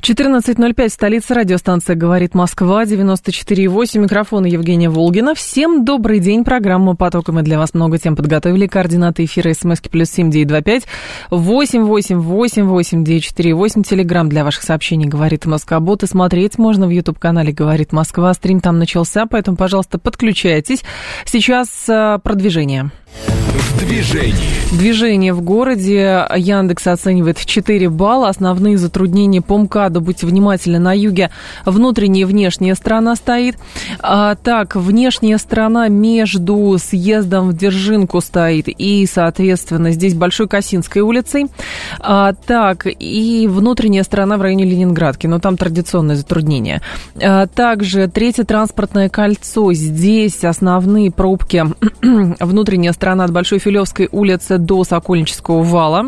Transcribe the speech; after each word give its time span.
14.05, 0.00 0.88
столица 0.88 1.34
радиостанция 1.34 1.94
«Говорит 1.94 2.34
Москва», 2.34 2.84
94.8, 2.84 3.98
микрофон 3.98 4.46
Евгения 4.46 4.88
Волгина. 4.88 5.34
Всем 5.34 5.84
добрый 5.84 6.20
день, 6.20 6.42
программа 6.42 6.96
«Поток», 6.96 7.28
и 7.28 7.32
мы 7.32 7.42
для 7.42 7.58
вас 7.58 7.74
много 7.74 7.98
тем 7.98 8.16
подготовили. 8.16 8.66
Координаты 8.66 9.26
эфира 9.26 9.52
смски 9.52 9.90
плюс 9.90 10.08
семь 10.08 10.30
девять 10.30 10.48
два 10.48 10.62
пять 10.62 10.84
восемь 11.30 11.82
восемь 11.82 12.16
восемь 12.16 12.64
восемь 12.64 13.04
девять 13.04 13.24
четыре 13.24 13.52
восемь. 13.52 13.82
Телеграмм 13.82 14.30
для 14.30 14.42
ваших 14.42 14.62
сообщений 14.62 15.06
«Говорит 15.06 15.44
Москва». 15.44 15.80
Боты 15.80 16.06
смотреть 16.06 16.56
можно 16.56 16.86
в 16.86 16.90
YouTube-канале 16.90 17.52
«Говорит 17.52 17.92
Москва». 17.92 18.32
Стрим 18.32 18.60
там 18.60 18.78
начался, 18.78 19.26
поэтому, 19.26 19.58
пожалуйста, 19.58 19.98
подключайтесь. 19.98 20.82
Сейчас 21.26 21.68
э, 21.90 22.18
продвижение. 22.22 22.90
В. 23.14 23.80
Движение 24.72 25.34
в 25.34 25.42
городе 25.42 26.26
Яндекс 26.34 26.86
оценивает 26.86 27.38
в 27.38 27.44
4 27.44 27.90
балла. 27.90 28.28
Основные 28.28 28.78
затруднения 28.78 29.42
по 29.42 29.58
МКАДу. 29.58 30.00
Будьте 30.00 30.26
внимательны, 30.26 30.78
на 30.78 30.96
юге 30.96 31.30
внутренняя 31.66 32.22
и 32.22 32.24
внешняя 32.24 32.74
сторона 32.74 33.16
стоит. 33.16 33.56
А, 33.98 34.36
так, 34.36 34.76
внешняя 34.76 35.38
сторона 35.38 35.88
между 35.88 36.76
съездом 36.78 37.50
в 37.50 37.56
Держинку 37.56 38.20
стоит 38.20 38.68
и, 38.68 39.06
соответственно, 39.12 39.90
здесь 39.90 40.14
Большой 40.14 40.48
Косинской 40.48 41.02
улицей. 41.02 41.46
А, 41.98 42.32
так, 42.32 42.86
и 42.86 43.48
внутренняя 43.50 44.04
сторона 44.04 44.36
в 44.38 44.42
районе 44.42 44.64
Ленинградки, 44.64 45.26
но 45.26 45.40
там 45.40 45.56
традиционное 45.56 46.16
затруднение. 46.16 46.80
А, 47.20 47.46
также 47.48 48.08
третье 48.08 48.44
транспортное 48.44 49.08
кольцо. 49.08 49.72
Здесь 49.72 50.44
основные 50.44 51.10
пробки. 51.10 51.64
внутренняя 52.40 52.92
сторона 52.92 52.99
от 53.24 53.32
Большой 53.32 53.58
Филевской 53.58 54.08
улицы 54.10 54.58
до 54.58 54.84
Сокольнического 54.84 55.62
вала. 55.62 56.06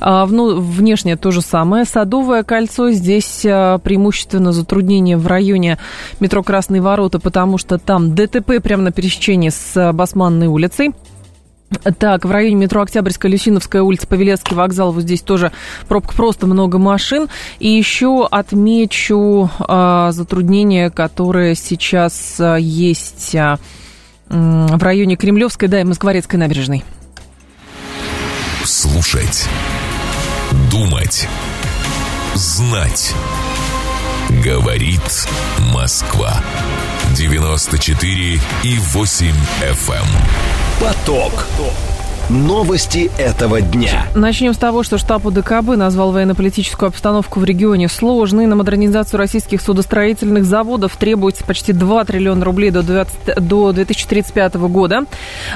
А, 0.00 0.26
внешне 0.26 1.16
то 1.16 1.30
же 1.30 1.40
самое. 1.40 1.84
Садовое 1.84 2.42
кольцо. 2.42 2.90
Здесь 2.90 3.44
а, 3.46 3.78
преимущественно 3.78 4.52
затруднение 4.52 5.16
в 5.16 5.26
районе 5.26 5.78
метро 6.20 6.42
Красные 6.42 6.82
ворота, 6.82 7.18
потому 7.18 7.58
что 7.58 7.78
там 7.78 8.14
ДТП 8.14 8.62
прямо 8.62 8.84
на 8.84 8.92
пересечении 8.92 9.50
с 9.50 9.92
Басманной 9.92 10.46
улицей. 10.46 10.92
Так, 11.98 12.24
в 12.24 12.30
районе 12.30 12.56
метро 12.56 12.82
Октябрьская, 12.82 13.30
Люсиновская 13.30 13.82
улица, 13.82 14.06
Павелецкий 14.06 14.54
вокзал, 14.56 14.92
вот 14.92 15.02
здесь 15.02 15.22
тоже 15.22 15.52
пробка, 15.88 16.14
просто 16.14 16.46
много 16.46 16.78
машин. 16.78 17.28
И 17.58 17.68
еще 17.68 18.26
отмечу 18.30 19.50
а, 19.58 20.12
затруднения, 20.12 20.90
которые 20.90 21.54
сейчас 21.54 22.36
а, 22.38 22.56
есть 22.56 23.34
а, 23.34 23.58
в 24.28 24.82
районе 24.82 25.16
Кремлевской, 25.16 25.68
да, 25.68 25.80
и 25.80 25.84
Москворецкой 25.84 26.38
набережной. 26.38 26.84
Слушать. 28.64 29.46
Думать. 30.70 31.28
Знать. 32.34 33.12
Говорит 34.42 35.28
Москва. 35.72 36.42
94 37.16 38.40
и 38.62 38.78
8 38.78 39.26
FM. 39.60 39.92
Эм. 39.92 40.06
Поток. 40.80 41.32
Поток. 41.56 41.93
Новости 42.30 43.10
этого 43.18 43.60
дня. 43.60 44.06
Начнем 44.14 44.54
с 44.54 44.56
того, 44.56 44.82
что 44.82 44.96
штаб 44.96 45.26
УДКБ 45.26 45.76
назвал 45.76 46.10
военно-политическую 46.10 46.88
обстановку 46.88 47.38
в 47.38 47.44
регионе 47.44 47.86
сложной. 47.86 48.46
На 48.46 48.56
модернизацию 48.56 49.18
российских 49.18 49.60
судостроительных 49.60 50.46
заводов 50.46 50.96
требуется 50.96 51.44
почти 51.44 51.74
2 51.74 52.04
триллиона 52.06 52.42
рублей 52.42 52.70
до, 52.70 52.82
20, 52.82 53.46
до 53.46 53.72
2035 53.72 54.54
года. 54.54 55.02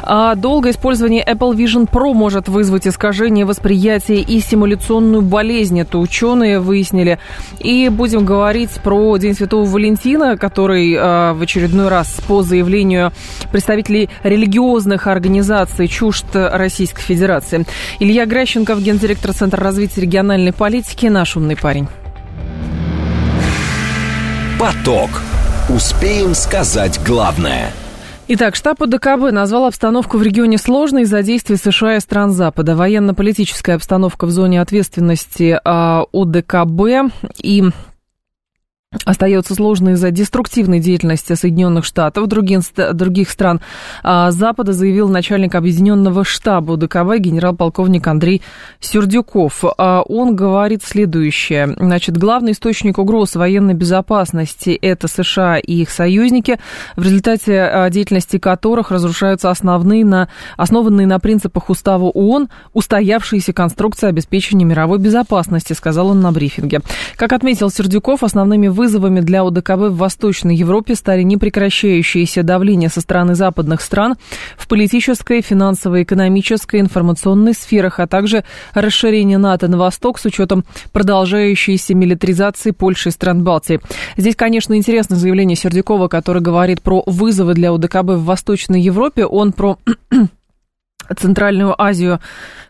А 0.03 0.35
долгое 0.35 0.73
использование 0.73 1.25
Apple 1.25 1.55
Vision 1.55 1.91
Pro 1.91 2.13
может 2.13 2.49
вызвать 2.49 2.87
искажение 2.87 3.47
восприятия 3.47 4.21
и 4.21 4.39
симуляционную 4.39 5.23
болезнь. 5.23 5.81
Это 5.81 5.97
ученые 5.97 6.61
выяснили. 6.61 7.19
И 7.61 7.89
будем 7.89 8.27
говорить 8.27 8.73
про 8.85 9.17
День 9.17 9.35
Святого 9.35 9.65
Валентина, 9.65 10.37
который 10.37 10.95
а, 10.99 11.33
в 11.33 11.41
очередной 11.41 11.89
раз 11.89 12.21
по 12.29 12.43
заявлению 12.43 13.13
представителей 13.51 14.11
религиозных 14.23 15.07
организаций 15.07 15.89
чужд 15.89 16.27
Российской 16.59 17.03
Федерации. 17.03 17.65
Илья 17.99 18.27
Гращенков, 18.27 18.83
гендиректор 18.83 19.33
Центра 19.33 19.63
развития 19.63 20.03
региональной 20.03 20.53
политики, 20.53 21.07
наш 21.07 21.37
умный 21.37 21.57
парень. 21.57 21.89
Поток. 24.59 25.11
Успеем 25.69 26.35
сказать 26.35 26.99
главное. 27.07 27.71
Итак, 28.31 28.57
штаб 28.57 28.83
ОДКБ 28.83 29.33
назвал 29.33 29.65
обстановку 29.65 30.19
в 30.19 30.23
регионе 30.23 30.59
сложной 30.59 31.03
из-за 31.03 31.23
действий 31.23 31.57
США 31.57 31.97
и 31.97 32.01
стран 32.01 32.33
Запада. 32.33 32.77
Военно-политическая 32.77 33.73
обстановка 33.73 34.27
в 34.27 34.31
зоне 34.31 34.61
ответственности 34.61 35.59
а, 35.65 36.05
ОДКБ 36.13 37.11
и 37.43 37.65
остается 39.05 39.55
сложной 39.55 39.95
из-за 39.95 40.11
деструктивной 40.11 40.81
деятельности 40.81 41.35
Соединенных 41.35 41.85
Штатов, 41.85 42.27
других, 42.27 42.63
других 42.95 43.29
стран 43.29 43.61
а, 44.03 44.31
Запада, 44.31 44.73
заявил 44.73 45.11
начальник 45.11 45.55
Объединенного 45.55 46.25
штаба 46.25 46.73
УДКБ 46.73 47.19
генерал-полковник 47.19 48.07
Андрей 48.07 48.41
Сердюков. 48.81 49.63
А, 49.77 50.01
он 50.01 50.35
говорит 50.35 50.83
следующее. 50.85 51.77
Значит, 51.79 52.17
главный 52.17 52.53
источник 52.53 52.97
угроз 52.97 53.35
военной 53.35 53.75
безопасности– 53.75 54.71
это 54.83 55.07
США 55.07 55.59
и 55.59 55.83
их 55.83 55.91
союзники, 55.91 56.59
в 56.97 57.03
результате 57.03 57.61
а, 57.61 57.91
деятельности 57.91 58.39
которых 58.39 58.91
разрушаются 58.91 59.51
основные 59.51 60.03
на, 60.07 60.29
основанные 60.57 61.07
на 61.07 61.19
принципах 61.19 61.69
Устава 61.69 62.05
ООН 62.05 62.49
устоявшиеся 62.73 63.53
конструкции 63.53 64.09
обеспечения 64.09 64.65
мировой 64.65 64.99
безопасности, 64.99 65.75
сказал 65.75 66.09
он 66.09 66.21
на 66.21 66.33
брифинге. 66.33 66.81
Как 67.17 67.35
отметил 67.35 67.69
Сердюков, 67.69 68.23
основными 68.23 68.69
вызовами 68.79 69.21
для 69.21 69.43
ОДКБ 69.43 69.91
в 69.91 69.97
Восточной 69.97 70.55
Европе 70.55 70.95
стали 70.95 71.23
непрекращающееся 71.23 72.45
давление 72.45 72.89
со 72.89 73.01
стороны 73.01 73.35
западных 73.35 73.83
стран 73.83 74.15
в 74.57 74.69
политической, 74.69 75.43
финансовой, 75.43 76.05
экономической, 76.05 76.81
информационной 76.81 77.55
сферах, 77.55 77.99
а 77.99 78.07
также 78.07 78.45
расширение 78.75 79.37
НАТО 79.37 79.67
на 79.67 79.77
восток 79.77 80.21
с 80.21 80.25
учетом 80.25 80.65
продолжающейся 80.93 81.95
милитаризации 81.95 82.71
Польши 82.71 83.09
и 83.09 83.13
стран 83.13 83.43
Балтии. 83.43 83.81
Здесь, 84.17 84.37
конечно, 84.37 84.75
интересно 84.75 85.17
заявление 85.17 85.57
Сердюкова, 85.57 86.07
который 86.07 86.41
говорит 86.41 86.81
про 86.81 87.03
вызовы 87.05 87.55
для 87.55 87.73
ОДКБ 87.73 88.11
в 88.11 88.25
Восточной 88.25 88.81
Европе. 88.81 89.27
Он 89.27 89.53
про 89.53 89.77
Центральную 91.17 91.81
Азию 91.81 92.21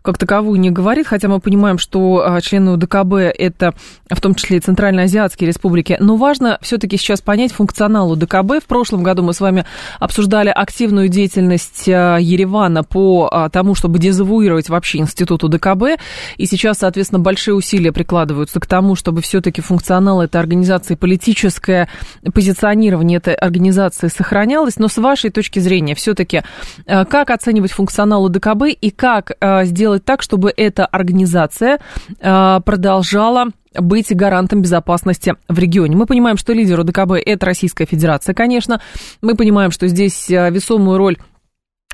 как 0.09 0.17
таковую 0.17 0.59
не 0.59 0.71
говорит, 0.71 1.07
хотя 1.07 1.29
мы 1.29 1.39
понимаем, 1.39 1.77
что 1.77 2.23
а, 2.25 2.41
члены 2.41 2.73
УДКБ 2.73 3.13
это 3.37 3.75
в 4.09 4.19
том 4.23 4.35
числе 4.35 4.57
и 4.57 4.61
Центральноазиатские 4.61 5.47
республики. 5.47 5.99
Но 6.01 6.17
важно 6.17 6.57
все-таки 6.63 6.97
сейчас 6.97 7.21
понять 7.21 7.53
функционал 7.53 8.13
УДКБ. 8.13 8.65
В 8.65 8.67
прошлом 8.67 9.03
году 9.03 9.23
мы 9.23 9.35
с 9.35 9.41
вами 9.41 9.67
обсуждали 10.01 10.49
активную 10.49 11.11
деятельность 11.11 11.87
а, 11.91 12.17
Еревана 12.17 12.85
по 12.85 13.29
а, 13.31 13.51
тому, 13.51 13.75
чтобы 13.75 13.99
дезавуировать 13.99 14.71
вообще 14.71 14.97
институт 14.97 15.45
УДКБ. 15.45 16.01
И 16.39 16.47
сейчас, 16.47 16.79
соответственно, 16.79 17.19
большие 17.19 17.55
усилия 17.55 17.93
прикладываются 17.93 18.61
к 18.61 18.67
тому, 18.67 18.95
чтобы 18.95 19.21
все-таки 19.21 19.61
функционал 19.61 20.23
этой 20.23 20.41
организации, 20.41 20.95
политическое 20.95 21.87
позиционирование 22.33 23.19
этой 23.19 23.35
организации 23.35 24.09
сохранялось. 24.09 24.79
Но 24.79 24.89
с 24.89 24.97
вашей 24.97 25.29
точки 25.29 25.59
зрения, 25.59 25.95
все-таки, 25.95 26.45
как 26.87 27.29
оценивать 27.29 27.73
функционал 27.73 28.25
УДКБ 28.25 28.69
и 28.81 28.91
как 28.91 29.33
сделать 29.65 29.98
сделать 29.99 30.05
так, 30.05 30.23
чтобы 30.23 30.53
эта 30.57 30.87
организация 30.87 31.79
а, 32.21 32.61
продолжала 32.61 33.47
быть 33.75 34.15
гарантом 34.15 34.63
безопасности 34.63 35.35
в 35.49 35.59
регионе. 35.59 35.97
Мы 35.97 36.07
понимаем, 36.07 36.37
что 36.37 36.53
лидер 36.53 36.81
ОДКБ– 36.81 37.13
это 37.27 37.47
Российская 37.47 37.87
Федерация, 37.87 38.35
конечно. 38.35 38.81
Мы 39.23 39.35
понимаем, 39.35 39.71
что 39.71 39.89
здесь 39.89 40.31
а, 40.31 40.51
весомую 40.51 40.99
роль 40.99 41.17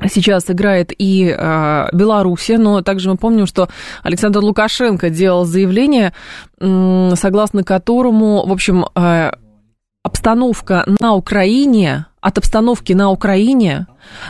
сейчас 0.09 0.51
играет 0.51 0.93
и 0.99 1.33
э, 1.33 1.89
Белоруссия, 1.93 2.59
но 2.59 2.83
также 2.83 3.11
мы 3.11 3.17
помним, 3.17 3.47
что 3.47 3.69
Александр 4.03 4.41
Лукашенко 4.41 5.09
делал 5.09 5.45
заявление, 5.45 6.13
э, 6.59 7.11
согласно 7.15 7.63
которому, 7.63 8.45
в 8.45 8.51
общем, 8.51 8.87
э, 8.97 9.31
обстановка 10.03 10.85
на 11.01 11.15
Украине, 11.15 12.07
от 12.25 12.39
обстановки 12.39 12.95
на 12.95 13.11
Украине 13.11 13.87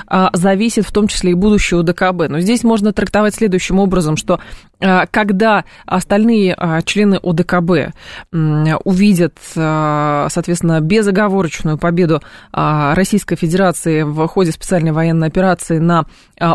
а, 0.08 0.30
зависит 0.32 0.84
в 0.84 0.90
том 0.90 1.06
числе 1.06 1.30
и 1.30 1.34
будущее 1.34 1.78
УДКБ. 1.78 2.28
Но 2.28 2.40
здесь 2.40 2.64
можно 2.64 2.92
трактовать 2.92 3.36
следующим 3.36 3.78
образом, 3.78 4.16
что 4.16 4.40
а, 4.80 5.06
когда 5.06 5.64
остальные 5.86 6.56
а, 6.58 6.82
члены 6.82 7.20
ОДКБ 7.22 7.94
увидят, 8.84 9.38
соответственно, 9.54 10.80
безоговорочную 10.80 11.78
победу 11.78 12.20
Российской 12.52 13.36
Федерации 13.36 14.02
в 14.02 14.26
ходе 14.26 14.50
специальной 14.50 14.90
военной 14.90 15.28
операции 15.28 15.78
на 15.78 16.06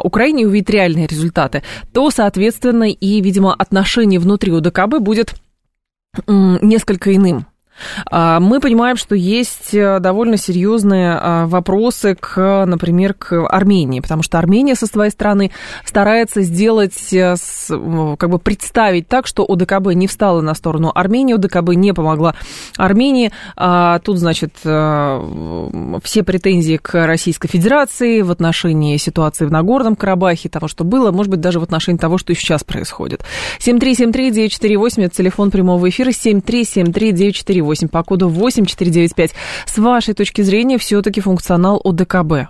Украине 0.04 0.44
и 0.44 0.46
увидят 0.46 0.70
реальные 0.70 1.08
результаты, 1.08 1.64
то, 1.94 2.12
соответственно, 2.12 2.92
и, 2.92 3.22
видимо, 3.22 3.54
отношение 3.54 4.20
внутри 4.20 4.52
УДКБ 4.52 5.00
будет 5.00 5.36
несколько 6.28 7.16
иным. 7.16 7.46
А, 8.06 8.40
мы 8.40 8.60
понимаем, 8.60 8.98
что 8.98 9.16
есть 9.16 9.74
э, 9.74 10.00
довольно 10.00 10.38
серьезные 10.38 11.18
а, 11.20 11.46
вопросы 11.48 12.16
к, 12.20 12.66
например, 12.66 13.14
к 13.14 13.48
Армении, 13.48 14.00
потому 14.00 14.24
что 14.24 14.38
Армения 14.38 14.76
со 14.76 14.88
своей 14.88 15.12
стороны 15.12 15.52
старается 15.86 16.42
сделать, 16.42 17.14
э, 17.14 17.36
как 17.70 18.30
бы 18.30 18.40
представить 18.40 19.08
так, 19.08 19.28
что 19.28 19.44
ОДКБ 19.44 19.94
не 19.94 20.08
встала 20.08 20.42
на 20.42 20.54
сторону 20.54 20.92
Армении, 20.94 21.36
ОДКБ 21.36 21.76
не 21.76 21.94
помогла 21.94 22.36
Армении. 22.78 23.32
А 23.56 24.00
тут, 24.00 24.18
значит, 24.18 24.54
э, 24.64 26.00
все 26.04 26.24
претензии 26.24 26.78
к 26.78 27.06
Российской 27.06 27.48
Федерации 27.48 28.22
в 28.22 28.32
отношении 28.32 28.98
ситуации 28.98 29.46
в 29.46 29.52
Нагорном 29.52 29.96
Карабахе, 29.96 30.50
того, 30.50 30.68
что 30.68 30.84
было, 30.84 31.12
может 31.12 31.32
быть, 31.32 31.42
даже 31.42 31.60
в 31.60 31.64
отношении 31.64 32.00
того, 32.00 32.18
что 32.18 32.34
сейчас 32.34 32.64
происходит. 32.64 33.24
7373948, 33.60 35.06
это 35.06 35.16
телефон 35.16 35.52
прямого 35.52 35.90
эфира, 35.90 36.10
7373948. 36.10 37.69
8 37.70 37.88
по 37.88 38.04
коду 38.04 38.30
8495. 38.30 39.36
С 39.68 39.78
вашей 39.78 40.16
точки 40.16 40.42
зрения, 40.42 40.80
все-таки 40.80 41.22
функционал 41.22 41.80
ОДКБ. 41.84 42.50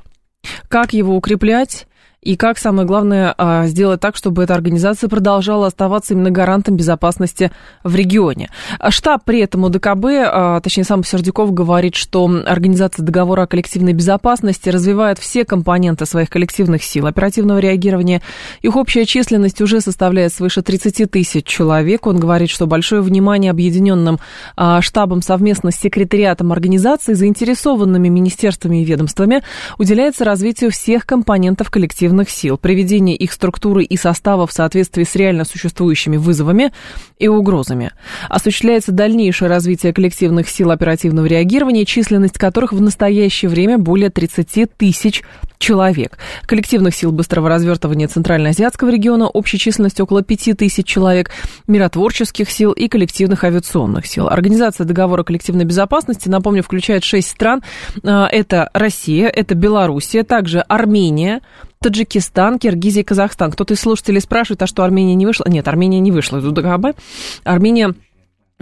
Как 0.70 0.94
его 0.94 1.16
укреплять? 1.16 1.88
И 2.22 2.36
как, 2.36 2.58
самое 2.58 2.86
главное, 2.86 3.34
а, 3.38 3.66
сделать 3.68 4.02
так, 4.02 4.18
чтобы 4.18 4.44
эта 4.44 4.54
организация 4.54 5.08
продолжала 5.08 5.68
оставаться 5.68 6.14
именно 6.14 6.32
гарантом 6.32 6.76
безопасности 6.76 7.50
в 7.84 7.96
регионе. 7.96 8.50
Штаб 8.90 9.24
при 9.24 9.40
этом 9.40 9.64
УДКБ, 9.64 10.06
а, 10.06 10.60
точнее 10.60 10.84
сам 10.84 11.06
Сердюков 11.06 11.54
говорит, 11.54 11.96
что 11.96 12.30
организация 12.46 13.06
договора 13.06 13.44
о 13.44 13.48
коллективной 13.48 13.94
безопасности 13.94 14.68
развивает 14.68 15.18
все 15.18 15.46
компоненты 15.46 16.06
своих 16.06 16.30
коллективных 16.30 16.84
сил 16.84 17.08
оперативного 17.08 17.60
реагирования. 17.60 18.22
Их 18.62 18.76
общая 18.76 19.06
численность 19.06 19.62
уже 19.62 19.80
составляет 19.80 20.34
свыше 20.34 20.62
30 20.62 21.10
тысяч 21.10 21.46
человек. 21.46 22.06
Он 22.06 22.20
говорит, 22.20 22.50
что 22.50 22.68
большое 22.68 23.02
внимание 23.02 23.52
объединенным 23.52 24.20
а, 24.58 24.82
штабом 24.82 25.22
совместно 25.22 25.72
с 25.72 25.78
секретариатом 25.78 26.52
организации, 26.52 27.14
заинтересованными 27.14 28.10
министерствами 28.10 28.82
и 28.82 28.86
ведомствами 28.86 29.42
уделяется 29.78 30.26
развитию 30.26 30.72
всех 30.72 31.06
компонентов 31.06 31.72
коллективной 31.72 32.09
оперативных 32.10 32.30
сил, 32.30 32.58
приведение 32.58 33.16
их 33.16 33.32
структуры 33.32 33.84
и 33.84 33.98
состава 33.98 34.48
в 34.48 34.52
соответствии 34.52 35.04
с 35.04 35.16
реально 35.16 35.46
существующими 35.46 36.18
вызовами 36.18 36.72
и 37.20 37.28
угрозами. 37.28 37.92
Осуществляется 38.30 38.92
дальнейшее 38.92 39.50
развитие 39.50 39.94
коллективных 39.94 40.50
сил 40.50 40.72
оперативного 40.72 41.28
реагирования, 41.28 41.86
численность 41.86 42.38
которых 42.38 42.74
в 42.74 42.82
настоящее 42.82 43.50
время 43.50 43.78
более 43.78 44.10
30 44.10 44.76
тысяч 44.76 45.24
человек. 45.60 46.18
Коллективных 46.46 46.96
сил 46.96 47.12
быстрого 47.12 47.50
развертывания 47.50 48.08
Центральноазиатского 48.08 48.90
региона 48.90 49.28
общей 49.28 49.60
численностью 49.60 50.06
около 50.06 50.24
5 50.24 50.58
тысяч 50.58 50.86
человек, 50.86 51.32
миротворческих 51.68 52.50
сил 52.50 52.72
и 52.72 52.88
коллективных 52.88 53.44
авиационных 53.44 54.08
сил. 54.08 54.28
Организация 54.30 54.86
договора 54.86 55.24
коллективной 55.24 55.66
безопасности, 55.66 56.30
напомню, 56.30 56.64
включает 56.64 57.04
6 57.04 57.28
стран. 57.28 57.62
А, 58.04 58.28
это 58.32 58.70
Россия, 58.74 59.28
это 59.28 59.54
Белоруссия, 59.54 60.24
также 60.24 60.62
Армения, 60.62 61.42
Таджикистан, 61.82 62.60
Киргизия 62.60 63.06
Казахстан. 63.06 63.52
Кто-то 63.52 63.74
из 63.74 63.80
слушателей 63.80 64.20
спрашивает, 64.20 64.62
а 64.62 64.68
что 64.68 64.84
Армения 64.84 65.16
не 65.16 65.26
вышла? 65.26 65.46
Нет, 65.48 65.66
Армения 65.68 66.02
не 66.02 66.12
вышла 66.12 66.40
из 66.40 66.46
УДКБ. 66.46 67.00
Армения 67.46 67.96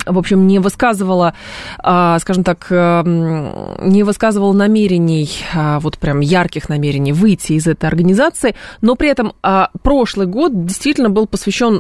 в 0.05 0.17
общем, 0.17 0.47
не 0.47 0.59
высказывала, 0.59 1.33
а, 1.79 2.19
скажем 2.19 2.43
так, 2.43 2.67
эм, 2.69 3.77
не 3.81 4.03
высказывала 4.03 4.53
намерений, 4.53 5.29
а, 5.53 5.79
вот 5.79 5.97
прям 5.97 6.19
ярких 6.19 6.69
намерений 6.69 7.13
выйти 7.13 7.53
из 7.53 7.67
этой 7.67 7.87
организации, 7.87 8.55
но 8.81 8.95
при 8.95 9.09
этом 9.09 9.33
а, 9.43 9.69
прошлый 9.81 10.27
год 10.27 10.65
действительно 10.65 11.09
был 11.09 11.27
посвящен 11.27 11.77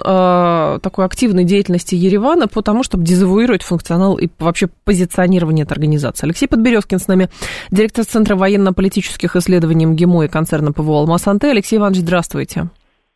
такой 0.81 1.05
активной 1.05 1.43
деятельности 1.43 1.95
Еревана 1.95 2.47
по 2.47 2.61
тому, 2.61 2.83
чтобы 2.83 3.03
дезавуировать 3.03 3.63
функционал 3.63 4.17
и 4.17 4.27
вообще 4.39 4.67
позиционирование 4.83 5.63
этой 5.63 5.73
организации. 5.73 6.25
Алексей 6.25 6.47
Подберезкин 6.47 6.99
с 6.99 7.07
нами, 7.07 7.29
директор 7.71 8.05
Центра 8.05 8.35
военно-политических 8.35 9.35
исследований 9.35 9.85
МГИМО 9.85 10.25
и 10.25 10.27
концерна 10.27 10.73
ПВО 10.73 11.01
«Алмаз-Анте». 11.01 11.51
Алексей 11.51 11.77
Иванович, 11.77 12.01
здравствуйте. 12.01 12.69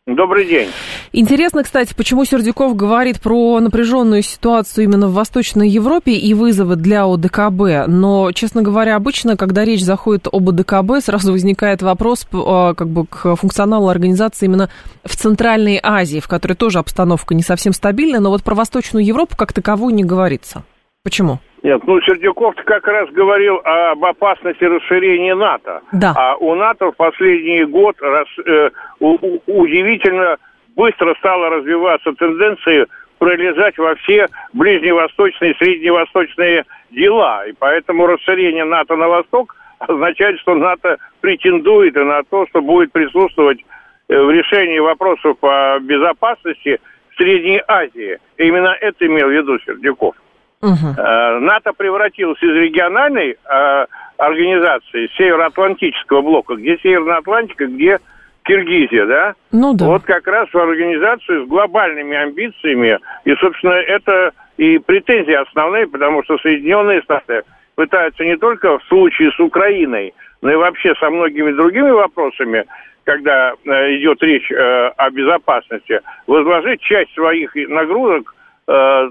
Добрый 0.04 0.46
день. 0.46 0.68
Интересно, 1.12 1.62
кстати, 1.62 1.94
почему 1.94 2.24
Сердюков 2.24 2.74
говорит 2.74 3.20
про 3.20 3.60
напряженную 3.60 4.22
ситуацию 4.22 4.82
именно 4.84 5.06
в 5.06 5.12
Восточной 5.12 5.68
Европе 5.68 6.14
и 6.14 6.34
вызовы 6.34 6.74
для 6.74 7.04
ОДКБ. 7.04 7.86
Но, 7.86 8.32
честно 8.32 8.62
говоря, 8.62 8.96
обычно, 8.96 9.36
когда 9.36 9.64
речь 9.64 9.84
заходит 9.84 10.26
об 10.26 10.48
ОДКБ, 10.48 11.04
сразу 11.04 11.30
возникает 11.30 11.82
вопрос 11.82 12.26
а, 12.32 12.74
как 12.74 12.88
бы, 12.88 13.06
к 13.06 13.36
функционалу 13.36 13.86
организации 13.86 14.46
именно 14.46 14.70
в 15.04 15.14
Центральной 15.14 15.78
Азии, 15.80 16.18
в 16.18 16.26
которой 16.26 16.54
тоже 16.54 16.80
обстановка 16.80 17.36
не 17.36 17.44
совсем 17.44 17.72
стабильная, 17.72 18.18
но 18.18 18.30
вот 18.30 18.42
про 18.42 18.56
Восточную 18.56 19.06
Европу 19.06 19.36
как 19.36 19.52
таковую 19.52 19.94
не 19.94 20.02
говорится. 20.02 20.64
Почему? 21.04 21.38
Нет, 21.62 21.80
ну 21.86 22.00
Сердюков 22.00 22.56
как 22.64 22.86
раз 22.88 23.08
говорил 23.10 23.60
об 23.62 24.04
опасности 24.04 24.64
расширения 24.64 25.34
НАТО. 25.34 25.80
Да. 25.92 26.12
А 26.16 26.36
у 26.36 26.54
НАТО 26.56 26.90
в 26.90 26.96
последний 26.96 27.64
год 27.64 27.96
рас, 28.00 28.26
э, 28.44 28.70
у, 28.98 29.16
удивительно 29.46 30.38
быстро 30.74 31.14
стала 31.18 31.50
развиваться 31.50 32.12
тенденция 32.14 32.86
пролезать 33.18 33.78
во 33.78 33.94
все 33.96 34.26
ближневосточные 34.52 35.52
и 35.52 35.56
средневосточные 35.58 36.64
дела. 36.90 37.46
И 37.46 37.52
поэтому 37.56 38.06
расширение 38.06 38.64
НАТО 38.64 38.96
на 38.96 39.06
восток 39.06 39.54
означает, 39.78 40.40
что 40.40 40.56
НАТО 40.56 40.98
претендует 41.20 41.96
и 41.96 42.00
на 42.00 42.24
то, 42.24 42.44
что 42.48 42.60
будет 42.60 42.90
присутствовать 42.90 43.60
э, 44.08 44.20
в 44.20 44.30
решении 44.32 44.80
вопросов 44.80 45.38
по 45.38 45.78
безопасности 45.80 46.80
в 47.10 47.16
Средней 47.16 47.62
Азии. 47.68 48.18
И 48.38 48.48
именно 48.48 48.76
это 48.80 49.06
имел 49.06 49.28
в 49.28 49.32
виду 49.32 49.60
Сердюков. 49.60 50.16
Угу. 50.62 50.94
НАТО 50.96 51.72
превратилось 51.76 52.40
из 52.40 52.54
региональной 52.54 53.32
э, 53.32 53.86
организации 54.16 55.10
Североатлантического 55.18 56.22
блока, 56.22 56.54
где 56.54 56.78
Северная 56.78 57.18
Атлантика, 57.18 57.66
где 57.66 57.98
Киргизия, 58.44 59.06
да? 59.06 59.34
Ну 59.50 59.74
да. 59.74 59.86
Вот 59.86 60.04
как 60.04 60.26
раз 60.28 60.48
в 60.52 60.56
организацию 60.56 61.44
с 61.44 61.48
глобальными 61.48 62.16
амбициями. 62.16 62.98
И, 63.24 63.34
собственно, 63.36 63.72
это 63.72 64.32
и 64.56 64.78
претензии 64.78 65.34
основные, 65.34 65.88
потому 65.88 66.22
что 66.22 66.38
Соединенные 66.38 67.02
Штаты 67.02 67.42
пытаются 67.74 68.24
не 68.24 68.36
только 68.36 68.78
в 68.78 68.84
случае 68.84 69.32
с 69.32 69.40
Украиной, 69.40 70.14
но 70.42 70.52
и 70.52 70.56
вообще 70.56 70.94
со 71.00 71.10
многими 71.10 71.50
другими 71.52 71.90
вопросами, 71.90 72.66
когда 73.02 73.54
э, 73.64 73.96
идет 73.96 74.22
речь 74.22 74.48
о 74.52 75.10
безопасности, 75.10 76.00
возложить 76.28 76.80
часть 76.82 77.12
своих 77.14 77.52
нагрузок 77.54 78.32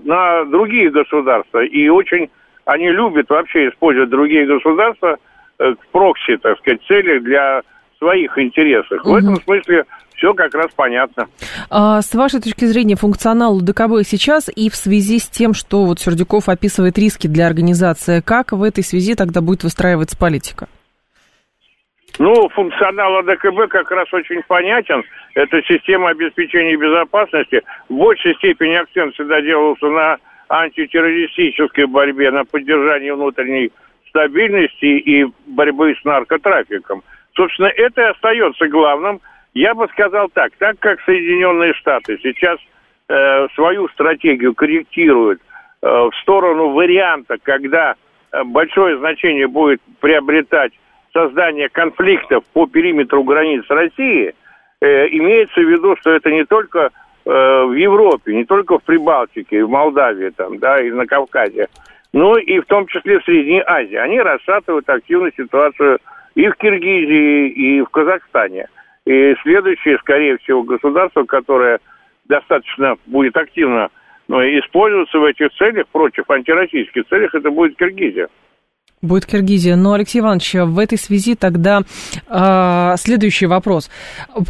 на 0.03 0.45
другие 0.45 0.89
государства. 0.89 1.63
И 1.63 1.87
очень 1.89 2.29
они 2.65 2.89
любят 2.89 3.29
вообще 3.29 3.69
использовать 3.69 4.09
другие 4.09 4.45
государства 4.45 5.17
э, 5.59 5.73
в 5.73 5.91
прокси, 5.91 6.37
так 6.37 6.57
сказать, 6.59 6.81
целях 6.87 7.23
для 7.23 7.61
своих 7.97 8.37
интересов. 8.37 9.01
Угу. 9.01 9.11
В 9.11 9.15
этом 9.15 9.35
смысле 9.41 9.85
все 10.15 10.33
как 10.33 10.53
раз 10.53 10.67
понятно. 10.75 11.27
А, 11.69 12.01
с 12.01 12.13
вашей 12.13 12.41
точки 12.41 12.65
зрения, 12.65 12.95
функционал 12.95 13.59
ДКБ 13.59 14.03
сейчас 14.05 14.49
и 14.55 14.69
в 14.69 14.75
связи 14.75 15.19
с 15.19 15.27
тем, 15.27 15.53
что 15.53 15.85
вот 15.85 15.99
Сердюков 15.99 16.49
описывает 16.49 16.97
риски 16.97 17.27
для 17.27 17.47
организации, 17.47 18.21
как 18.21 18.51
в 18.51 18.63
этой 18.63 18.83
связи 18.83 19.15
тогда 19.15 19.41
будет 19.41 19.63
выстраиваться 19.63 20.17
политика? 20.17 20.67
Ну, 22.19 22.49
функционал 22.49 23.17
АДКБ 23.17 23.67
как 23.69 23.91
раз 23.91 24.11
очень 24.13 24.41
понятен. 24.43 25.03
Это 25.33 25.61
система 25.63 26.09
обеспечения 26.09 26.75
безопасности. 26.75 27.61
В 27.89 27.93
большей 27.93 28.35
степени 28.35 28.73
акцент 28.73 29.13
всегда 29.13 29.41
делался 29.41 29.87
на 29.87 30.17
антитеррористической 30.49 31.85
борьбе, 31.85 32.31
на 32.31 32.43
поддержании 32.43 33.11
внутренней 33.11 33.71
стабильности 34.09 34.85
и 34.85 35.25
борьбы 35.47 35.95
с 35.99 36.03
наркотрафиком. 36.03 37.03
Собственно, 37.35 37.67
это 37.67 38.01
и 38.01 38.05
остается 38.05 38.67
главным. 38.67 39.21
Я 39.53 39.73
бы 39.73 39.87
сказал 39.89 40.29
так, 40.29 40.51
так 40.57 40.77
как 40.79 40.99
Соединенные 41.01 41.73
Штаты 41.73 42.19
сейчас 42.21 42.59
э, 43.07 43.47
свою 43.55 43.87
стратегию 43.89 44.53
корректируют 44.53 45.41
э, 45.81 45.87
в 45.87 46.11
сторону 46.21 46.71
варианта, 46.71 47.37
когда 47.41 47.95
э, 48.31 48.43
большое 48.43 48.97
значение 48.97 49.47
будет 49.47 49.81
приобретать 50.01 50.73
создания 51.13 51.69
конфликтов 51.69 52.43
по 52.53 52.67
периметру 52.67 53.23
границ 53.23 53.63
России, 53.69 54.33
э, 54.81 55.07
имеется 55.09 55.59
в 55.61 55.69
виду, 55.69 55.95
что 55.97 56.11
это 56.11 56.31
не 56.31 56.45
только 56.45 56.89
э, 57.25 57.29
в 57.65 57.73
Европе, 57.73 58.33
не 58.33 58.45
только 58.45 58.79
в 58.79 58.83
Прибалтике, 58.83 59.63
в 59.63 59.69
Молдавии 59.69 60.29
там, 60.29 60.59
да, 60.59 60.81
и 60.81 60.91
на 60.91 61.05
Кавказе, 61.05 61.67
но 62.13 62.37
и 62.37 62.59
в 62.59 62.65
том 62.65 62.87
числе 62.87 63.19
в 63.19 63.23
Средней 63.23 63.63
Азии. 63.65 63.95
Они 63.95 64.19
расшатывают 64.19 64.89
активную 64.89 65.31
ситуацию 65.35 65.99
и 66.35 66.47
в 66.47 66.55
Киргизии, 66.55 67.49
и 67.49 67.81
в 67.81 67.89
Казахстане. 67.89 68.67
И 69.05 69.35
следующее, 69.41 69.97
скорее 69.99 70.37
всего, 70.37 70.63
государство, 70.63 71.23
которое 71.23 71.79
достаточно 72.25 72.95
будет 73.05 73.35
активно 73.35 73.89
ну, 74.27 74.41
использоваться 74.41 75.19
в 75.19 75.25
этих 75.25 75.51
целях, 75.53 75.87
против 75.87 76.29
антироссийских 76.29 77.05
целях, 77.07 77.33
это 77.33 77.49
будет 77.49 77.77
Киргизия. 77.77 78.29
Будет 79.01 79.25
Киргизия. 79.25 79.75
Но, 79.75 79.93
Алексей 79.93 80.19
Иванович, 80.19 80.53
в 80.53 80.77
этой 80.77 80.97
связи 80.97 81.35
тогда 81.35 81.81
э, 82.27 82.95
следующий 82.99 83.47
вопрос. 83.47 83.89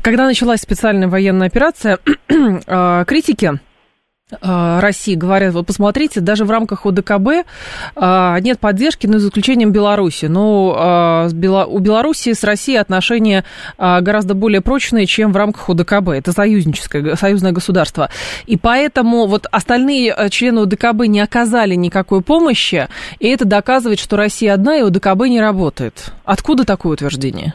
Когда 0.01 0.25
началась 0.25 0.61
специальная 0.61 1.07
военная 1.07 1.47
операция, 1.47 1.99
э, 2.27 3.05
критики 3.07 3.59
России 4.39 5.15
говорят, 5.15 5.53
вот 5.53 5.67
посмотрите, 5.67 6.21
даже 6.21 6.45
в 6.45 6.51
рамках 6.51 6.85
ОДКБ 6.85 7.27
э, 7.95 8.37
нет 8.41 8.59
поддержки, 8.59 9.07
но 9.07 9.19
за 9.19 9.27
исключением 9.27 9.71
Беларуси. 9.71 10.25
Но 10.25 11.27
э, 11.29 11.65
у 11.65 11.79
Беларуси 11.79 12.33
с 12.33 12.43
Россией 12.43 12.77
отношения 12.77 13.43
гораздо 13.77 14.33
более 14.33 14.61
прочные, 14.61 15.05
чем 15.05 15.31
в 15.31 15.37
рамках 15.37 15.69
ОДКБ. 15.69 16.09
Это 16.09 16.31
союзническое, 16.31 17.15
союзное 17.15 17.51
государство. 17.51 18.09
И 18.45 18.57
поэтому 18.57 19.25
вот 19.25 19.45
остальные 19.51 20.15
члены 20.29 20.61
ОДКБ 20.61 21.07
не 21.07 21.19
оказали 21.19 21.75
никакой 21.75 22.21
помощи, 22.21 22.87
и 23.19 23.27
это 23.27 23.45
доказывает, 23.45 23.99
что 23.99 24.17
Россия 24.17 24.53
одна, 24.53 24.77
и 24.77 24.81
ОДКБ 24.81 25.27
не 25.27 25.41
работает. 25.41 26.13
Откуда 26.25 26.65
такое 26.65 26.93
утверждение? 26.93 27.53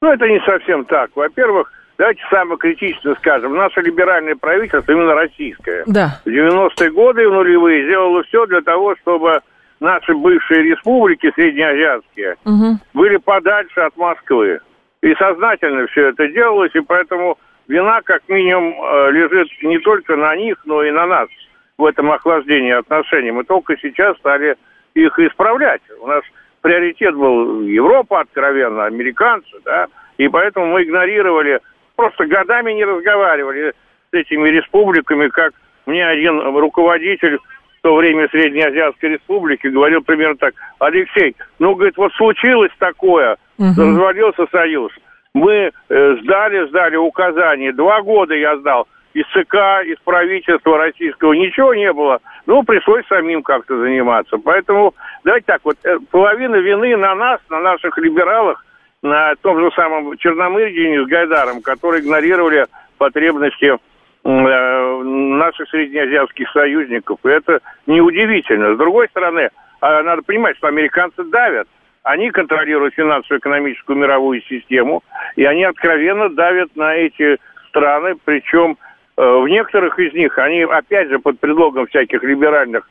Ну, 0.00 0.12
это 0.12 0.26
не 0.26 0.40
совсем 0.46 0.84
так. 0.84 1.10
Во-первых, 1.16 1.72
давайте 1.98 2.22
самое 2.30 2.56
критичное 2.56 3.14
скажем, 3.16 3.54
наше 3.54 3.80
либеральное 3.80 4.36
правительство, 4.36 4.92
именно 4.92 5.14
российское, 5.14 5.84
да. 5.86 6.20
в 6.24 6.28
90-е 6.28 6.90
годы 6.92 7.22
и 7.24 7.26
в 7.26 7.32
нулевые 7.32 7.84
сделало 7.84 8.22
все 8.24 8.46
для 8.46 8.60
того, 8.62 8.96
чтобы 9.02 9.40
наши 9.80 10.14
бывшие 10.14 10.62
республики 10.62 11.30
среднеазиатские 11.34 12.36
угу. 12.44 12.78
были 12.94 13.16
подальше 13.16 13.80
от 13.80 13.96
Москвы. 13.96 14.60
И 15.02 15.14
сознательно 15.14 15.86
все 15.88 16.08
это 16.08 16.26
делалось, 16.28 16.74
и 16.74 16.80
поэтому 16.80 17.38
вина 17.68 18.00
как 18.02 18.22
минимум 18.28 18.74
э, 18.74 19.10
лежит 19.12 19.48
не 19.62 19.78
только 19.78 20.16
на 20.16 20.34
них, 20.34 20.56
но 20.64 20.82
и 20.82 20.90
на 20.90 21.06
нас 21.06 21.28
в 21.76 21.84
этом 21.84 22.10
охлаждении 22.10 22.72
отношений. 22.72 23.30
Мы 23.30 23.44
только 23.44 23.76
сейчас 23.76 24.16
стали 24.18 24.56
их 24.94 25.16
исправлять. 25.20 25.82
У 26.00 26.08
нас 26.08 26.22
приоритет 26.62 27.14
был 27.14 27.62
Европа 27.62 28.20
откровенно, 28.20 28.86
американцы, 28.86 29.50
да, 29.64 29.86
и 30.16 30.26
поэтому 30.26 30.66
мы 30.66 30.82
игнорировали 30.82 31.60
просто 31.98 32.26
годами 32.26 32.72
не 32.72 32.84
разговаривали 32.84 33.72
с 34.10 34.14
этими 34.14 34.48
республиками, 34.50 35.28
как 35.28 35.52
мне 35.84 36.06
один 36.06 36.38
руководитель 36.56 37.38
в 37.38 37.82
то 37.82 37.96
время 37.96 38.28
Среднеазиатской 38.28 39.10
республики 39.10 39.66
говорил 39.66 40.02
примерно 40.02 40.36
так. 40.36 40.54
Алексей, 40.78 41.34
ну, 41.58 41.74
говорит, 41.74 41.96
вот 41.96 42.12
случилось 42.12 42.70
такое, 42.78 43.36
угу. 43.58 43.74
развалился 43.76 44.46
союз. 44.52 44.92
Мы 45.34 45.72
э, 45.88 46.16
сдали, 46.22 46.68
сдали 46.68 46.96
указания. 46.96 47.72
Два 47.72 48.00
года 48.02 48.34
я 48.34 48.56
сдал. 48.58 48.86
Из 49.14 49.24
ЦК, 49.32 49.84
из 49.84 49.98
правительства 50.04 50.78
российского 50.78 51.32
ничего 51.32 51.74
не 51.74 51.92
было. 51.92 52.20
Ну, 52.46 52.62
пришлось 52.62 53.06
самим 53.08 53.42
как-то 53.42 53.76
заниматься. 53.80 54.38
Поэтому, 54.38 54.94
давайте 55.24 55.46
так, 55.46 55.60
вот 55.64 55.76
э, 55.84 55.98
половина 56.12 56.56
вины 56.56 56.96
на 56.96 57.14
нас, 57.16 57.40
на 57.50 57.60
наших 57.60 57.98
либералах, 57.98 58.64
на 59.02 59.34
том 59.36 59.60
же 59.60 59.70
самом 59.74 60.16
Черномырдине 60.16 61.04
с 61.04 61.06
Гайдаром, 61.06 61.62
которые 61.62 62.02
игнорировали 62.02 62.66
потребности 62.98 63.66
э, 63.66 63.78
наших 64.24 65.68
среднеазиатских 65.68 66.50
союзников. 66.50 67.18
И 67.24 67.28
это 67.28 67.60
неудивительно. 67.86 68.74
С 68.74 68.78
другой 68.78 69.08
стороны, 69.08 69.50
а, 69.80 70.02
надо 70.02 70.22
понимать, 70.22 70.56
что 70.56 70.66
американцы 70.66 71.22
давят. 71.24 71.68
Они 72.02 72.30
контролируют 72.30 72.94
финансово-экономическую 72.94 73.98
мировую 73.98 74.40
систему, 74.42 75.02
и 75.36 75.44
они 75.44 75.64
откровенно 75.64 76.28
давят 76.30 76.74
на 76.74 76.94
эти 76.94 77.38
страны, 77.68 78.14
причем 78.24 78.78
э, 79.16 79.22
в 79.22 79.46
некоторых 79.46 79.98
из 79.98 80.12
них 80.14 80.38
они, 80.38 80.62
опять 80.62 81.08
же, 81.08 81.18
под 81.18 81.38
предлогом 81.38 81.86
всяких 81.86 82.22
либеральных 82.22 82.88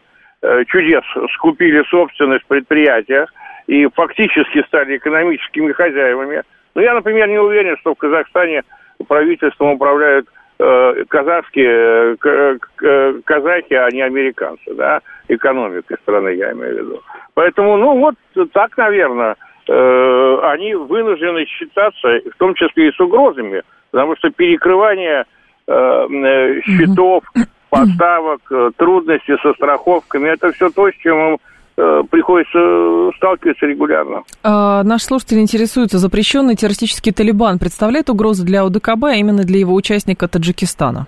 чудес 0.67 1.03
скупили 1.33 1.83
собственность 1.89 2.45
предприятия, 2.45 3.27
и 3.67 3.87
фактически 3.93 4.63
стали 4.67 4.97
экономическими 4.97 5.71
хозяевами. 5.71 6.43
Но 6.75 6.81
я, 6.81 6.93
например, 6.93 7.27
не 7.27 7.39
уверен, 7.39 7.77
что 7.77 7.93
в 7.93 7.97
Казахстане 7.97 8.63
правительством 9.07 9.73
управляют 9.73 10.27
э, 10.59 11.03
казахские 11.09 12.17
э, 12.23 12.57
э, 12.81 13.13
казахи, 13.25 13.73
а 13.73 13.89
не 13.91 14.01
американцы, 14.01 14.73
да, 14.73 15.01
экономикой 15.27 15.97
страны, 16.03 16.29
я 16.29 16.51
имею 16.53 16.75
в 16.75 16.77
виду. 16.77 17.01
Поэтому, 17.33 17.77
ну, 17.77 17.99
вот 17.99 18.15
так, 18.53 18.75
наверное, 18.77 19.35
э, 19.67 20.39
они 20.43 20.75
вынуждены 20.75 21.45
считаться, 21.45 22.21
в 22.33 22.37
том 22.37 22.55
числе 22.55 22.89
и 22.89 22.91
с 22.91 22.99
угрозами, 22.99 23.63
потому 23.91 24.15
что 24.15 24.29
перекрывание 24.29 25.25
э, 25.67 26.07
э 26.09 26.61
счетов, 26.61 27.23
поставок, 27.69 28.41
э, 28.51 28.71
трудности 28.75 29.35
со 29.41 29.53
страховками, 29.53 30.29
это 30.29 30.51
все 30.51 30.69
то, 30.69 30.89
с 30.89 30.95
чем 30.95 31.17
им 31.17 31.37
Э, 31.79 32.01
приходится 32.09 32.57
э, 32.57 33.11
сталкиваться 33.17 33.67
регулярно. 33.67 34.23
А, 34.43 34.81
наш 34.83 35.03
слушатель 35.03 35.39
интересуется, 35.39 35.99
запрещенный 35.99 36.55
террористический 36.55 37.13
Талибан 37.13 37.59
представляет 37.59 38.09
угрозу 38.09 38.43
для 38.43 38.65
УДКБ, 38.65 39.03
а 39.03 39.13
именно 39.13 39.43
для 39.43 39.59
его 39.59 39.75
участника 39.75 40.27
Таджикистана? 40.27 41.05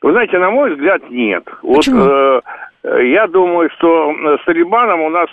Вы 0.00 0.12
знаете, 0.12 0.38
на 0.38 0.50
мой 0.50 0.72
взгляд, 0.74 1.02
нет. 1.10 1.44
Почему? 1.60 1.98
Вот, 1.98 2.08
э, 2.08 2.40
я 2.82 3.26
думаю, 3.26 3.70
что 3.76 4.14
с 4.40 4.44
Талибаном 4.46 5.02
у 5.02 5.10
нас 5.10 5.28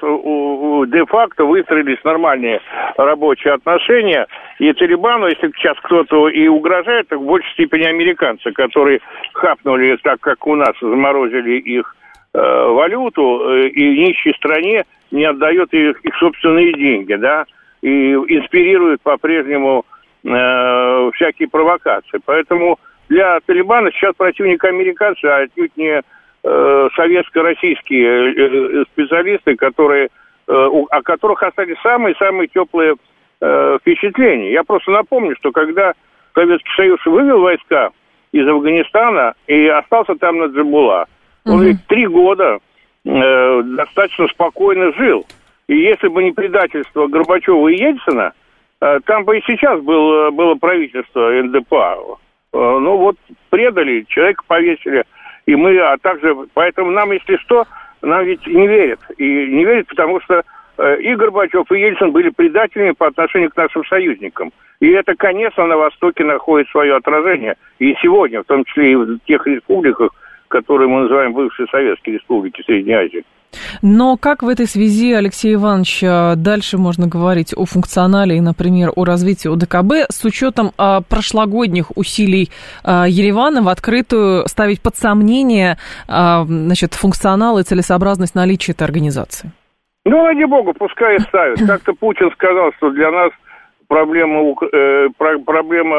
де-факто 0.92 1.46
выстроились 1.46 2.04
нормальные 2.04 2.60
рабочие 2.98 3.54
отношения. 3.54 4.28
И 4.60 4.74
Талибану, 4.74 5.28
если 5.28 5.52
сейчас 5.56 5.78
кто-то 5.84 6.28
и 6.30 6.48
угрожает, 6.48 7.08
так 7.08 7.20
в 7.20 7.26
большей 7.26 7.52
степени 7.54 7.84
американцы, 7.84 8.52
которые 8.52 9.00
хапнули, 9.34 9.98
так 10.04 10.20
как 10.20 10.46
у 10.46 10.56
нас 10.56 10.74
заморозили 10.82 11.58
их 11.58 11.96
Э, 12.34 12.68
валюту 12.68 13.50
э, 13.50 13.68
и 13.70 14.00
нищей 14.06 14.32
стране 14.36 14.86
не 15.10 15.24
отдает 15.24 15.74
их, 15.74 16.00
их 16.02 16.16
собственные 16.18 16.74
деньги, 16.74 17.16
да, 17.16 17.46
и 17.82 18.14
инспирирует 18.14 19.02
по-прежнему 19.02 19.86
э, 20.24 21.12
всякие 21.16 21.48
провокации. 21.48 22.20
Поэтому 22.26 22.78
для 23.10 23.40
Талибана 23.40 23.92
сейчас 23.92 24.14
противник 24.16 24.64
американцы, 24.66 25.26
а 25.26 25.38
отнюдь 25.38 25.76
не 25.78 25.90
э, 25.90 26.02
советско-российские 26.96 28.34
э, 28.34 28.84
специалисты, 28.92 29.56
которые, 29.56 30.06
э, 30.06 30.52
о 30.52 31.02
которых 31.02 31.44
остались 31.44 31.80
самые-самые 31.82 32.48
теплые 32.48 32.96
э, 33.42 33.78
впечатления. 33.82 34.52
Я 34.52 34.64
просто 34.64 34.92
напомню, 34.92 35.36
что 35.38 35.52
когда 35.52 35.94
Советский 36.34 36.70
Союз 36.76 37.06
вывел 37.06 37.42
войска 37.42 37.90
из 38.32 38.48
Афганистана 38.48 39.34
и 39.48 39.68
остался 39.68 40.16
там 40.16 40.38
на 40.38 40.46
Джабула, 40.46 41.08
он 41.46 41.64
ведь 41.64 41.86
три 41.88 42.06
года 42.08 42.60
э, 43.06 43.62
достаточно 43.64 44.28
спокойно 44.28 44.92
жил. 44.94 45.26
И 45.68 45.78
если 45.78 46.08
бы 46.08 46.24
не 46.24 46.32
предательство 46.32 47.08
Горбачева 47.08 47.68
и 47.70 47.78
Ельцина, 47.78 48.34
э, 48.82 49.00
там 49.06 49.24
бы 49.24 49.38
и 49.38 49.44
сейчас 49.48 49.82
был, 49.82 50.32
было 50.32 50.56
правительство 50.56 51.30
НДПА. 51.30 51.98
Э, 52.54 52.80
ну 52.80 52.98
вот 52.98 53.18
предали, 53.50 54.06
человека 54.08 54.44
повесили. 54.48 55.04
И 55.48 55.56
мы, 55.56 55.80
а 55.80 55.98
также, 55.98 56.36
поэтому 56.54 56.92
нам, 56.92 57.12
если 57.12 57.38
что, 57.38 57.66
нам 58.02 58.26
ведь 58.26 58.46
не 58.46 58.68
верят. 58.68 59.00
И 59.18 59.24
не 59.24 59.64
верят, 59.64 59.88
потому 59.88 60.20
что 60.22 60.44
э, 60.78 61.02
и 61.02 61.16
Горбачев, 61.16 61.72
и 61.72 61.80
Ельцин 61.80 62.12
были 62.12 62.30
предателями 62.30 62.92
по 62.92 63.08
отношению 63.08 63.50
к 63.50 63.56
нашим 63.56 63.84
союзникам. 63.86 64.52
И 64.82 64.90
это, 64.90 65.16
конечно, 65.16 65.66
на 65.66 65.78
Востоке 65.78 66.26
находит 66.26 66.70
свое 66.70 66.96
отражение. 66.96 67.56
И 67.80 67.96
сегодня, 68.02 68.44
в 68.44 68.46
том 68.46 68.66
числе 68.66 68.92
и 68.92 68.96
в 68.96 69.20
тех 69.26 69.48
республиках, 69.48 70.12
которые 70.50 70.90
мы 70.90 71.04
называем 71.04 71.34
бывшие 71.34 71.68
советские 71.70 72.16
республики 72.16 72.62
Средней 72.64 72.94
Азии. 72.94 73.24
Но 73.82 74.18
как 74.18 74.44
в 74.44 74.48
этой 74.48 74.66
связи, 74.66 75.14
Алексей 75.14 75.56
Иванович, 75.56 76.04
а, 76.04 76.36
дальше 76.36 76.78
можно 76.78 77.08
говорить 77.08 77.54
о 77.56 77.66
функционале 77.66 78.38
и, 78.38 78.42
например, 78.42 78.92
о 78.96 79.06
развитии 79.06 79.52
ОДКБ 79.52 80.12
с 80.12 80.24
учетом 80.26 80.72
а, 80.78 81.02
прошлогодних 81.02 81.96
усилий 81.96 82.50
а, 82.84 83.06
Еревана 83.08 83.62
в 83.62 83.70
открытую 83.70 84.48
ставить 84.48 84.82
под 84.82 84.96
сомнение 84.96 85.78
значит, 86.08 86.94
функционал 86.94 87.60
и 87.60 87.64
целесообразность 87.64 88.36
наличия 88.36 88.72
этой 88.72 88.84
организации? 88.84 89.52
Ну, 90.06 90.26
ради 90.26 90.44
бога, 90.46 90.74
пускай 90.74 91.20
ставят. 91.20 91.60
Как-то 91.68 91.94
Путин 91.94 92.32
сказал, 92.32 92.72
что 92.78 92.92
для 92.92 93.12
нас 93.12 93.32
проблема, 93.88 94.56
э, 94.72 95.08
проблема 95.18 95.96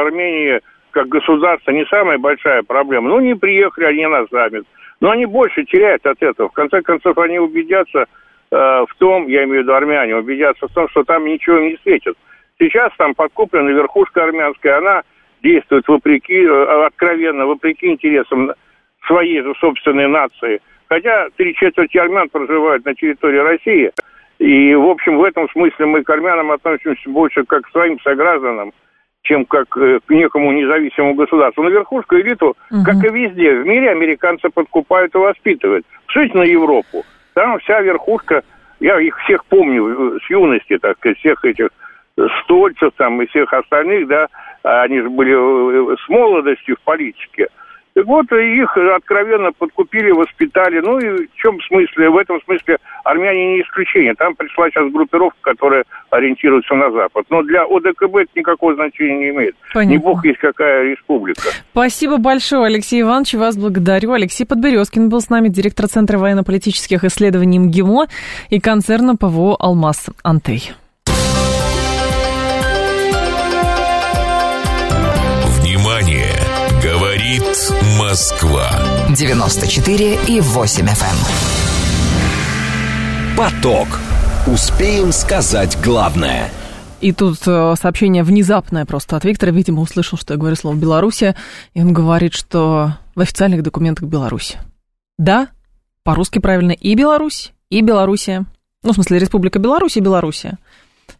Армении– 0.00 0.60
как 0.94 1.08
государство 1.08 1.72
не 1.72 1.84
самая 1.86 2.18
большая 2.18 2.62
проблема. 2.62 3.08
Ну, 3.08 3.20
не 3.20 3.34
приехали 3.34 3.84
они 3.84 4.06
на 4.06 4.26
саммит. 4.28 4.64
Но 5.04 5.10
они 5.10 5.26
больше 5.26 5.64
теряют 5.64 6.06
от 6.06 6.22
этого. 6.22 6.48
В 6.48 6.52
конце 6.52 6.80
концов, 6.80 7.18
они 7.18 7.38
убедятся 7.38 8.06
э, 8.50 8.56
в 8.56 8.88
том, 8.96 9.26
я 9.26 9.44
имею 9.44 9.60
в 9.60 9.62
виду 9.64 9.74
армяне, 9.74 10.16
убедятся 10.16 10.66
в 10.66 10.72
том, 10.72 10.88
что 10.88 11.04
там 11.04 11.26
ничего 11.26 11.58
не 11.58 11.76
светит. 11.82 12.16
Сейчас 12.58 12.90
там 12.96 13.14
подкуплена 13.14 13.68
верхушка 13.68 14.24
армянская, 14.24 14.78
она 14.78 15.02
действует 15.42 15.86
вопреки, 15.88 16.42
э, 16.42 16.86
откровенно, 16.86 17.44
вопреки 17.44 17.88
интересам 17.88 18.52
своей 19.06 19.42
же 19.42 19.52
собственной 19.60 20.08
нации. 20.08 20.62
Хотя 20.88 21.28
три 21.36 21.54
четверти 21.54 21.98
армян 21.98 22.30
проживают 22.30 22.86
на 22.86 22.94
территории 22.94 23.40
России. 23.40 23.92
И, 24.38 24.74
в 24.74 24.88
общем, 24.88 25.18
в 25.18 25.24
этом 25.24 25.50
смысле 25.50 25.84
мы 25.84 26.02
к 26.02 26.08
армянам 26.08 26.50
относимся 26.50 27.10
больше 27.10 27.44
как 27.44 27.66
к 27.66 27.70
своим 27.72 28.00
согражданам, 28.00 28.72
чем 29.24 29.44
как 29.46 29.76
э, 29.76 29.98
к 30.06 30.10
некому 30.10 30.52
независимому 30.52 31.14
государству. 31.14 31.62
Но 31.62 31.70
верхушку 31.70 32.16
элиту, 32.16 32.56
угу. 32.70 32.84
как 32.84 33.02
и 33.04 33.08
везде 33.08 33.56
в 33.56 33.66
мире, 33.66 33.90
американцы 33.90 34.48
подкупают 34.50 35.14
и 35.14 35.18
воспитывают. 35.18 35.84
Посмотрите 36.06 36.38
на 36.38 36.42
Европу. 36.42 37.04
Там 37.32 37.58
вся 37.58 37.80
верхушка, 37.80 38.42
я 38.80 39.00
их 39.00 39.18
всех 39.24 39.44
помню 39.46 40.20
с 40.20 40.30
юности, 40.30 40.78
так 40.78 40.98
сказать, 40.98 41.18
всех 41.18 41.44
этих 41.44 41.68
стольцев 42.42 42.92
там 42.96 43.20
и 43.22 43.26
всех 43.26 43.52
остальных, 43.52 44.06
да, 44.06 44.28
они 44.62 45.00
же 45.00 45.10
были 45.10 45.32
э, 45.32 45.96
с 45.96 46.08
молодостью 46.08 46.76
в 46.76 46.84
политике. 46.84 47.48
Так 47.94 48.06
вот, 48.06 48.26
их 48.32 48.76
откровенно 48.76 49.52
подкупили, 49.52 50.10
воспитали. 50.10 50.80
Ну 50.80 50.98
и 50.98 51.26
в 51.28 51.34
чем 51.36 51.60
смысле? 51.62 52.10
В 52.10 52.16
этом 52.16 52.40
смысле 52.42 52.78
армяне 53.04 53.54
не 53.54 53.62
исключение. 53.62 54.14
Там 54.14 54.34
пришла 54.34 54.68
сейчас 54.68 54.90
группировка, 54.92 55.38
которая 55.42 55.84
ориентируется 56.10 56.74
на 56.74 56.90
Запад. 56.90 57.24
Но 57.30 57.42
для 57.42 57.62
ОДКБ 57.62 58.16
это 58.16 58.30
никакого 58.34 58.74
значения 58.74 59.16
не 59.16 59.28
имеет. 59.30 59.54
Понятно. 59.72 59.92
Не 59.92 59.98
бог 59.98 60.24
есть 60.24 60.38
какая 60.38 60.90
республика. 60.90 61.42
Спасибо 61.70 62.18
большое, 62.18 62.66
Алексей 62.66 63.00
Иванович. 63.00 63.34
Вас 63.34 63.56
благодарю. 63.56 64.12
Алексей 64.12 64.44
Подберезкин 64.44 65.08
был 65.08 65.20
с 65.20 65.30
нами, 65.30 65.48
директор 65.48 65.86
Центра 65.86 66.18
военно-политических 66.18 67.04
исследований 67.04 67.60
МГИМО 67.60 68.06
и 68.50 68.60
концерна 68.60 69.14
ПВО 69.14 69.56
«Алмаз 69.58 70.10
Антей». 70.24 70.72
Москва 77.98 78.70
94 79.10 80.18
и 80.28 80.40
8 80.40 80.86
FM. 80.86 81.04
Эм. 82.12 83.36
Поток. 83.36 83.88
Успеем 84.46 85.10
сказать 85.10 85.76
главное. 85.82 86.48
И 87.00 87.10
тут 87.10 87.38
э, 87.46 87.74
сообщение 87.80 88.22
внезапное 88.22 88.84
просто 88.84 89.16
от 89.16 89.24
Виктора. 89.24 89.50
Видимо, 89.50 89.80
услышал, 89.80 90.16
что 90.16 90.34
я 90.34 90.38
говорю 90.38 90.54
слово 90.54 90.76
«Белоруссия». 90.76 91.34
И 91.72 91.80
он 91.80 91.92
говорит, 91.92 92.34
что 92.34 92.92
в 93.16 93.20
официальных 93.20 93.64
документах 93.64 94.08
Беларусь. 94.08 94.56
Да, 95.18 95.48
по-русски 96.04 96.38
правильно 96.38 96.70
и 96.70 96.94
Беларусь, 96.94 97.52
и 97.68 97.80
Белоруссия. 97.80 98.44
Ну, 98.84 98.92
в 98.92 98.94
смысле, 98.94 99.18
Республика 99.18 99.58
Беларусь 99.58 99.96
и 99.96 100.00
Белоруссия. 100.00 100.56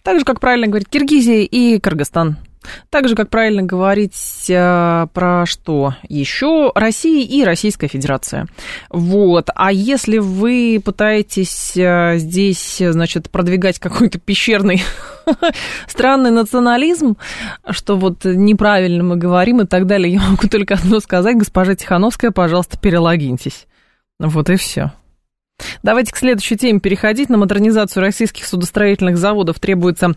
Так 0.04 0.20
же, 0.20 0.24
как 0.24 0.38
правильно 0.38 0.68
говорить 0.68 0.88
Киргизия 0.88 1.42
и 1.42 1.80
Кыргызстан. 1.80 2.36
Так 2.90 3.08
же, 3.08 3.14
как 3.14 3.30
правильно 3.30 3.62
говорить 3.62 4.46
э, 4.48 5.06
про 5.12 5.46
что 5.46 5.94
еще? 6.08 6.72
Россия 6.74 7.26
и 7.26 7.44
Российская 7.44 7.88
Федерация. 7.88 8.46
Вот. 8.90 9.50
А 9.54 9.72
если 9.72 10.18
вы 10.18 10.80
пытаетесь 10.84 11.76
э, 11.76 12.14
здесь, 12.18 12.80
значит, 12.80 13.30
продвигать 13.30 13.78
какой-то 13.78 14.18
пещерный 14.18 14.82
странный 15.86 16.30
национализм, 16.30 17.16
что 17.70 17.96
вот 17.96 18.24
неправильно 18.24 19.04
мы 19.04 19.16
говорим 19.16 19.60
и 19.60 19.66
так 19.66 19.86
далее, 19.86 20.14
я 20.14 20.20
могу 20.20 20.48
только 20.48 20.74
одно 20.74 21.00
сказать. 21.00 21.36
Госпожа 21.36 21.74
Тихановская, 21.74 22.30
пожалуйста, 22.30 22.78
перелогиньтесь. 22.78 23.66
Вот 24.18 24.48
и 24.50 24.56
все. 24.56 24.92
Давайте 25.82 26.12
к 26.12 26.16
следующей 26.16 26.56
теме 26.56 26.80
переходить. 26.80 27.28
На 27.28 27.36
модернизацию 27.36 28.02
российских 28.02 28.46
судостроительных 28.46 29.16
заводов 29.16 29.60
требуется 29.60 30.14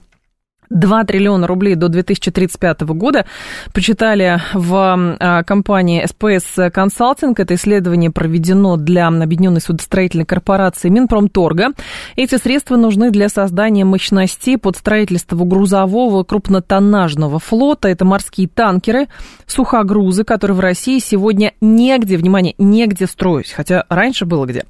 2 0.70 1.04
триллиона 1.06 1.48
рублей 1.48 1.76
до 1.76 1.88
2035 1.90 2.82
года. 2.82 3.26
Почитали 3.74 4.42
в 4.54 5.18
а, 5.20 5.44
компании 5.44 6.04
SPS 6.04 6.72
Consulting. 6.72 7.34
Это 7.38 7.56
исследование 7.56 8.12
проведено 8.12 8.78
для 8.78 9.08
Объединенной 9.08 9.62
судостроительной 9.62 10.26
корпорации 10.26 10.90
Минпромторга. 10.90 11.70
Эти 12.16 12.36
средства 12.36 12.76
нужны 12.76 13.12
для 13.12 13.30
создания 13.30 13.86
мощностей 13.86 14.58
под 14.58 14.76
строительство 14.76 15.44
грузового 15.46 16.24
крупнотоннажного 16.24 17.40
флота. 17.40 17.88
Это 17.88 18.06
морские 18.06 18.48
танкеры, 18.48 19.08
сухогрузы, 19.46 20.24
которые 20.24 20.56
в 20.56 20.60
России 20.60 21.00
сегодня 21.00 21.54
негде, 21.62 22.18
внимание, 22.18 22.56
негде 22.58 23.08
строить, 23.08 23.52
хотя 23.52 23.86
раньше 23.90 24.26
было 24.26 24.46
где. 24.46 24.66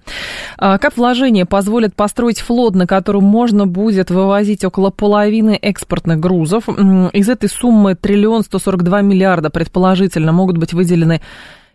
А, 0.58 0.77
как 0.77 0.96
вложение 0.98 1.46
позволит 1.46 1.96
построить 1.96 2.39
флот, 2.39 2.75
на 2.75 2.86
котором 2.86 3.24
можно 3.24 3.66
будет 3.66 4.12
вывозить 4.12 4.63
около 4.63 4.92
половины 4.92 5.58
экспорта 5.62 5.87
экспортных 5.88 6.20
грузов. 6.20 6.67
Из 6.67 7.29
этой 7.29 7.50
суммы 7.50 7.96
триллион 7.96 8.44
142 8.44 9.01
миллиарда 9.01 9.50
предположительно 9.50 10.34
могут 10.34 10.58
быть 10.58 10.74
выделены 10.74 11.22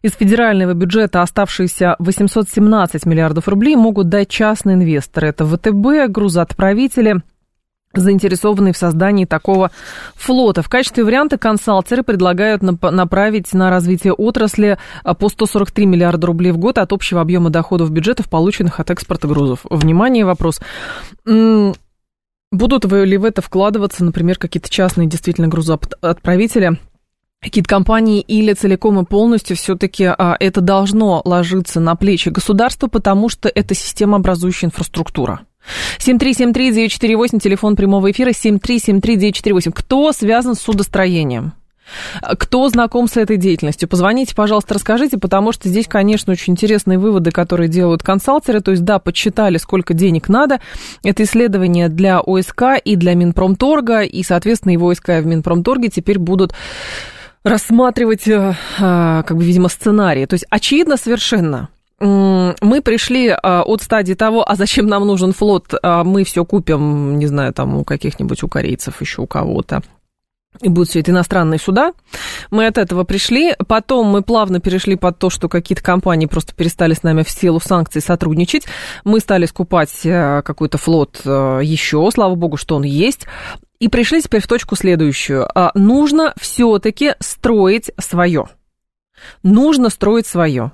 из 0.02 0.12
федерального 0.12 0.75
бюджета 0.75 1.23
оставшиеся 1.23 1.95
817 2.00 3.07
миллиардов 3.07 3.49
рублей 3.49 3.76
могут 3.76 4.09
дать 4.09 4.28
частные 4.28 4.75
инвесторы. 4.75 5.28
Это 5.28 5.47
ВТБ, 5.47 6.11
грузоотправители, 6.11 7.22
заинтересованные 7.94 8.72
в 8.72 8.77
создании 8.77 9.27
такого 9.27 9.70
флота. 10.16 10.62
В 10.62 10.68
качестве 10.68 11.05
варианта 11.05 11.38
консалтеры 11.38 12.03
предлагают 12.03 12.62
направить 12.62 13.53
на 13.55 13.70
развитие 13.70 14.12
отрасли 14.12 14.77
а, 15.05 15.14
по 15.14 15.29
143 15.29 15.87
миллиарда 15.87 16.27
рублей 16.27 16.51
в 16.51 16.59
год 16.59 16.79
от 16.79 16.92
общего 16.92 17.20
объема 17.20 17.51
доходов 17.51 17.92
бюджетов, 17.92 18.29
полученных 18.29 18.81
от 18.81 18.90
экспорта 18.90 19.29
грузов. 19.29 19.61
Внимание, 19.70 20.25
вопрос. 20.25 20.61
Будут 22.53 22.85
ли 22.85 23.17
в 23.17 23.25
это 23.25 23.43
вкладываться, 23.43 24.05
например, 24.05 24.38
какие-то 24.38 24.71
частные 24.71 25.09
действительно 25.09 25.49
грузоотправители? 25.49 26.79
какие-то 27.41 27.69
компании 27.69 28.21
или 28.21 28.53
целиком 28.53 29.01
и 29.01 29.05
полностью 29.05 29.57
все-таки 29.57 30.05
а, 30.05 30.37
это 30.38 30.61
должно 30.61 31.23
ложиться 31.25 31.81
на 31.81 31.97
плечи 31.97 32.29
государства, 32.29 32.87
потому 32.87 33.29
что 33.29 33.51
это 33.53 33.75
системообразующая 33.75 34.69
инфраструктура. 34.69 35.41
7373948, 35.99 37.41
телефон 37.41 37.75
прямого 37.75 38.12
эфира, 38.12 38.31
7373948. 38.31 39.73
Кто 39.73 40.12
связан 40.12 40.55
с 40.55 40.61
судостроением? 40.61 41.55
Кто 42.38 42.68
знаком 42.68 43.09
с 43.09 43.16
этой 43.16 43.37
деятельностью? 43.37 43.88
Позвоните, 43.88 44.35
пожалуйста, 44.35 44.74
расскажите, 44.74 45.18
потому 45.18 45.52
что 45.52 45.68
здесь, 45.68 45.87
конечно, 45.87 46.33
очень 46.33 46.52
интересные 46.52 46.98
выводы, 46.98 47.31
которые 47.31 47.68
делают 47.68 48.02
консалтеры. 48.02 48.61
То 48.61 48.70
есть, 48.72 48.85
да, 48.85 48.98
подсчитали, 48.98 49.59
сколько 49.59 49.94
денег 49.94 50.28
надо. 50.28 50.61
Это 51.02 51.22
исследование 51.24 51.88
для 51.88 52.20
ОСК 52.20 52.62
и 52.85 52.96
для 52.96 53.14
Минпромторга, 53.14 54.02
и, 54.02 54.22
соответственно, 54.22 54.72
его 54.72 54.88
ОСК 54.88 55.11
и 55.11 55.20
в 55.20 55.26
Минпромторге 55.26 55.88
теперь 55.88 56.18
будут 56.18 56.52
рассматривать, 57.44 58.28
э, 58.28 58.55
а, 58.81 59.22
как 59.24 59.37
бы, 59.37 59.44
видимо, 59.44 59.68
сценарии. 59.68 60.26
То 60.26 60.35
есть, 60.35 60.44
очевидно 60.48 60.96
совершенно, 60.96 61.68
мы 62.00 62.81
пришли 62.83 63.28
а, 63.28 63.62
от 63.62 63.83
стадии 63.83 64.14
того, 64.14 64.48
а 64.48 64.57
зачем 64.57 64.87
нам 64.87 65.07
нужен 65.07 65.33
флот, 65.33 65.72
мы 65.83 66.24
все 66.24 66.44
купим, 66.44 67.18
не 67.18 67.26
знаю, 67.26 67.52
там 67.52 67.76
у 67.76 67.85
каких-нибудь, 67.85 68.42
у 68.42 68.48
корейцев, 68.48 69.00
еще 69.00 69.22
у 69.22 69.26
кого-то, 69.26 69.83
и 70.61 70.69
будут 70.69 70.91
все 70.91 71.01
это 71.01 71.11
иностранные 71.11 71.59
суда. 71.59 71.93
Мы 72.51 72.67
от 72.67 72.79
этого 72.79 73.05
пришли. 73.05 73.55
Потом 73.67 74.09
мы 74.09 74.23
плавно 74.23 74.61
перешли 74.61 74.97
под 74.97 75.19
то, 75.19 75.31
что 75.31 75.49
какие-то 75.49 75.83
компании 75.83 76.27
просто 76.27 76.55
перестали 76.55 76.95
с 76.95 77.03
нами 77.03 77.23
в 77.23 77.31
силу 77.31 77.61
санкций 77.61 78.03
сотрудничать. 78.03 78.67
Мы 79.05 79.21
стали 79.21 79.47
скупать 79.47 80.05
э, 80.05 80.43
какой-то 80.45 80.79
флот 80.79 81.21
э, 81.25 81.61
еще, 81.62 82.09
слава 82.12 82.35
богу, 82.35 82.57
что 82.57 82.77
он 82.77 82.83
есть. 82.83 83.27
И 83.81 83.88
пришли 83.88 84.23
теперь 84.23 84.43
в 84.43 84.47
точку 84.47 84.77
следующую. 84.77 85.49
А, 85.55 85.73
нужно 85.75 86.35
все-таки 86.41 87.15
строить 87.19 87.91
свое. 87.99 88.47
Нужно 89.43 89.88
строить 89.88 90.27
свое. 90.27 90.73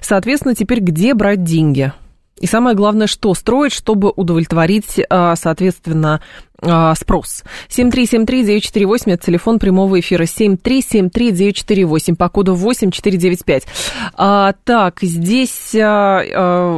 Соответственно, 0.00 0.54
теперь 0.54 0.80
где 0.80 1.14
брать 1.14 1.42
деньги? 1.42 1.92
И 2.40 2.46
самое 2.46 2.76
главное, 2.76 3.06
что 3.06 3.32
строить, 3.34 3.72
чтобы 3.72 4.12
удовлетворить, 4.14 5.00
а, 5.08 5.34
соответственно, 5.36 6.20
а, 6.60 6.94
спрос. 6.94 7.44
7373948, 7.68 9.12
это 9.12 9.26
телефон 9.26 9.58
прямого 9.58 9.98
эфира. 10.00 10.24
7373948, 10.24 12.14
по 12.16 12.28
коду 12.28 12.54
8495. 12.54 13.66
А, 14.14 14.52
так, 14.64 14.98
здесь 15.00 15.74
а, 15.74 16.22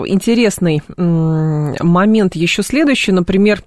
интересный 0.07 0.83
момент 0.97 2.37
еще 2.37 2.63
следующий. 2.63 3.11
Например, 3.13 3.63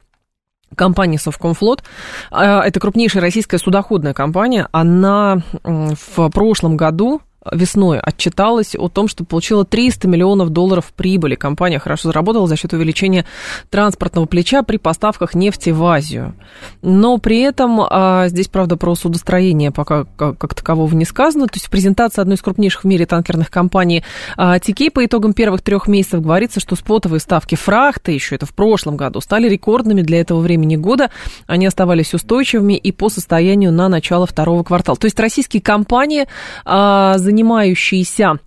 компания 0.76 1.18
Совкомфлот, 1.18 1.84
это 2.32 2.80
крупнейшая 2.80 3.22
российская 3.22 3.58
судоходная 3.58 4.14
компания, 4.14 4.70
она 4.72 5.44
в 5.64 6.30
прошлом 6.30 6.78
году 6.78 7.22
весной 7.50 8.00
отчиталась 8.00 8.76
о 8.76 8.88
том, 8.90 9.08
что 9.08 9.24
получила 9.24 9.66
300 9.66 10.08
миллионов 10.08 10.50
долларов 10.50 10.94
прибыли. 10.96 11.36
Компания 11.36 11.80
хорошо 11.80 12.10
заработала 12.10 12.48
за 12.48 12.56
счет 12.56 12.74
увеличения 12.74 13.26
транспортного 13.70 14.26
плеча 14.26 14.64
при 14.64 14.78
поставках 14.78 15.34
нефти 15.34 15.72
в 15.72 15.84
Азию. 15.84 16.36
Но 16.82 17.18
при 17.18 17.40
этом 17.40 17.82
а, 17.82 18.28
здесь, 18.28 18.48
правда, 18.48 18.78
про 18.78 18.96
судостроение 18.96 19.72
пока 19.72 20.06
как, 20.16 20.38
как 20.38 20.54
такового 20.54 20.94
не 20.94 21.06
сказано. 21.06 21.48
То 21.48 21.56
есть 21.56 21.68
в 21.68 21.70
презентации 21.70 22.22
одной 22.22 22.36
из 22.36 22.42
крупнейших 22.42 22.84
в 22.84 22.88
мире 22.88 23.06
танкерных 23.06 23.50
компаний 23.50 24.04
а, 24.38 24.60
Тикей 24.60 24.92
по 24.92 25.04
итогам 25.06 25.34
первых 25.34 25.62
трех 25.62 25.88
месяцев 25.88 26.22
говорится, 26.22 26.60
что 26.60 26.76
спотовые 26.76 27.20
ставки 27.20 27.56
фрахта, 27.56 28.12
еще 28.12 28.36
это 28.36 28.46
в 28.46 28.54
прошлом 28.54 28.98
году, 28.98 29.22
стали 29.22 29.50
рекордными 29.50 30.02
для 30.02 30.22
этого 30.22 30.40
времени 30.42 30.76
года. 30.76 31.10
Они 31.48 31.66
оставались 31.66 32.14
устойчивыми 32.14 32.74
и 32.74 32.92
по 32.92 33.10
состоянию 33.10 33.72
на 33.72 33.90
начало 33.90 34.28
второго 34.28 34.64
квартала. 34.64 34.98
То 34.98 35.06
есть 35.06 35.20
российские 35.20 35.62
компании 35.62 36.28
а, 36.66 37.18
занимающиеся 37.32 38.40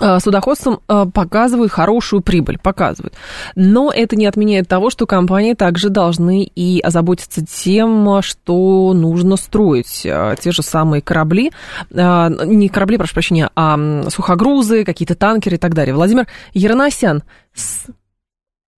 э, 0.00 0.20
судоходством 0.20 0.80
э, 0.88 1.06
показывают 1.12 1.72
хорошую 1.72 2.22
прибыль, 2.22 2.58
показывают. 2.58 3.14
Но 3.56 3.90
это 3.92 4.14
не 4.14 4.26
отменяет 4.26 4.68
того, 4.68 4.90
что 4.90 5.06
компании 5.06 5.54
также 5.54 5.88
должны 5.88 6.44
и 6.44 6.80
озаботиться 6.80 7.44
тем, 7.44 8.22
что 8.22 8.92
нужно 8.94 9.36
строить 9.36 10.06
э, 10.06 10.36
те 10.40 10.52
же 10.52 10.62
самые 10.62 11.02
корабли, 11.02 11.50
не 11.90 12.68
корабли, 12.68 12.96
прошу 12.98 13.14
прощения, 13.14 13.50
а 13.56 14.08
сухогрузы, 14.08 14.84
какие-то 14.84 15.16
танкеры 15.16 15.56
и 15.56 15.58
так 15.58 15.74
далее. 15.74 15.94
Владимир 15.94 16.28
Яроносян 16.54 17.24
с, 17.52 17.86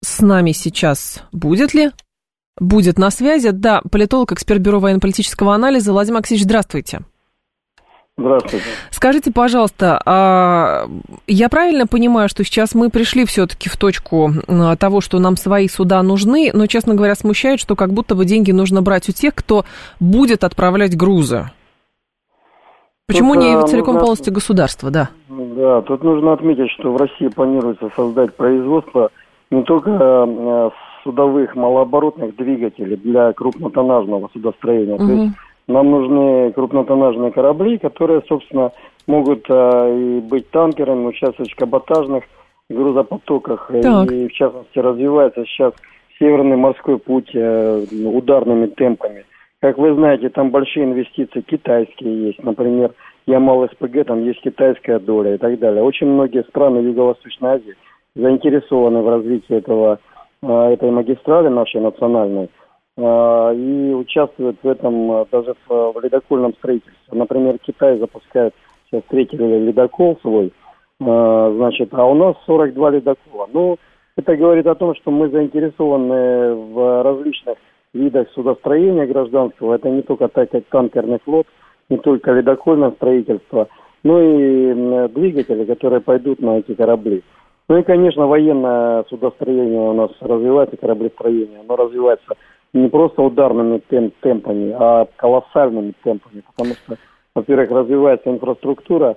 с 0.02 0.22
нами 0.22 0.54
сейчас 0.54 1.24
будет 1.34 1.74
ли? 1.74 1.92
Будет 2.58 2.98
на 2.98 3.12
связи. 3.12 3.52
Да, 3.52 3.82
политолог, 3.92 4.32
эксперт 4.32 4.62
Бюро 4.62 4.80
военно-политического 4.80 5.54
анализа. 5.54 5.92
Владимир 5.92 6.18
Алексеевич, 6.18 6.46
здравствуйте. 6.46 7.02
Здравствуйте. 8.20 8.66
Скажите, 8.90 9.32
пожалуйста, 9.32 10.02
а 10.06 10.88
я 11.28 11.50
правильно 11.50 11.88
понимаю, 11.88 12.28
что 12.30 12.44
сейчас 12.44 12.76
мы 12.76 12.90
пришли 12.90 13.26
все-таки 13.26 13.70
в 13.70 13.78
точку 13.78 14.32
того, 14.80 15.02
что 15.02 15.20
нам 15.20 15.38
свои 15.38 15.68
суда 15.68 16.04
нужны, 16.04 16.52
но, 16.54 16.68
честно 16.68 16.96
говоря, 16.96 17.16
смущает, 17.16 17.60
что 17.60 17.76
как 17.76 17.92
будто 17.94 18.16
бы 18.16 18.26
деньги 18.26 18.52
нужно 18.52 18.82
брать 18.82 19.08
у 19.10 19.12
тех, 19.12 19.34
кто 19.36 19.64
будет 20.00 20.44
отправлять 20.44 20.98
грузы? 20.98 21.52
Почему 23.08 23.34
тут, 23.34 23.44
не 23.44 23.56
а, 23.56 23.62
целиком 23.64 23.96
нужно, 23.96 24.02
полностью 24.02 24.34
государство, 24.34 24.92
да? 24.92 25.10
Да, 25.30 25.82
тут 25.82 26.04
нужно 26.04 26.34
отметить, 26.34 26.70
что 26.78 26.94
в 26.94 26.98
России 26.98 27.28
планируется 27.28 27.90
создать 27.96 28.36
производство 28.36 29.10
не 29.50 29.64
только 29.64 30.72
судовых 31.04 31.56
малооборотных 31.56 32.36
двигателей 32.36 32.98
для 32.98 33.34
крупнотоннажного 33.34 34.30
судостроения, 34.34 34.96
угу. 34.96 35.08
то 35.08 35.12
есть 35.12 35.34
нам 35.70 35.92
нужны 35.92 36.52
крупнотоннажные 36.52 37.32
корабли, 37.32 37.78
которые, 37.78 38.22
собственно, 38.28 38.72
могут 39.08 39.46
э, 39.50 39.98
и 39.98 40.20
быть 40.20 40.50
танкерами, 40.50 41.06
участвовать 41.06 41.52
в 41.52 41.56
каботажных 41.56 42.24
грузопотоках. 42.70 43.72
Так. 43.82 44.12
И, 44.12 44.28
в 44.28 44.34
частности, 44.34 44.80
развивается 44.80 45.46
сейчас 45.46 45.74
Северный 46.18 46.58
морской 46.58 46.98
путь 46.98 47.30
э, 47.34 47.86
ударными 48.04 48.68
темпами. 48.68 49.26
Как 49.62 49.78
вы 49.78 49.94
знаете, 49.94 50.30
там 50.30 50.52
большие 50.52 50.86
инвестиции 50.86 51.42
китайские 51.42 52.28
есть. 52.28 52.44
Например, 52.44 52.92
Ямал-СПГ, 53.26 54.06
там 54.06 54.26
есть 54.26 54.42
китайская 54.42 55.00
доля 55.00 55.36
и 55.36 55.38
так 55.38 55.60
далее. 55.60 55.84
Очень 55.84 56.08
многие 56.08 56.44
страны 56.44 56.80
Юго-Восточной 56.80 57.52
Азии 57.52 57.76
заинтересованы 58.16 59.02
в 59.02 59.10
развитии 59.10 59.56
этого, 59.56 60.00
э, 60.42 60.74
этой 60.74 60.92
магистрали 60.92 61.48
нашей 61.48 61.80
национальной. 61.80 62.50
А, 63.02 63.54
и 63.54 63.94
участвуют 63.94 64.58
в 64.62 64.68
этом 64.68 65.12
а, 65.12 65.26
даже 65.32 65.56
в, 65.68 65.94
в 65.94 66.00
ледокольном 66.04 66.54
строительстве. 66.56 66.94
Например, 67.12 67.58
Китай 67.60 67.98
запускает 67.98 68.54
сейчас 68.90 69.04
третий 69.08 69.38
ледокол 69.38 70.18
свой, 70.22 70.52
значит, 71.00 71.90
а 71.94 72.06
у 72.06 72.16
нас 72.16 72.36
42 72.46 72.90
ледокола. 72.90 73.48
Ну, 73.54 73.78
это 74.18 74.36
говорит 74.36 74.68
о 74.68 74.76
том, 74.76 74.96
что 74.96 75.12
мы 75.12 75.30
заинтересованы 75.30 76.56
в 76.56 77.04
различных 77.04 77.58
видах 77.94 78.28
судостроения 78.32 79.06
гражданского. 79.06 79.76
Это 79.76 79.90
не 79.90 80.02
только 80.02 80.28
так, 80.28 80.50
как 80.50 80.66
танкерный 80.66 81.20
флот, 81.24 81.46
не 81.90 81.98
только 81.98 82.34
ледокольное 82.34 82.92
строительство, 82.92 83.68
но 84.04 84.22
и 84.22 85.08
двигатели, 85.10 85.66
которые 85.66 86.02
пойдут 86.02 86.42
на 86.42 86.58
эти 86.58 86.74
корабли. 86.74 87.24
Ну 87.70 87.78
и, 87.78 87.84
конечно, 87.84 88.26
военное 88.26 89.04
судостроение 89.10 89.80
у 89.80 89.94
нас 89.94 90.10
развивается, 90.20 90.76
кораблестроение, 90.76 91.60
оно 91.60 91.76
развивается 91.76 92.34
не 92.74 92.88
просто 92.88 93.22
ударными 93.22 93.80
темп, 93.90 94.14
темпами, 94.22 94.76
а 94.78 95.08
колоссальными 95.16 95.94
темпами, 96.04 96.44
потому 96.56 96.76
что, 96.76 96.98
во-первых, 97.36 97.72
развивается 97.72 98.30
инфраструктура 98.30 99.16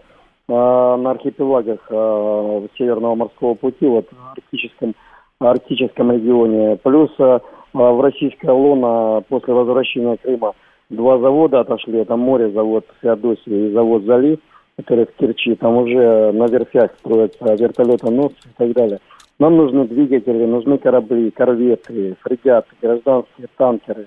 э, 0.49 0.53
на 0.53 1.11
архипелагах 1.11 1.81
э, 1.91 2.67
Северного 2.79 3.15
морского 3.15 3.55
пути, 3.55 3.87
вот 3.87 4.07
в 4.11 4.31
арктическом, 4.31 4.95
арктическом 5.39 6.13
регионе, 6.13 6.77
плюс 6.83 7.11
э, 7.19 7.41
в 7.73 8.01
российское 8.01 8.53
лоно 8.53 9.23
после 9.29 9.55
возвращения 9.55 10.17
Крыма 10.19 10.53
два 10.91 11.19
завода 11.19 11.61
отошли, 11.61 11.99
это 11.99 12.17
море, 12.17 12.51
завод 12.51 12.87
Феодосия 13.01 13.69
и 13.69 13.73
завод 13.73 14.05
Залив, 14.05 14.39
который 14.77 15.07
в 15.07 15.13
Керчи, 15.13 15.55
там 15.55 15.77
уже 15.77 16.33
на 16.33 16.47
верфях 16.47 16.91
строятся 16.99 17.55
вертолетоносцы 17.55 18.49
и 18.49 18.53
так 18.57 18.73
далее. 18.73 19.01
Нам 19.43 19.57
нужны 19.57 19.89
двигатели, 19.89 20.45
нужны 20.45 20.79
корабли, 20.79 21.33
корветы, 21.33 22.15
фрегаты, 22.21 22.69
гражданские 22.81 23.49
танкеры, 23.57 24.07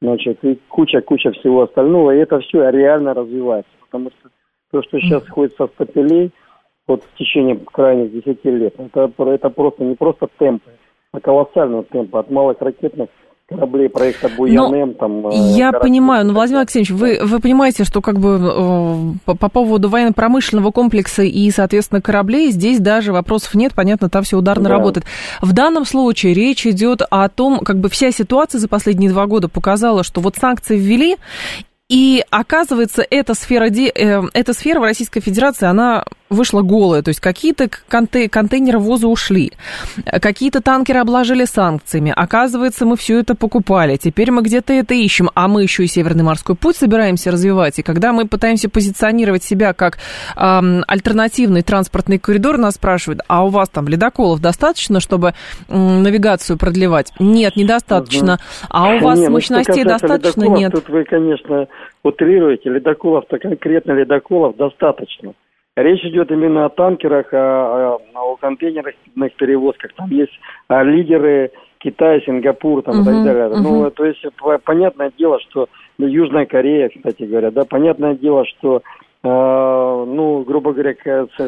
значит, 0.00 0.42
и 0.42 0.58
куча-куча 0.68 1.30
всего 1.30 1.62
остального. 1.62 2.10
И 2.10 2.18
это 2.18 2.40
все 2.40 2.68
реально 2.68 3.14
развивается. 3.14 3.70
Потому 3.80 4.10
что 4.10 4.30
то, 4.72 4.82
что 4.82 4.98
сейчас 4.98 5.22
сходит 5.26 5.54
со 5.54 5.68
стапелей, 5.68 6.32
вот 6.88 7.04
в 7.04 7.16
течение 7.16 7.60
крайних 7.64 8.10
10 8.10 8.44
лет, 8.44 8.74
это, 8.76 9.12
это 9.22 9.50
просто 9.50 9.84
не 9.84 9.94
просто 9.94 10.26
темпы, 10.36 10.72
а 11.12 11.20
колоссальные 11.20 11.84
темпы 11.84 12.18
от 12.18 12.28
малых 12.32 12.60
ракетных 12.60 13.08
кораблей 13.52 13.88
проекта 13.88 14.28
Буянем. 14.28 14.94
Там, 14.94 15.28
э, 15.28 15.34
я 15.34 15.72
понимаю, 15.72 16.26
но, 16.26 16.32
Владимир 16.32 16.60
Алексеевич, 16.60 16.90
вы, 16.90 17.20
вы 17.22 17.40
понимаете, 17.40 17.84
что 17.84 18.00
как 18.00 18.18
бы 18.18 18.38
э, 18.40 19.12
по, 19.24 19.36
по 19.36 19.48
поводу 19.48 19.88
военно-промышленного 19.88 20.70
комплекса 20.70 21.22
и, 21.22 21.50
соответственно, 21.50 22.00
кораблей 22.00 22.50
здесь 22.50 22.80
даже 22.80 23.12
вопросов 23.12 23.54
нет, 23.54 23.72
понятно, 23.74 24.08
там 24.08 24.22
все 24.22 24.38
ударно 24.38 24.64
да. 24.64 24.70
работает. 24.70 25.06
В 25.40 25.52
данном 25.52 25.84
случае 25.84 26.34
речь 26.34 26.66
идет 26.66 27.02
о 27.10 27.28
том, 27.28 27.60
как 27.60 27.78
бы 27.78 27.88
вся 27.88 28.10
ситуация 28.10 28.58
за 28.58 28.68
последние 28.68 29.10
два 29.10 29.26
года 29.26 29.48
показала, 29.48 30.02
что 30.02 30.20
вот 30.20 30.36
санкции 30.36 30.76
ввели, 30.76 31.16
и 31.92 32.24
оказывается, 32.30 33.04
эта 33.10 33.34
сфера, 33.34 33.66
э, 33.66 34.22
эта 34.32 34.54
сфера 34.54 34.80
в 34.80 34.82
Российской 34.82 35.20
Федерации, 35.20 35.66
она 35.66 36.04
вышла 36.30 36.62
голая. 36.62 37.02
То 37.02 37.10
есть 37.10 37.20
какие-то 37.20 37.68
контей- 37.90 38.30
контейнеровозы 38.30 39.06
ушли, 39.06 39.52
какие-то 40.06 40.62
танкеры 40.62 41.00
обложили 41.00 41.44
санкциями. 41.44 42.10
Оказывается, 42.16 42.86
мы 42.86 42.96
все 42.96 43.18
это 43.18 43.34
покупали. 43.34 43.98
Теперь 43.98 44.30
мы 44.30 44.40
где-то 44.40 44.72
это 44.72 44.94
ищем. 44.94 45.28
А 45.34 45.48
мы 45.48 45.64
еще 45.64 45.84
и 45.84 45.86
Северный 45.86 46.24
морской 46.24 46.56
путь 46.56 46.76
собираемся 46.76 47.30
развивать. 47.30 47.78
И 47.78 47.82
когда 47.82 48.14
мы 48.14 48.26
пытаемся 48.26 48.70
позиционировать 48.70 49.44
себя 49.44 49.74
как 49.74 49.98
эм, 50.36 50.84
альтернативный 50.86 51.60
транспортный 51.60 52.18
коридор, 52.18 52.56
нас 52.56 52.76
спрашивают, 52.76 53.20
а 53.28 53.44
у 53.44 53.48
вас 53.48 53.68
там 53.68 53.86
ледоколов 53.86 54.40
достаточно, 54.40 54.98
чтобы 54.98 55.34
м, 55.68 56.02
навигацию 56.02 56.56
продлевать? 56.56 57.12
Нет, 57.18 57.56
недостаточно. 57.56 58.34
Угу. 58.34 58.66
А 58.70 58.94
у 58.94 59.00
вас 59.00 59.18
не, 59.18 59.26
ну, 59.26 59.32
мощностей 59.32 59.84
достаточно? 59.84 60.44
Нет. 60.44 60.72
Тут 60.72 60.88
вы, 60.88 61.04
конечно, 61.04 61.66
утрируете. 62.02 62.70
Ледоколов-то 62.70 63.38
конкретно 63.38 63.92
ледоколов 63.92 64.56
достаточно. 64.56 65.34
Речь 65.76 66.04
идет 66.04 66.30
именно 66.30 66.66
о 66.66 66.68
танкерах, 66.68 67.32
о, 67.32 67.98
о, 68.14 68.32
о 68.32 68.36
контейнерных 68.36 68.94
перевозках. 69.36 69.92
Там 69.94 70.10
есть 70.10 70.32
а, 70.68 70.82
лидеры 70.82 71.50
Китай, 71.78 72.22
Сингапур 72.24 72.82
там, 72.82 72.96
uh-huh, 72.96 73.02
и 73.02 73.04
так 73.04 73.24
далее. 73.24 73.44
Uh-huh. 73.46 73.62
Ну, 73.62 73.90
то 73.90 74.04
есть 74.04 74.24
понятное 74.64 75.10
дело, 75.16 75.40
что 75.40 75.68
ну, 75.98 76.06
Южная 76.06 76.46
Корея, 76.46 76.90
кстати 76.90 77.24
говоря, 77.24 77.50
да, 77.50 77.64
понятное 77.64 78.14
дело, 78.14 78.44
что, 78.46 78.82
э, 79.22 79.28
ну, 79.28 80.42
грубо 80.46 80.72
говоря, 80.72 80.94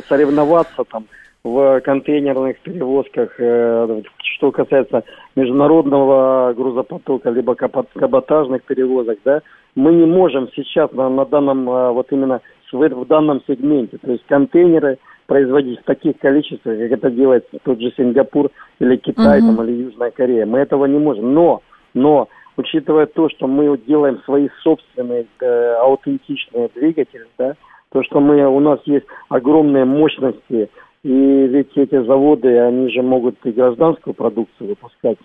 соревноваться 0.08 0.84
там 0.84 1.04
в 1.44 1.80
контейнерных 1.80 2.58
перевозках, 2.60 3.34
э, 3.38 4.02
что 4.36 4.50
касается 4.50 5.04
международного 5.36 6.54
грузопотока, 6.54 7.30
либо 7.30 7.54
каботажных 7.54 8.62
перевозок, 8.62 9.18
да, 9.24 9.42
мы 9.74 9.92
не 9.92 10.06
можем 10.06 10.48
сейчас 10.54 10.92
на, 10.92 11.08
на 11.08 11.24
данном, 11.24 11.68
э, 11.68 11.90
вот 11.90 12.06
именно 12.10 12.40
в, 12.72 12.76
в 12.76 13.06
данном 13.06 13.40
сегменте, 13.46 13.98
то 13.98 14.10
есть 14.10 14.24
контейнеры 14.26 14.98
производить 15.26 15.80
в 15.80 15.84
таких 15.84 16.18
количествах, 16.18 16.78
как 16.78 16.90
это 16.90 17.10
делает 17.10 17.46
тот 17.62 17.80
же 17.80 17.92
Сингапур 17.96 18.50
или 18.78 18.96
Китай 18.96 19.40
uh-huh. 19.40 19.56
там, 19.56 19.64
или 19.64 19.84
Южная 19.84 20.10
Корея. 20.10 20.44
Мы 20.44 20.58
этого 20.58 20.84
не 20.86 20.98
можем. 20.98 21.32
Но, 21.32 21.62
но, 21.94 22.28
учитывая 22.56 23.06
то, 23.06 23.28
что 23.30 23.46
мы 23.46 23.78
делаем 23.78 24.20
свои 24.24 24.48
собственные 24.62 25.26
э, 25.40 25.74
аутентичные 25.80 26.68
двигатели, 26.74 27.26
да, 27.38 27.54
то, 27.92 28.02
что 28.02 28.20
мы, 28.20 28.44
у 28.46 28.60
нас 28.60 28.80
есть 28.84 29.06
огромные 29.28 29.84
мощности 29.84 30.68
и 31.04 31.46
ведь 31.46 31.76
эти 31.76 32.02
заводы, 32.02 32.58
они 32.58 32.90
же 32.90 33.02
могут 33.02 33.36
и 33.44 33.50
гражданскую 33.50 34.14
продукцию 34.14 34.70
выпускать. 34.70 35.18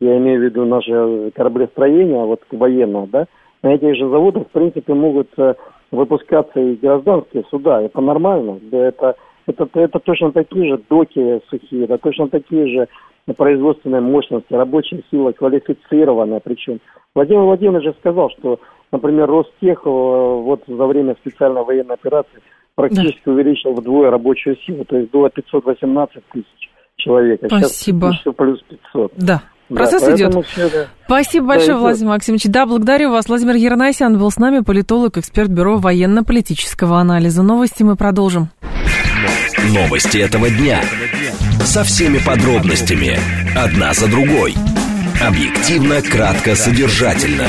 Я 0.00 0.16
имею 0.16 0.40
в 0.40 0.44
виду 0.44 0.64
наше 0.64 1.30
кораблестроение, 1.34 2.24
вот 2.24 2.40
военное, 2.50 3.06
да. 3.06 3.26
На 3.62 3.74
этих 3.74 3.96
же 3.96 4.08
заводах, 4.08 4.44
в 4.44 4.50
принципе, 4.50 4.94
могут 4.94 5.28
э, 5.36 5.54
выпускаться 5.90 6.60
и 6.60 6.76
гражданские 6.76 7.44
суда. 7.50 7.82
Это 7.82 8.00
нормально. 8.00 8.60
Это, 8.70 9.16
это, 9.46 9.68
это 9.74 9.98
точно 9.98 10.32
такие 10.32 10.68
же 10.68 10.82
доки 10.88 11.40
сухие, 11.48 11.84
это 11.84 11.98
точно 11.98 12.28
такие 12.28 12.66
же 12.68 12.88
производственные 13.36 14.00
мощности, 14.00 14.52
рабочая 14.54 15.02
сила 15.10 15.32
квалифицированная 15.32 16.40
причем. 16.40 16.80
Владимир 17.14 17.42
Владимирович 17.42 17.84
же 17.84 17.94
сказал, 17.98 18.30
что, 18.30 18.60
например, 18.92 19.28
Ростех 19.28 19.82
э, 19.84 19.88
вот 19.88 20.62
за 20.66 20.86
время 20.86 21.14
специальной 21.20 21.64
военной 21.64 21.94
операции 21.94 22.40
практически 22.74 23.22
да. 23.24 23.32
увеличил 23.32 23.72
вдвое 23.72 24.10
рабочую 24.10 24.56
силу, 24.58 24.84
то 24.84 24.96
есть 24.96 25.10
было 25.10 25.28
518 25.30 26.22
тысяч 26.32 26.70
человек, 26.96 27.42
а 27.42 27.48
Спасибо. 27.48 28.08
сейчас 28.08 28.20
еще 28.20 28.32
плюс 28.32 28.62
500. 28.62 29.12
Да. 29.16 29.42
Процесс 29.68 30.02
да, 30.02 30.16
идет. 30.16 30.34
Все, 30.46 30.86
Спасибо 31.04 31.46
большое, 31.48 31.74
да, 31.74 31.78
Владимир 31.78 32.08
Максимович. 32.10 32.44
Да, 32.44 32.66
благодарю 32.66 33.10
вас. 33.10 33.28
Владимир 33.28 33.56
Ернайсян 33.56 34.18
был 34.18 34.30
с 34.30 34.38
нами, 34.38 34.60
политолог, 34.60 35.18
эксперт 35.18 35.50
Бюро 35.50 35.76
военно-политического 35.76 36.98
анализа. 36.98 37.42
Новости 37.42 37.82
мы 37.82 37.96
продолжим. 37.96 38.48
Новости 39.74 40.18
этого 40.18 40.48
дня. 40.48 40.80
Со 41.64 41.84
всеми 41.84 42.18
подробностями. 42.18 43.18
Одна 43.56 43.92
за 43.92 44.08
другой. 44.08 44.54
Объективно, 45.20 46.00
кратко, 46.00 46.54
содержательно. 46.54 47.48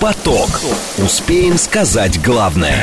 Поток. 0.00 0.48
Успеем 0.98 1.58
сказать 1.58 2.22
главное. 2.22 2.76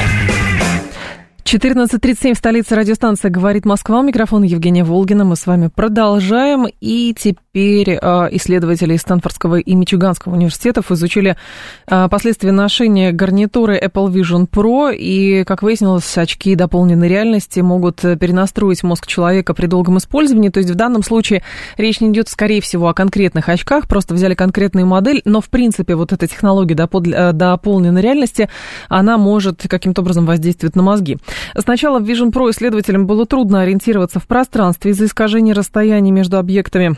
14.37 1.46 2.34
в 2.34 2.38
столице 2.38 2.76
радиостанция 2.76 3.30
«Говорит 3.32 3.66
Москва». 3.66 4.00
У 4.00 4.04
микрофона 4.04 4.46
Евгения 4.46 4.84
Волгина. 4.84 5.26
Мы 5.26 5.36
с 5.36 5.46
вами 5.46 5.70
продолжаем. 5.74 6.66
И 6.82 7.16
теперь 7.18 7.45
теперь 7.56 7.98
исследователи 8.32 8.96
из 8.96 9.02
Стэнфордского 9.02 9.60
и 9.60 9.76
Мичиганского 9.76 10.34
университетов 10.34 10.92
изучили 10.92 11.38
последствия 11.86 12.52
ношения 12.52 13.14
гарнитуры 13.14 13.80
Apple 13.80 14.12
Vision 14.12 14.50
Pro, 14.50 14.94
и, 14.94 15.46
как 15.46 15.64
выяснилось, 15.64 16.18
очки 16.18 16.56
дополненной 16.56 17.08
реальности 17.08 17.62
могут 17.62 18.02
перенастроить 18.02 18.84
мозг 18.84 19.08
человека 19.08 19.54
при 19.54 19.68
долгом 19.68 20.00
использовании, 20.00 20.50
то 20.50 20.60
есть 20.60 20.70
в 20.70 20.76
данном 20.76 21.02
случае 21.02 21.44
речь 21.78 22.02
не 22.02 22.10
идет, 22.10 22.28
скорее 22.28 22.60
всего, 22.60 22.90
о 22.90 22.94
конкретных 22.94 23.48
очках, 23.48 23.88
просто 23.88 24.16
взяли 24.16 24.34
конкретную 24.34 24.86
модель, 24.86 25.22
но, 25.24 25.40
в 25.40 25.48
принципе, 25.48 25.96
вот 25.96 26.12
эта 26.12 26.28
технология 26.28 26.76
дополненной 26.76 28.02
реальности, 28.02 28.50
она 28.90 29.18
может 29.18 29.66
каким-то 29.70 30.02
образом 30.02 30.26
воздействовать 30.26 30.76
на 30.76 30.84
мозги. 30.84 31.20
Сначала 31.58 32.00
в 32.00 32.04
Vision 32.04 32.34
Pro 32.34 32.52
исследователям 32.52 33.08
было 33.08 33.26
трудно 33.26 33.62
ориентироваться 33.62 34.20
в 34.20 34.28
пространстве 34.28 34.92
из-за 34.92 35.06
искажения 35.06 35.54
расстояния 35.54 36.12
между 36.12 36.38
объектами. 36.38 36.98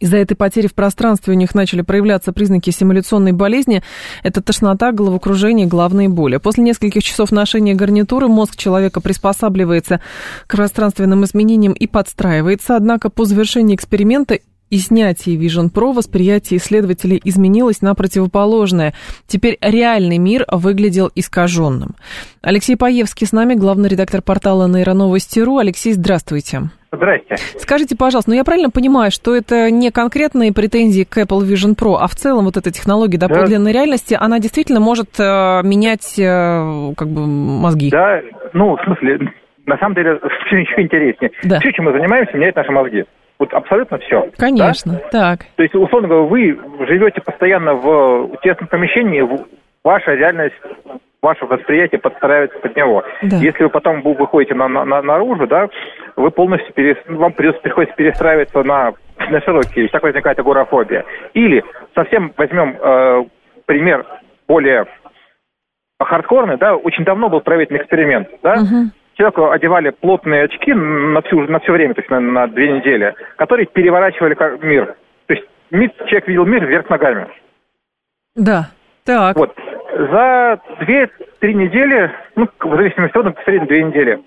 Из-за 0.00 0.18
этой 0.18 0.36
потери 0.36 0.66
в 0.66 0.74
пространстве 0.74 1.32
у 1.32 1.36
них 1.36 1.54
начали 1.54 1.80
проявляться 1.80 2.32
признаки 2.32 2.70
симуляционной 2.70 3.32
болезни. 3.32 3.82
Это 4.22 4.42
тошнота, 4.42 4.92
головокружение, 4.92 5.66
головные 5.66 6.08
боли. 6.08 6.36
После 6.36 6.62
нескольких 6.62 7.02
часов 7.02 7.32
ношения 7.32 7.74
гарнитуры 7.74 8.28
мозг 8.28 8.56
человека 8.56 9.00
приспосабливается 9.00 10.00
к 10.46 10.56
пространственным 10.56 11.24
изменениям 11.24 11.72
и 11.72 11.86
подстраивается. 11.86 12.76
Однако 12.76 13.10
по 13.10 13.24
завершении 13.24 13.74
эксперимента 13.74 14.38
и 14.70 14.78
снятии 14.78 15.36
Vision 15.36 15.72
Pro 15.72 15.94
восприятие 15.94 16.60
исследователей 16.60 17.20
изменилось 17.24 17.80
на 17.80 17.94
противоположное. 17.94 18.94
Теперь 19.26 19.58
реальный 19.60 20.18
мир 20.18 20.44
выглядел 20.52 21.10
искаженным. 21.14 21.96
Алексей 22.42 22.76
Паевский 22.76 23.26
с 23.26 23.32
нами, 23.32 23.54
главный 23.54 23.88
редактор 23.88 24.20
портала 24.22 24.68
Нейроновости.ру. 24.68 25.56
Алексей, 25.56 25.94
здравствуйте. 25.94 26.70
Здрасте. 26.90 27.36
Скажите, 27.58 27.96
пожалуйста, 27.96 28.30
ну 28.30 28.36
я 28.36 28.44
правильно 28.44 28.70
понимаю, 28.70 29.10
что 29.10 29.36
это 29.36 29.70
не 29.70 29.90
конкретные 29.90 30.54
претензии 30.54 31.04
к 31.04 31.18
Apple 31.18 31.42
Vision 31.42 31.76
Pro, 31.76 31.96
а 32.00 32.06
в 32.06 32.14
целом 32.14 32.46
вот 32.46 32.56
эта 32.56 32.70
технология 32.70 33.18
дополненной 33.18 33.72
да. 33.72 33.78
реальности, 33.78 34.16
она 34.18 34.38
действительно 34.38 34.80
может 34.80 35.10
э, 35.18 35.60
менять 35.64 36.18
э, 36.18 36.94
как 36.96 37.08
бы 37.08 37.26
мозги? 37.26 37.90
Да, 37.90 38.22
ну, 38.54 38.76
в 38.76 38.82
смысле, 38.84 39.32
на 39.66 39.76
самом 39.78 39.94
деле, 39.94 40.18
все 40.46 40.56
еще 40.56 40.80
интереснее. 40.80 41.30
Да. 41.44 41.60
Все, 41.60 41.72
чем 41.72 41.84
мы 41.84 41.92
занимаемся, 41.92 42.36
меняет 42.36 42.56
наши 42.56 42.72
мозги. 42.72 43.04
Вот 43.38 43.52
абсолютно 43.52 43.98
все. 43.98 44.30
Конечно, 44.36 44.92
да? 44.94 45.36
так. 45.36 45.40
То 45.56 45.62
есть, 45.62 45.74
условно 45.74 46.08
говоря, 46.08 46.26
вы 46.26 46.86
живете 46.86 47.20
постоянно 47.20 47.74
в 47.74 48.36
тесном 48.42 48.68
помещении, 48.68 49.24
ваша 49.84 50.14
реальность, 50.14 50.56
ваше 51.22 51.46
восприятие 51.46 52.00
подстраивается 52.00 52.58
под 52.60 52.76
него. 52.76 53.04
Да. 53.22 53.36
Если 53.36 53.64
вы 53.64 53.70
потом 53.70 54.02
выходите 54.02 54.54
на, 54.54 54.68
на, 54.68 55.02
наружу, 55.02 55.46
да, 55.46 55.68
вы 56.16 56.30
полностью 56.30 56.72
перес... 56.74 56.96
вам 57.06 57.32
придется, 57.32 57.60
приходится 57.60 57.96
перестраиваться 57.96 58.62
на, 58.62 58.92
на 59.30 59.40
широкие, 59.40 59.88
так 59.88 60.02
возникает 60.02 60.38
агорафобия. 60.38 61.04
Или 61.34 61.64
совсем 61.94 62.32
возьмем 62.36 62.76
э, 62.80 63.24
пример 63.66 64.06
более 64.46 64.86
хардкорный, 66.00 66.56
да, 66.56 66.76
очень 66.76 67.04
давно 67.04 67.28
был 67.28 67.40
проведен 67.40 67.76
эксперимент, 67.76 68.28
да, 68.42 68.54
угу 68.54 68.90
человеку 69.18 69.50
одевали 69.50 69.90
плотные 69.90 70.44
очки 70.44 70.72
на, 70.72 71.20
всю, 71.22 71.42
на 71.42 71.58
все 71.58 71.72
время, 71.72 71.94
то 71.94 72.00
есть 72.00 72.10
на, 72.10 72.20
на 72.20 72.46
две 72.46 72.70
недели, 72.70 73.14
которые 73.36 73.66
переворачивали 73.66 74.36
мир. 74.64 74.96
То 75.26 75.34
есть 75.34 75.44
мир, 75.72 75.90
человек 76.06 76.28
видел 76.28 76.46
мир 76.46 76.64
вверх 76.64 76.88
ногами. 76.88 77.26
Да, 78.36 78.70
так. 79.08 79.36
Вот. 79.36 79.56
За 80.12 80.60
две-три 80.80 81.54
недели, 81.54 82.10
ну, 82.36 82.46
в 82.60 82.76
зависимости 82.76 83.16
от 83.16 83.38
в 83.38 83.44
среднем 83.44 83.66
две 83.66 83.82
недели, 83.82 84.20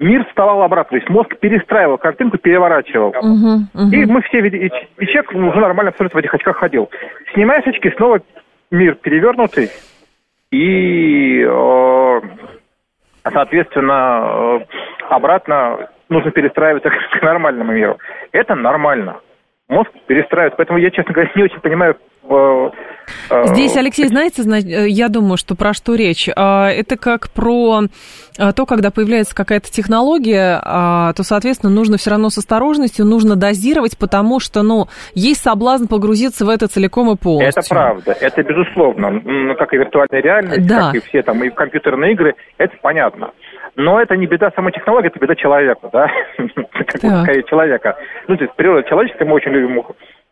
мир 0.00 0.26
вставал 0.26 0.62
обратно, 0.62 0.90
то 0.90 0.96
есть 0.96 1.08
мозг 1.08 1.36
перестраивал 1.38 1.98
картинку, 1.98 2.36
переворачивал. 2.38 3.10
Uh-huh, 3.10 3.60
uh-huh. 3.74 3.90
И 3.92 4.04
мы 4.06 4.22
все 4.22 4.40
видели, 4.40 4.72
и 4.98 5.06
человек 5.06 5.30
уже 5.32 5.60
нормально 5.60 5.90
абсолютно 5.90 6.18
в 6.18 6.22
этих 6.22 6.34
очках 6.34 6.56
ходил. 6.56 6.90
Снимаешь 7.32 7.66
очки, 7.66 7.90
снова 7.96 8.20
мир 8.72 8.96
перевернутый, 8.96 9.70
и 10.50 11.46
э, 11.46 12.20
соответственно, 13.32 14.60
э, 14.60 14.60
обратно 15.10 15.88
нужно 16.08 16.32
перестраиваться 16.32 16.90
к 16.90 17.22
нормальному 17.22 17.72
миру. 17.72 17.98
Это 18.32 18.56
нормально. 18.56 19.20
Мозг 19.68 19.90
перестраивается. 20.06 20.56
Поэтому 20.56 20.78
я, 20.78 20.90
честно 20.90 21.14
говоря, 21.14 21.30
не 21.34 21.44
очень 21.44 21.60
понимаю 21.60 21.96
Здесь, 23.46 23.76
Алексей, 23.76 24.06
знаете, 24.06 24.42
э, 24.42 24.88
я 24.88 25.08
думаю, 25.08 25.36
что 25.36 25.54
про 25.54 25.74
что 25.74 25.94
речь. 25.94 26.28
А, 26.34 26.70
это 26.70 26.96
как 26.96 27.30
про 27.30 27.82
а, 28.38 28.52
то, 28.52 28.66
когда 28.66 28.90
появляется 28.90 29.34
какая-то 29.34 29.70
технология, 29.70 30.60
а, 30.62 31.12
то, 31.12 31.22
соответственно, 31.22 31.72
нужно 31.72 31.96
все 31.96 32.10
равно 32.10 32.30
с 32.30 32.38
осторожностью, 32.38 33.04
нужно 33.04 33.36
дозировать, 33.36 33.98
потому 33.98 34.40
что, 34.40 34.62
ну, 34.62 34.86
есть 35.14 35.42
соблазн 35.42 35.86
погрузиться 35.86 36.44
в 36.44 36.48
это 36.48 36.66
целиком 36.66 37.12
и 37.12 37.16
полностью. 37.16 37.60
Это 37.60 37.68
правда, 37.68 38.12
это 38.12 38.42
безусловно. 38.42 39.54
Как 39.56 39.72
и 39.72 39.76
виртуальная 39.76 40.22
реальность, 40.22 40.66
да. 40.66 40.86
как 40.86 40.94
и 40.96 41.00
все 41.00 41.22
там, 41.22 41.42
и 41.44 41.50
компьютерные 41.50 42.12
игры, 42.12 42.34
это 42.58 42.74
понятно. 42.80 43.30
Но 43.76 44.00
это 44.00 44.16
не 44.16 44.26
беда 44.26 44.50
самой 44.54 44.72
технологии, 44.72 45.08
это 45.08 45.18
беда 45.18 45.34
человека, 45.34 45.88
да, 45.92 46.08
скорее 46.98 47.42
человека. 47.44 47.96
Ну, 48.28 48.36
то 48.36 48.44
есть 48.44 48.54
природа 48.54 48.88
человеческая, 48.88 49.24
мы 49.24 49.34
очень 49.34 49.50
любим 49.50 49.82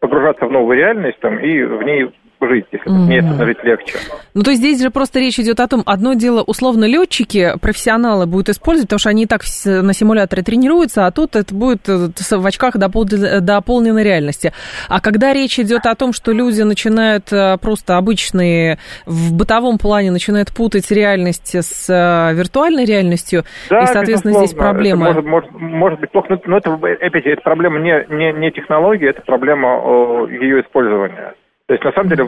погружаться 0.02 0.46
в 0.46 0.50
новую 0.50 0.76
реальность 0.76 1.20
там, 1.20 1.38
и 1.38 1.62
в 1.62 1.82
ней 1.84 2.10
жить, 2.48 2.66
если 2.72 2.90
mm-hmm. 2.90 3.06
мне 3.06 3.18
это 3.18 3.46
жить 3.46 3.58
легче. 3.62 3.94
Ну, 4.34 4.42
то 4.42 4.50
есть 4.50 4.62
здесь 4.62 4.80
же 4.80 4.90
просто 4.90 5.18
речь 5.18 5.38
идет 5.38 5.60
о 5.60 5.68
том, 5.68 5.82
одно 5.86 6.14
дело, 6.14 6.42
условно, 6.42 6.84
летчики, 6.84 7.52
профессионалы 7.60 8.26
будут 8.26 8.48
использовать, 8.48 8.88
потому 8.88 8.98
что 8.98 9.10
они 9.10 9.24
и 9.24 9.26
так 9.26 9.42
на 9.64 9.92
симуляторе 9.92 10.42
тренируются, 10.42 11.06
а 11.06 11.10
тут 11.10 11.36
это 11.36 11.54
будет 11.54 11.88
э, 11.88 12.08
в 12.30 12.46
очках 12.46 12.76
дополненной 12.76 14.02
реальности. 14.02 14.52
А 14.88 15.00
когда 15.00 15.32
речь 15.32 15.58
идет 15.58 15.86
о 15.86 15.94
том, 15.94 16.12
что 16.12 16.32
люди 16.32 16.62
начинают 16.62 17.32
э, 17.32 17.56
просто 17.58 17.96
обычные, 17.96 18.78
в 19.06 19.34
бытовом 19.34 19.78
плане 19.78 20.10
начинают 20.10 20.54
путать 20.54 20.90
реальность 20.90 21.54
с 21.54 21.88
э, 21.90 22.34
виртуальной 22.34 22.84
реальностью, 22.84 23.44
да, 23.68 23.82
и, 23.82 23.86
соответственно, 23.86 24.34
здесь 24.34 24.54
проблема... 24.54 25.10
Это 25.10 25.22
может, 25.22 25.50
может, 25.52 25.60
может 25.60 26.00
быть 26.00 26.10
плохо, 26.10 26.38
но 26.46 26.58
это, 26.58 26.72
опять 26.74 27.26
это 27.26 27.42
проблема 27.42 27.80
не, 27.80 28.06
не, 28.08 28.32
не 28.32 28.50
технологии, 28.50 29.08
это 29.08 29.22
проблема 29.22 30.26
ее 30.30 30.62
использования. 30.62 31.34
То 31.66 31.74
есть, 31.74 31.84
на 31.84 31.92
самом 31.92 32.08
деле, 32.08 32.26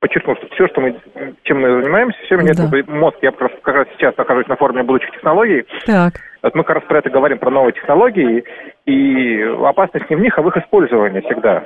подчеркну, 0.00 0.36
что 0.36 0.48
все, 0.48 0.68
что 0.68 0.80
мы, 0.80 1.00
чем 1.42 1.60
мы 1.60 1.82
занимаемся, 1.82 2.18
все 2.24 2.36
меня 2.36 2.54
да. 2.54 2.92
мозг, 2.92 3.16
я 3.22 3.32
как 3.32 3.40
раз, 3.42 3.50
как 3.62 3.74
раз 3.74 3.88
сейчас 3.96 4.16
нахожусь 4.16 4.46
на 4.46 4.56
форуме 4.56 4.82
будущих 4.82 5.10
технологий. 5.12 5.66
Так. 5.86 6.14
Вот 6.42 6.54
мы 6.54 6.62
как 6.64 6.76
раз 6.76 6.84
про 6.84 6.98
это 6.98 7.10
говорим, 7.10 7.38
про 7.38 7.50
новые 7.50 7.72
технологии, 7.72 8.44
и 8.86 9.42
опасность 9.64 10.08
не 10.08 10.16
в 10.16 10.20
них, 10.20 10.38
а 10.38 10.42
в 10.42 10.48
их 10.48 10.56
использовании 10.56 11.20
всегда. 11.20 11.64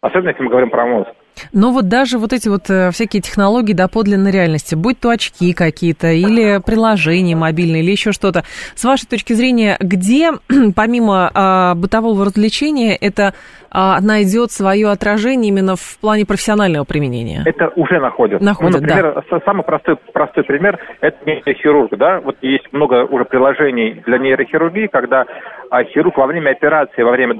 Особенно, 0.00 0.30
если 0.30 0.42
мы 0.42 0.50
говорим 0.50 0.70
про 0.70 0.86
мозг. 0.86 1.10
Но 1.52 1.72
вот 1.72 1.88
даже 1.88 2.18
вот 2.18 2.32
эти 2.32 2.48
вот 2.48 2.68
э, 2.70 2.90
всякие 2.90 3.22
технологии 3.22 3.72
доподлинной 3.72 4.30
реальности, 4.30 4.74
будь 4.74 5.00
то 5.00 5.10
очки 5.10 5.52
какие-то, 5.52 6.08
или 6.08 6.60
приложения 6.64 7.36
мобильные, 7.36 7.82
или 7.82 7.90
еще 7.90 8.12
что-то, 8.12 8.42
с 8.74 8.84
вашей 8.84 9.06
точки 9.06 9.32
зрения, 9.32 9.76
где, 9.80 10.32
помимо 10.76 11.30
а, 11.32 11.74
бытового 11.74 12.24
развлечения, 12.24 12.96
это 12.96 13.34
а, 13.70 14.00
найдет 14.00 14.50
свое 14.50 14.88
отражение 14.88 15.50
именно 15.50 15.76
в 15.76 15.98
плане 16.00 16.24
профессионального 16.26 16.84
применения? 16.84 17.42
Это 17.44 17.68
уже 17.76 18.00
находит. 18.00 18.40
Находит, 18.40 18.80
ну, 18.80 18.80
например, 18.80 19.24
да. 19.30 19.40
самый 19.44 19.62
простой, 19.62 19.96
простой 20.12 20.44
пример– 20.44 20.78
это 21.00 21.16
нейрохирург, 21.26 21.96
да, 21.96 22.20
вот 22.20 22.36
есть 22.42 22.72
много 22.72 23.04
уже 23.04 23.24
приложений 23.24 24.02
для 24.06 24.18
нейрохирургии, 24.18 24.86
когда 24.86 25.26
а, 25.70 25.84
хирург 25.84 26.16
во 26.16 26.26
время 26.26 26.50
операции, 26.50 27.02
во 27.02 27.12
время 27.12 27.34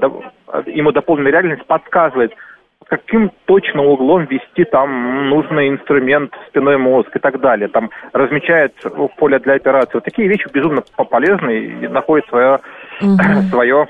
ему 0.66 0.92
дополненная 0.92 1.32
реальность 1.32 1.66
подсказывает, 1.66 2.32
каким 2.86 3.30
точно 3.44 3.84
углом 3.84 4.24
вести 4.26 4.64
там 4.64 5.28
нужный 5.28 5.68
инструмент, 5.68 6.32
спиной 6.48 6.78
мозг 6.78 7.14
и 7.14 7.18
так 7.18 7.40
далее. 7.40 7.68
Там 7.68 7.90
размечает 8.12 8.74
поле 9.16 9.38
для 9.40 9.54
операции. 9.54 9.94
Вот 9.94 10.04
такие 10.04 10.28
вещи 10.28 10.48
безумно 10.52 10.82
полезны 11.10 11.58
и 11.58 11.88
находят 11.88 12.26
свое, 12.28 12.60
угу. 13.00 13.42
свое 13.50 13.88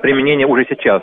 применение 0.00 0.46
уже 0.46 0.66
сейчас. 0.68 1.02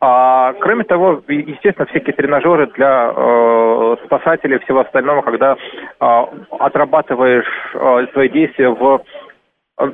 А, 0.00 0.52
кроме 0.60 0.84
того, 0.84 1.22
естественно, 1.28 1.86
всякие 1.86 2.14
тренажеры 2.14 2.66
для 2.68 3.10
э, 3.14 3.96
спасателей 4.04 4.56
и 4.56 4.64
всего 4.64 4.80
остального, 4.80 5.22
когда 5.22 5.56
э, 5.56 6.24
отрабатываешь 6.58 7.48
э, 7.74 8.06
свои 8.12 8.28
действия 8.28 8.68
в 8.68 9.02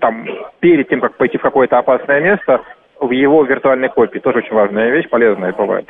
там, 0.01 0.27
перед 0.59 0.89
тем, 0.89 1.01
как 1.01 1.17
пойти 1.17 1.39
в 1.39 1.43
какое-то 1.43 1.79
опасное 1.79 2.21
место, 2.21 2.61
в 3.01 3.11
его 3.11 3.45
виртуальной 3.45 3.89
копии. 3.89 4.19
Тоже 4.19 4.39
очень 4.39 4.55
важная 4.55 4.91
вещь, 4.91 5.09
полезная 5.09 5.53
бывает. 5.53 5.89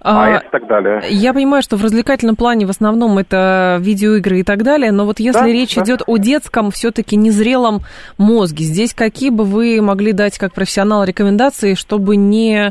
А, 0.00 0.36
а 0.36 0.38
и 0.38 0.50
так 0.50 0.66
далее. 0.66 1.02
Я 1.08 1.34
понимаю, 1.34 1.62
что 1.62 1.76
в 1.76 1.82
развлекательном 1.82 2.36
плане 2.36 2.66
в 2.66 2.70
основном 2.70 3.18
это 3.18 3.78
видеоигры 3.80 4.38
и 4.40 4.42
так 4.42 4.62
далее, 4.62 4.92
но 4.92 5.04
вот 5.04 5.18
если 5.20 5.40
да, 5.40 5.46
речь 5.46 5.74
да. 5.74 5.82
идет 5.82 6.02
о 6.06 6.16
детском, 6.16 6.70
все-таки 6.70 7.16
незрелом 7.16 7.80
мозге, 8.16 8.64
здесь 8.64 8.94
какие 8.94 9.30
бы 9.30 9.44
вы 9.44 9.82
могли 9.82 10.12
дать 10.12 10.38
как 10.38 10.54
профессионал 10.54 11.04
рекомендации, 11.04 11.74
чтобы 11.74 12.16
не, 12.16 12.70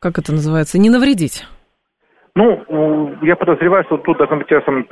как 0.00 0.18
это 0.18 0.32
называется, 0.32 0.78
не 0.78 0.90
навредить? 0.90 1.46
Ну, 2.34 3.14
я 3.20 3.36
подозреваю, 3.36 3.84
что 3.84 3.98
тут 3.98 4.16
должны 4.16 4.38
быть 4.38 4.48
те, 4.48 4.62
самые, 4.62 4.84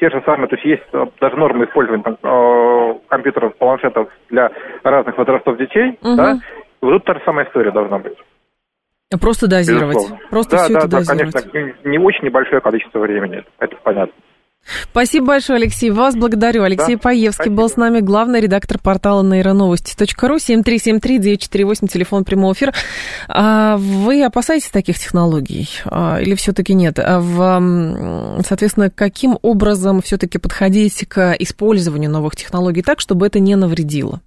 те 0.00 0.08
же 0.08 0.22
самые, 0.24 0.48
то 0.48 0.56
есть 0.56 0.64
есть 0.64 0.88
э, 0.94 1.04
даже 1.20 1.36
нормы 1.36 1.66
использования 1.66 2.02
там, 2.02 2.16
э, 2.22 2.94
компьютеров, 3.08 3.54
планшетов 3.56 4.08
для 4.30 4.50
разных 4.82 5.18
возрастов 5.18 5.58
детей, 5.58 5.98
угу. 6.00 6.16
да, 6.16 6.38
вот 6.82 6.90
тут 6.92 7.04
та 7.04 7.14
же 7.14 7.20
самая 7.24 7.46
история 7.46 7.70
должна 7.70 7.98
быть. 7.98 8.18
Просто 9.20 9.46
дозировать. 9.46 9.96
Безусловно. 9.96 10.26
Просто 10.30 10.56
да, 10.56 10.64
все 10.64 10.72
да, 10.72 10.78
это 10.78 10.88
да, 10.88 10.98
дозировать. 10.98 11.52
конечно, 11.52 11.88
не 11.88 11.98
очень 11.98 12.24
небольшое 12.24 12.60
количество 12.60 12.98
времени, 12.98 13.44
это 13.58 13.76
понятно. 13.82 14.14
Спасибо 14.64 15.26
большое, 15.26 15.56
Алексей. 15.56 15.90
Вас 15.90 16.14
благодарю. 16.14 16.62
Алексей 16.62 16.94
да, 16.94 17.00
Паевский 17.02 17.32
спасибо. 17.32 17.56
был 17.56 17.68
с 17.68 17.76
нами, 17.76 18.00
главный 18.00 18.40
редактор 18.40 18.78
портала 18.78 19.22
нейроновости.ру, 19.22 20.36
7373-948, 20.36 21.88
телефон 21.88 22.24
прямого 22.24 22.52
эфира. 22.52 22.72
А 23.28 23.76
вы 23.76 24.24
опасаетесь 24.24 24.70
таких 24.70 24.98
технологий 24.98 25.68
а, 25.84 26.20
или 26.20 26.34
все-таки 26.36 26.74
нет? 26.74 26.98
А 27.00 27.18
в, 27.18 28.42
соответственно, 28.46 28.88
каким 28.90 29.36
образом 29.42 30.00
все-таки 30.00 30.38
подходить 30.38 31.06
к 31.08 31.34
использованию 31.40 32.10
новых 32.10 32.36
технологий 32.36 32.82
так, 32.82 33.00
чтобы 33.00 33.26
это 33.26 33.40
не 33.40 33.56
навредило? 33.56 34.20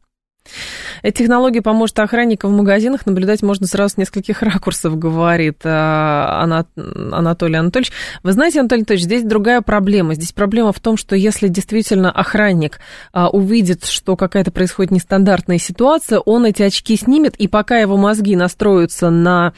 Эта 1.02 1.20
технология 1.20 1.62
поможет 1.62 2.00
охранникам 2.00 2.52
в 2.52 2.58
магазинах 2.58 3.06
наблюдать 3.06 3.42
можно 3.42 3.68
сразу 3.68 3.96
с 3.96 3.98
нескольких 3.98 4.42
ракурсов, 4.42 4.98
говорит 4.98 5.62
а, 5.64 6.42
Анатолий 6.76 7.58
Анатольевич. 7.58 7.92
Вы 8.24 8.32
знаете, 8.32 8.60
Анатолий 8.60 8.82
Анатольевич, 8.82 9.06
здесь 9.06 9.24
другая 9.24 9.62
проблема. 9.62 10.16
Здесь 10.16 10.32
проблема 10.32 10.72
в 10.72 10.80
том, 10.80 10.98
что 10.98 11.16
если 11.16 11.48
действительно 11.48 12.12
охранник 12.12 12.80
а, 13.14 13.30
увидит, 13.30 13.86
что 13.86 14.16
какая-то 14.16 14.52
происходит 14.52 14.92
нестандартная 14.92 15.58
ситуация, 15.58 16.20
он 16.20 16.46
эти 16.46 16.64
очки 16.64 16.96
снимет, 16.96 17.36
и 17.36 17.48
пока 17.48 17.78
его 17.78 17.98
мозги 17.98 18.36
настроятся 18.36 19.10
на 19.10 19.54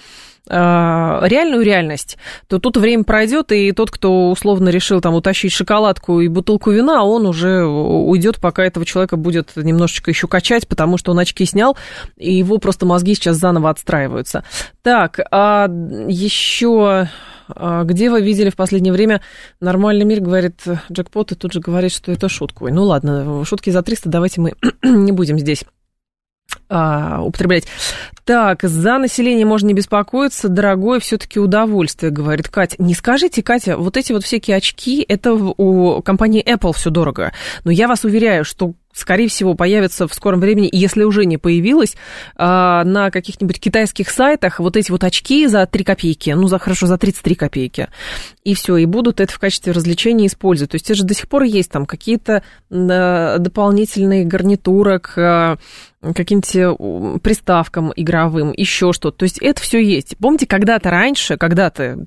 реальную 0.50 1.64
реальность, 1.64 2.18
то 2.48 2.60
тут 2.60 2.78
время 2.78 3.04
пройдет, 3.04 3.52
и 3.52 3.72
тот, 3.72 3.92
кто 3.92 4.30
условно 4.30 4.70
решил 4.70 5.02
там 5.02 5.14
утащить 5.14 5.52
шоколадку 5.52 6.22
и 6.22 6.28
бутылку 6.28 6.72
вина, 6.72 7.04
он 7.04 7.26
уже 7.26 7.66
уйдет, 7.66 8.40
пока 8.40 8.64
этого 8.64 8.86
человека 8.86 9.18
будет 9.18 9.56
немножечко 9.56 10.12
еще 10.12 10.28
качать, 10.28 10.68
потому 10.68 10.98
что 10.98 11.12
он 11.12 11.20
очки 11.20 11.46
снял, 11.46 11.78
и 12.18 12.34
его 12.34 12.58
просто 12.58 12.86
мозги 12.86 13.16
сейчас 13.16 13.38
заново 13.38 13.70
отстраиваются. 13.70 14.44
Так, 14.84 15.20
а 15.32 15.68
еще 16.08 17.08
а 17.50 17.84
где 17.84 18.10
вы 18.10 18.22
видели 18.22 18.50
в 18.50 18.56
последнее 18.56 18.92
время 18.92 19.22
нормальный 19.60 20.06
мир, 20.06 20.20
говорит 20.20 20.62
джекпот, 20.92 21.32
и 21.32 21.36
тут 21.36 21.54
же 21.54 21.60
говорит, 21.60 21.92
что 21.92 22.12
это 22.12 22.30
шутка. 22.30 22.64
Ой, 22.64 22.72
ну 22.72 22.84
ладно, 22.84 23.44
шутки 23.46 23.70
за 23.70 23.82
300 23.82 24.10
давайте 24.10 24.42
мы 24.42 24.54
не 24.84 25.12
будем 25.12 25.40
здесь 25.40 25.64
а, 26.70 27.22
употреблять. 27.22 27.66
Так, 28.26 28.64
за 28.64 28.98
население 28.98 29.46
можно 29.46 29.68
не 29.68 29.74
беспокоиться, 29.74 30.50
дорогое 30.50 31.00
все-таки 31.00 31.40
удовольствие, 31.40 32.12
говорит 32.12 32.50
Катя. 32.50 32.76
Не 32.78 32.94
скажите, 32.94 33.42
Катя, 33.42 33.78
вот 33.78 33.96
эти 33.96 34.12
вот 34.12 34.24
всякие 34.24 34.58
очки, 34.58 35.06
это 35.08 35.34
у 35.34 36.02
компании 36.02 36.44
Apple 36.44 36.74
все 36.74 36.90
дорого. 36.90 37.32
Но 37.64 37.72
я 37.72 37.88
вас 37.88 38.04
уверяю, 38.04 38.44
что 38.44 38.74
скорее 38.98 39.28
всего, 39.28 39.54
появится 39.54 40.08
в 40.08 40.14
скором 40.14 40.40
времени, 40.40 40.70
если 40.72 41.04
уже 41.04 41.26
не 41.26 41.38
появилась, 41.38 41.96
а, 42.36 42.84
на 42.84 43.12
каких-нибудь 43.12 43.60
китайских 43.60 44.10
сайтах 44.10 44.60
вот 44.60 44.76
эти 44.76 44.92
вот 44.92 45.04
очки 45.04 45.48
за 45.48 45.66
3 45.66 45.84
копейки, 45.84 46.32
ну, 46.32 46.48
за 46.48 46.60
хорошо, 46.60 46.88
за 46.88 46.98
33 46.98 47.36
копейки. 47.36 47.88
И 48.44 48.56
все, 48.56 48.78
и 48.78 48.86
будут 48.86 49.20
это 49.20 49.32
в 49.32 49.40
качестве 49.40 49.72
развлечения 49.72 50.28
использовать. 50.28 50.72
То 50.72 50.76
есть 50.76 50.90
это 50.90 50.96
же 50.96 51.04
до 51.04 51.14
сих 51.14 51.28
пор 51.28 51.44
есть 51.44 51.72
там 51.72 51.86
какие-то 51.86 52.44
дополнительные 52.70 54.26
гарнитуры 54.26 55.00
к 55.00 55.18
а, 55.18 55.58
каким-то 56.14 57.20
приставкам 57.22 57.92
игровым, 57.96 58.54
еще 58.56 58.94
что-то. 58.94 59.20
То 59.20 59.24
есть 59.24 59.38
это 59.40 59.62
все 59.62 59.80
есть. 59.80 60.18
Помните, 60.18 60.48
когда-то 60.48 60.90
раньше, 60.90 61.38
когда-то 61.38 62.06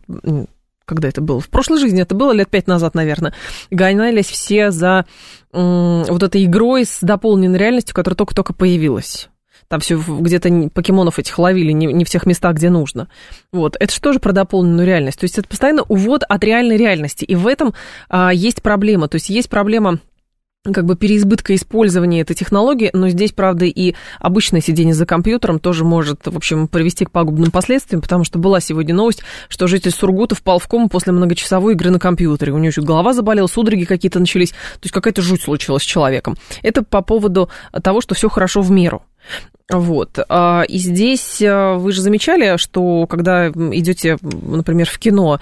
когда 0.90 1.08
это 1.08 1.20
было? 1.20 1.40
В 1.40 1.48
прошлой 1.48 1.78
жизни 1.78 2.02
это 2.02 2.14
было 2.14 2.32
лет 2.32 2.50
пять 2.50 2.66
назад, 2.66 2.94
наверное. 2.94 3.32
Гонялись 3.70 4.26
все 4.26 4.70
за 4.70 5.06
вот 5.52 6.22
этой 6.22 6.44
игрой 6.44 6.84
с 6.84 6.98
дополненной 7.00 7.58
реальностью, 7.58 7.94
которая 7.94 8.16
только-только 8.16 8.52
появилась. 8.52 9.28
Там 9.68 9.78
все 9.78 9.96
где-то 9.96 10.68
покемонов 10.74 11.20
этих 11.20 11.38
ловили 11.38 11.70
не, 11.70 11.86
не 11.86 12.04
в 12.04 12.10
тех 12.10 12.26
местах, 12.26 12.56
где 12.56 12.70
нужно. 12.70 13.08
Вот. 13.52 13.76
Это 13.78 13.94
же 13.94 14.00
тоже 14.00 14.18
про 14.18 14.32
дополненную 14.32 14.84
реальность. 14.84 15.20
То 15.20 15.24
есть 15.24 15.38
это 15.38 15.48
постоянно 15.48 15.82
увод 15.84 16.24
от 16.28 16.42
реальной 16.42 16.76
реальности. 16.76 17.24
И 17.24 17.36
в 17.36 17.46
этом 17.46 17.72
а, 18.08 18.32
есть 18.34 18.62
проблема. 18.62 19.06
То 19.06 19.14
есть 19.14 19.30
есть 19.30 19.48
проблема 19.48 20.00
как 20.64 20.84
бы 20.84 20.94
переизбытка 20.94 21.54
использования 21.54 22.20
этой 22.20 22.34
технологии, 22.34 22.90
но 22.92 23.08
здесь, 23.08 23.32
правда, 23.32 23.64
и 23.64 23.94
обычное 24.18 24.60
сидение 24.60 24.92
за 24.92 25.06
компьютером 25.06 25.58
тоже 25.58 25.84
может, 25.84 26.26
в 26.26 26.36
общем, 26.36 26.68
привести 26.68 27.06
к 27.06 27.10
пагубным 27.10 27.50
последствиям, 27.50 28.02
потому 28.02 28.24
что 28.24 28.38
была 28.38 28.60
сегодня 28.60 28.94
новость, 28.94 29.22
что 29.48 29.66
житель 29.66 29.90
Сургута 29.90 30.34
впал 30.34 30.58
в 30.58 30.68
кому 30.68 30.90
после 30.90 31.14
многочасовой 31.14 31.72
игры 31.72 31.88
на 31.88 31.98
компьютере. 31.98 32.52
У 32.52 32.58
него 32.58 32.66
еще 32.66 32.82
голова 32.82 33.14
заболела, 33.14 33.46
судороги 33.46 33.84
какие-то 33.84 34.20
начались, 34.20 34.50
то 34.50 34.80
есть 34.82 34.92
какая-то 34.92 35.22
жуть 35.22 35.40
случилась 35.40 35.82
с 35.82 35.86
человеком. 35.86 36.36
Это 36.62 36.82
по 36.82 37.00
поводу 37.00 37.48
того, 37.82 38.02
что 38.02 38.14
все 38.14 38.28
хорошо 38.28 38.60
в 38.60 38.70
меру. 38.70 39.02
Вот. 39.70 40.18
А, 40.28 40.62
и 40.68 40.76
здесь 40.76 41.40
а, 41.42 41.76
вы 41.76 41.92
же 41.92 42.02
замечали, 42.02 42.58
что 42.58 43.06
когда 43.06 43.48
идете, 43.48 44.18
например, 44.20 44.90
в 44.90 44.98
кино, 44.98 45.40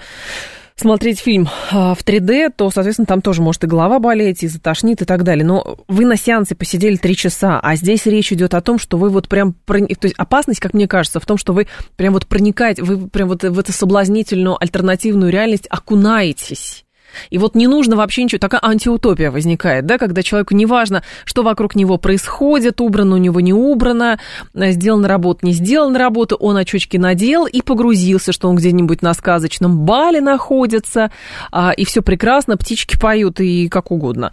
смотреть 0.79 1.19
фильм 1.19 1.47
а, 1.71 1.93
в 1.93 2.03
3D, 2.03 2.51
то, 2.55 2.69
соответственно, 2.71 3.05
там 3.05 3.21
тоже 3.21 3.41
может 3.41 3.63
и 3.63 3.67
голова 3.67 3.99
болеть, 3.99 4.43
и 4.43 4.47
затошнит, 4.47 5.01
и 5.01 5.05
так 5.05 5.23
далее. 5.23 5.45
Но 5.45 5.77
вы 5.87 6.05
на 6.05 6.17
сеансе 6.17 6.55
посидели 6.55 6.95
3 6.95 7.15
часа, 7.15 7.59
а 7.61 7.75
здесь 7.75 8.05
речь 8.05 8.31
идет 8.33 8.53
о 8.53 8.61
том, 8.61 8.79
что 8.79 8.97
вы 8.97 9.09
вот 9.09 9.27
прям... 9.27 9.53
То 9.65 9.77
есть 9.77 10.15
опасность, 10.17 10.59
как 10.59 10.73
мне 10.73 10.87
кажется, 10.87 11.19
в 11.19 11.25
том, 11.25 11.37
что 11.37 11.53
вы 11.53 11.67
прям 11.95 12.13
вот 12.13 12.27
проникаете, 12.27 12.83
вы 12.83 13.07
прям 13.07 13.29
вот 13.29 13.43
в 13.43 13.59
эту 13.59 13.71
соблазнительную 13.71 14.61
альтернативную 14.61 15.31
реальность 15.31 15.67
окунаетесь. 15.69 16.85
И 17.29 17.37
вот 17.37 17.55
не 17.55 17.67
нужно 17.67 17.95
вообще 17.95 18.23
ничего, 18.23 18.39
такая 18.39 18.61
антиутопия 18.63 19.31
возникает, 19.31 19.85
да, 19.85 19.97
когда 19.97 20.23
человеку 20.23 20.55
не 20.55 20.65
важно, 20.65 21.03
что 21.25 21.43
вокруг 21.43 21.75
него 21.75 21.97
происходит, 21.97 22.81
убрано 22.81 23.15
у 23.15 23.17
него, 23.17 23.39
не 23.39 23.53
убрано, 23.53 24.19
сделана 24.53 25.07
работа, 25.07 25.45
не 25.45 25.53
сделана 25.53 25.97
работа, 25.99 26.35
он 26.35 26.57
очечки 26.57 26.97
надел 26.97 27.45
и 27.45 27.61
погрузился, 27.61 28.31
что 28.31 28.49
он 28.49 28.55
где-нибудь 28.55 29.01
на 29.01 29.13
сказочном 29.13 29.85
бале 29.85 30.21
находится, 30.21 31.11
а, 31.51 31.71
и 31.71 31.85
все 31.85 32.01
прекрасно, 32.01 32.57
птички 32.57 32.97
поют 32.99 33.39
и 33.39 33.69
как 33.69 33.91
угодно. 33.91 34.31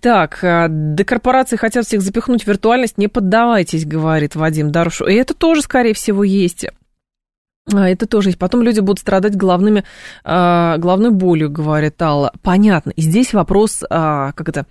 Так, 0.00 0.40
а, 0.42 0.68
до 0.68 1.04
корпорации 1.04 1.56
хотят 1.56 1.86
всех 1.86 2.02
запихнуть 2.02 2.44
в 2.44 2.46
виртуальность, 2.46 2.98
не 2.98 3.08
поддавайтесь, 3.08 3.84
говорит 3.84 4.36
Вадим 4.36 4.70
Дарушу. 4.70 5.06
И 5.06 5.14
это 5.14 5.34
тоже, 5.34 5.62
скорее 5.62 5.94
всего, 5.94 6.24
есть. 6.24 6.66
А, 7.74 7.88
это 7.88 8.06
тоже 8.06 8.28
есть. 8.28 8.38
Потом 8.38 8.62
люди 8.62 8.80
будут 8.80 9.00
страдать 9.00 9.36
головными, 9.36 9.84
а, 10.24 10.76
головной 10.78 11.10
болью, 11.10 11.50
говорит 11.50 12.00
Алла. 12.00 12.32
Понятно. 12.42 12.90
И 12.90 13.00
здесь 13.00 13.34
вопрос, 13.34 13.82
а, 13.90 14.32
как 14.32 14.48
это, 14.48 14.66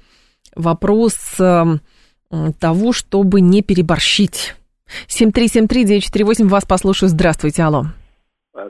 вопрос 0.55 1.15
того, 2.59 2.91
чтобы 2.91 3.41
не 3.41 3.61
переборщить. 3.61 4.55
7373948, 5.07 6.47
вас 6.47 6.65
послушаю. 6.65 7.09
Здравствуйте, 7.09 7.63
алло. 7.63 7.83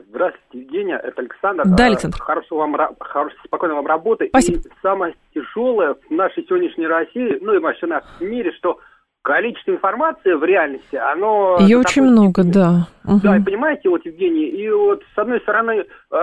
Здравствуйте, 0.08 0.66
Евгения, 0.66 1.00
это 1.02 1.22
Александр. 1.22 1.64
Да, 1.66 1.86
Александр. 1.86 2.18
Хорошего 2.18 2.58
вам, 2.58 2.76
хорошей, 3.00 3.36
спокойной 3.44 3.76
вам 3.76 3.86
работы. 3.86 4.26
Спасибо. 4.28 4.58
И 4.58 4.62
самое 4.82 5.14
тяжелое 5.34 5.94
в 5.94 6.10
нашей 6.10 6.44
сегодняшней 6.46 6.86
России, 6.86 7.38
ну 7.40 7.54
и 7.54 7.58
вообще 7.58 7.86
в 7.86 8.22
мире, 8.22 8.52
что 8.58 8.78
количество 9.26 9.72
информации 9.72 10.34
в 10.34 10.44
реальности, 10.44 10.94
оно... 10.94 11.56
Ее 11.58 11.78
очень 11.78 12.02
много, 12.02 12.44
да. 12.44 12.86
Да, 13.02 13.30
угу. 13.32 13.40
и 13.40 13.42
понимаете, 13.44 13.88
вот, 13.88 14.06
Евгений, 14.06 14.46
и 14.46 14.70
вот 14.70 15.02
с 15.14 15.18
одной 15.18 15.40
стороны, 15.40 15.84
э, 16.10 16.16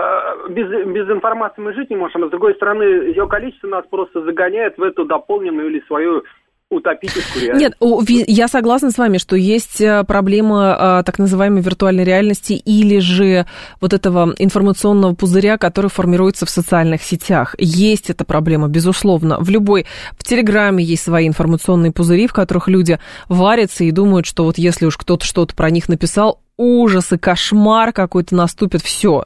без, 0.49 0.69
без 0.87 1.09
информации 1.09 1.61
мы 1.61 1.73
жить 1.73 1.89
не 1.89 1.97
можем, 1.97 2.23
а 2.23 2.27
с 2.27 2.29
другой 2.29 2.55
стороны, 2.55 2.83
ее 2.83 3.27
количество 3.27 3.67
нас 3.67 3.85
просто 3.89 4.21
загоняет 4.21 4.77
в 4.77 4.83
эту 4.83 5.03
дополненную 5.03 5.69
или 5.69 5.81
свою 5.85 6.23
реальность. 7.41 7.75
Нет, 7.79 8.25
я 8.27 8.47
согласна 8.47 8.91
с 8.91 8.97
вами, 8.97 9.17
что 9.17 9.35
есть 9.35 9.81
э, 9.81 10.03
проблема 10.03 10.99
э, 10.99 11.03
так 11.05 11.19
называемой 11.19 11.61
виртуальной 11.61 12.03
реальности 12.03 12.53
или 12.53 12.99
же 12.99 13.45
вот 13.81 13.93
этого 13.93 14.33
информационного 14.37 15.13
пузыря, 15.13 15.57
который 15.57 15.89
формируется 15.89 16.45
в 16.45 16.49
социальных 16.49 17.03
сетях. 17.03 17.55
Есть 17.57 18.09
эта 18.09 18.23
проблема, 18.25 18.67
безусловно. 18.67 19.37
В 19.39 19.49
любой... 19.49 19.85
В 20.17 20.23
Телеграме 20.23 20.83
есть 20.83 21.03
свои 21.03 21.27
информационные 21.27 21.91
пузыри, 21.91 22.27
в 22.27 22.33
которых 22.33 22.67
люди 22.67 22.99
варятся 23.27 23.83
и 23.83 23.91
думают, 23.91 24.25
что 24.25 24.45
вот 24.45 24.57
если 24.57 24.85
уж 24.85 24.97
кто-то 24.97 25.25
что-то 25.25 25.55
про 25.55 25.69
них 25.69 25.89
написал, 25.89 26.39
ужас 26.63 27.11
и 27.11 27.17
кошмар 27.17 27.91
какой-то 27.91 28.35
наступит, 28.35 28.81
все. 28.81 29.25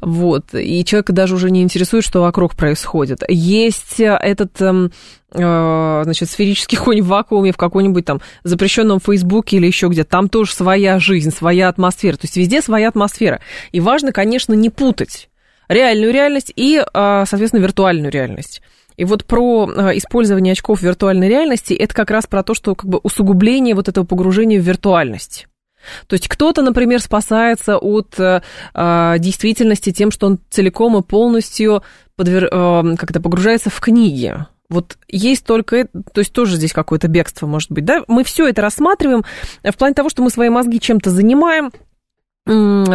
Вот. 0.00 0.54
И 0.54 0.84
человека 0.84 1.12
даже 1.12 1.34
уже 1.34 1.50
не 1.50 1.62
интересует, 1.62 2.04
что 2.04 2.20
вокруг 2.20 2.54
происходит. 2.54 3.22
Есть 3.28 4.00
э, 4.00 4.18
этот 4.20 4.60
эм, 4.60 4.92
э, 5.32 6.00
значит, 6.04 6.30
сферический 6.30 6.78
конь 6.84 7.02
в 7.02 7.06
вакууме 7.06 7.52
в 7.52 7.56
каком-нибудь 7.56 8.04
там 8.04 8.20
запрещенном 8.44 9.00
Фейсбуке 9.00 9.56
или 9.56 9.66
еще 9.66 9.88
где 9.88 10.04
Там 10.04 10.28
тоже 10.28 10.52
своя 10.52 10.98
жизнь, 10.98 11.30
своя 11.30 11.68
атмосфера. 11.68 12.16
То 12.16 12.24
есть 12.24 12.36
везде 12.36 12.60
своя 12.60 12.88
атмосфера. 12.88 13.40
И 13.72 13.80
важно, 13.80 14.12
конечно, 14.12 14.52
не 14.52 14.70
путать 14.70 15.28
реальную 15.68 16.12
реальность 16.12 16.52
и, 16.54 16.76
э, 16.78 16.84
соответственно, 17.26 17.62
виртуальную 17.62 18.12
реальность. 18.12 18.62
И 18.96 19.04
вот 19.04 19.26
про 19.26 19.66
использование 19.94 20.52
очков 20.52 20.80
виртуальной 20.80 21.28
реальности, 21.28 21.74
это 21.74 21.94
как 21.94 22.10
раз 22.10 22.26
про 22.26 22.42
то, 22.42 22.54
что 22.54 22.74
как 22.74 22.88
бы 22.88 22.98
усугубление 23.02 23.74
вот 23.74 23.88
этого 23.88 24.06
погружения 24.06 24.58
в 24.58 24.64
виртуальность. 24.64 25.46
То 26.06 26.14
есть 26.14 26.28
кто-то, 26.28 26.62
например, 26.62 27.00
спасается 27.00 27.78
от 27.78 28.18
э, 28.18 28.42
а, 28.74 29.18
действительности 29.18 29.92
тем, 29.92 30.10
что 30.10 30.26
он 30.26 30.38
целиком 30.50 30.96
и 30.96 31.02
полностью 31.02 31.82
подвер... 32.16 32.48
э, 32.50 32.96
как-то 32.96 33.20
погружается 33.20 33.70
в 33.70 33.80
книги. 33.80 34.34
Вот 34.68 34.98
есть 35.08 35.44
только 35.44 35.86
то 35.86 36.18
есть 36.18 36.32
тоже 36.32 36.56
здесь 36.56 36.72
какое-то 36.72 37.06
бегство 37.08 37.46
может 37.46 37.70
быть, 37.70 37.84
да? 37.84 38.02
Мы 38.08 38.24
все 38.24 38.48
это 38.48 38.62
рассматриваем 38.62 39.24
в 39.62 39.76
плане 39.76 39.94
того, 39.94 40.08
что 40.08 40.22
мы 40.22 40.30
свои 40.30 40.48
мозги 40.48 40.80
чем-то 40.80 41.10
занимаем, 41.10 41.70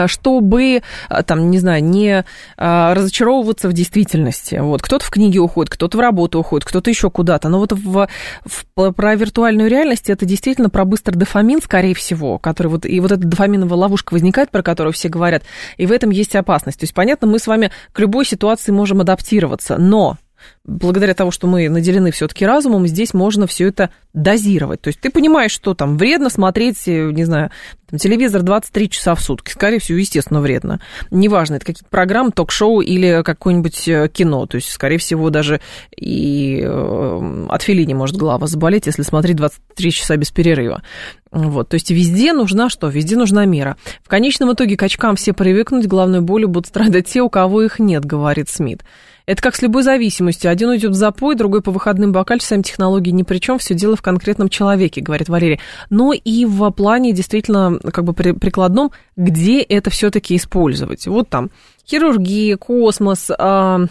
чтобы, 0.08 0.82
а, 1.10 1.24
там, 1.24 1.50
не 1.50 1.60
знаю, 1.60 1.84
не 1.84 2.24
а, 2.58 2.94
разочаровываться 2.94 3.68
в 3.68 3.74
действительности. 3.74 4.56
Вот, 4.56 4.82
кто-то 4.82 5.06
в 5.06 5.10
книге 5.10 5.40
уходит, 5.40 5.70
кто-то 5.70 5.98
в 5.98 6.00
работу 6.00 6.40
уходит, 6.40 6.66
кто-то 6.66 6.90
еще 6.90 7.10
куда-то. 7.10 7.50
Но 7.50 7.60
вот 7.60 7.74
в, 7.74 8.08
в, 8.46 8.92
про 8.94 9.16
виртуальную 9.16 9.70
реальность 9.70 10.10
это 10.10 10.26
действительно 10.26 10.70
про 10.70 10.86
быстрый 10.86 11.16
дофамин, 11.16 11.62
скорее 11.62 11.96
всего, 11.96 12.38
который 12.40 12.68
вот, 12.68 12.86
и 12.86 13.00
вот 13.00 13.12
эта 13.12 13.22
дофаминовая 13.22 13.78
ловушка 13.78 14.14
возникает, 14.14 14.52
про 14.52 14.64
которую 14.64 14.94
все 14.94 15.10
говорят, 15.10 15.44
и 15.78 15.86
в 15.86 15.92
этом 15.92 16.10
есть 16.12 16.36
опасность. 16.36 16.80
То 16.80 16.84
есть, 16.86 16.94
понятно, 16.94 17.28
мы 17.28 17.40
с 17.40 17.48
вами 17.48 17.72
к 17.92 18.00
любой 18.00 18.26
ситуации 18.26 18.72
можем 18.72 19.02
адаптироваться, 19.02 19.78
но 19.78 20.18
благодаря 20.64 21.14
тому, 21.14 21.32
что 21.32 21.48
мы 21.48 21.70
наделены 21.70 22.12
все-таки 22.12 22.46
разумом, 22.46 22.88
здесь 22.88 23.14
можно 23.14 23.48
все 23.48 23.68
это 23.68 23.90
дозировать. 24.14 24.82
То 24.82 24.90
есть 24.90 25.00
ты 25.00 25.10
понимаешь, 25.10 25.52
что 25.52 25.74
там 25.74 25.98
вредно 25.98 26.30
смотреть, 26.30 26.88
э, 26.88 27.12
не 27.12 27.24
знаю, 27.24 27.52
там, 27.90 28.00
телевизор 28.00 28.42
23 28.44 28.90
часа 28.90 29.16
в 29.16 29.22
сутки. 29.22 29.52
Скорее 29.52 29.80
всего, 29.80 29.98
естественно, 29.98 30.42
вредно. 30.42 30.82
Неважно, 31.10 31.56
это 31.56 31.66
какие-то 31.66 31.90
программы, 31.90 32.32
ток-шоу 32.32 32.82
или 32.82 33.24
какое-нибудь 33.24 33.88
э, 33.88 34.10
кино. 34.12 34.46
То 34.46 34.56
есть, 34.56 34.72
скорее 34.72 34.98
всего, 34.98 35.30
даже 35.30 35.62
и 35.96 36.62
э, 36.64 37.46
от 37.50 37.62
филини 37.62 37.94
может 37.94 38.18
голова 38.18 38.48
заболеть, 38.48 38.86
если 38.86 39.02
смотреть 39.02 39.38
23 39.38 39.92
часа 39.92 40.18
без 40.18 40.32
перерыва. 40.32 40.84
Вот, 41.32 41.70
то 41.70 41.76
есть 41.76 41.90
везде 41.92 42.34
нужна 42.34 42.70
что? 42.70 42.90
Везде 42.90 43.16
нужна 43.16 43.46
мера. 43.46 43.78
В 44.04 44.10
конечном 44.10 44.52
итоге 44.54 44.76
к 44.76 44.84
очкам 44.84 45.16
все 45.16 45.32
привыкнуть, 45.32 45.88
главной 45.88 46.20
болью 46.20 46.50
будут 46.50 46.68
страдать 46.68 47.08
те, 47.08 47.22
у 47.22 47.30
кого 47.30 47.62
их 47.62 47.80
нет, 47.80 48.04
говорит 48.04 48.50
Смит. 48.50 48.84
Это 49.26 49.42
как 49.42 49.56
с 49.56 49.62
любой 49.62 49.84
зависимостью. 49.84 50.52
Один 50.52 50.70
уйдет 50.70 50.92
в 50.92 50.96
запой, 50.96 51.36
другой 51.36 51.62
по 51.62 51.72
выходным 51.72 52.12
бокальчикам, 52.12 52.64
технологии 52.64 53.12
ни 53.12 53.24
при 53.24 53.38
чем, 53.40 53.60
все 53.60 53.74
дело 53.74 53.96
в 53.96 54.02
конкретном 54.02 54.50
человеке, 54.50 55.02
говорит 55.02 55.30
Валерий. 55.30 55.60
Но 55.90 56.14
и 56.14 56.46
в 56.46 56.70
плане 56.72 57.14
действительно 57.14 57.80
как 57.80 58.04
бы 58.04 58.14
прикладном, 58.14 58.92
где 59.16 59.62
это 59.62 59.90
все-таки 59.90 60.36
использовать. 60.36 61.08
Вот 61.08 61.30
там 61.30 61.52
хирургия, 61.88 62.58
космос, 62.58 63.30
а, 63.38 63.86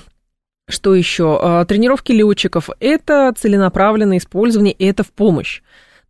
что 0.69 0.95
еще? 0.95 1.39
А, 1.41 1.65
тренировки 1.65 2.13
летчиков. 2.13 2.71
Это 2.81 3.33
целенаправленное 3.37 4.19
использование, 4.19 4.75
это 4.75 5.03
в 5.05 5.13
помощь. 5.13 5.63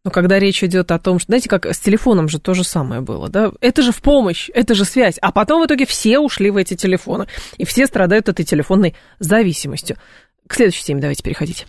Но 0.03 0.11
когда 0.11 0.39
речь 0.39 0.65
идет 0.65 0.93
о 0.93 0.99
том, 0.99 1.19
что, 1.19 1.27
знаете, 1.27 1.51
как 1.51 1.67
с 1.67 1.79
телефоном 1.79 2.27
же 2.29 2.39
то 2.39 2.55
же 2.55 2.65
самое 2.65 3.03
было, 3.03 3.29
да? 3.29 3.53
Это 3.61 3.83
же 3.83 3.93
в 3.93 4.01
помощь, 4.01 4.49
это 4.55 4.75
же 4.75 4.87
связь. 4.87 5.19
А 5.21 5.31
потом 5.31 5.63
в 5.63 5.67
итоге 5.67 5.85
все 5.85 6.19
ушли 6.19 6.49
в 6.51 6.57
эти 6.57 6.75
телефоны. 6.75 7.27
И 7.59 7.67
все 7.67 7.87
страдают 7.87 8.31
этой 8.31 8.47
телефонной 8.47 8.95
зависимостью. 9.19 9.99
К 10.47 10.55
следующей 10.55 10.85
теме 10.85 11.03
давайте 11.03 11.23
переходить. 11.23 11.67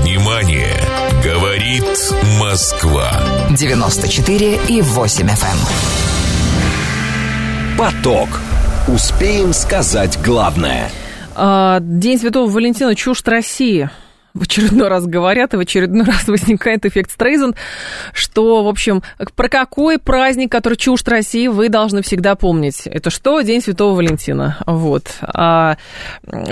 Внимание! 0.00 0.76
Говорит 1.24 2.12
Москва. 2.38 3.10
94 3.56 4.60
и 4.68 4.82
8 4.82 5.26
FM. 5.28 5.56
Эм. 7.72 7.78
Поток. 7.78 8.28
Успеем 8.86 9.54
сказать 9.54 10.18
главное– 10.22 10.90
День 11.36 12.18
Святого 12.18 12.50
Валентина 12.50 12.94
чушь 12.94 13.22
России 13.24 13.90
в 14.36 14.42
очередной 14.42 14.88
раз 14.88 15.06
говорят, 15.06 15.54
и 15.54 15.56
в 15.56 15.60
очередной 15.60 16.04
раз 16.06 16.28
возникает 16.28 16.84
эффект 16.84 17.10
Стрейзен, 17.10 17.54
что, 18.12 18.62
в 18.62 18.68
общем, 18.68 19.02
про 19.34 19.48
какой 19.48 19.98
праздник, 19.98 20.52
который 20.52 20.76
чушь 20.76 21.02
России, 21.04 21.48
вы 21.48 21.68
должны 21.68 22.02
всегда 22.02 22.34
помнить. 22.34 22.82
Это 22.84 23.10
что? 23.10 23.40
День 23.40 23.62
Святого 23.62 23.96
Валентина. 23.96 24.58
Вот. 24.66 25.04
А 25.22 25.76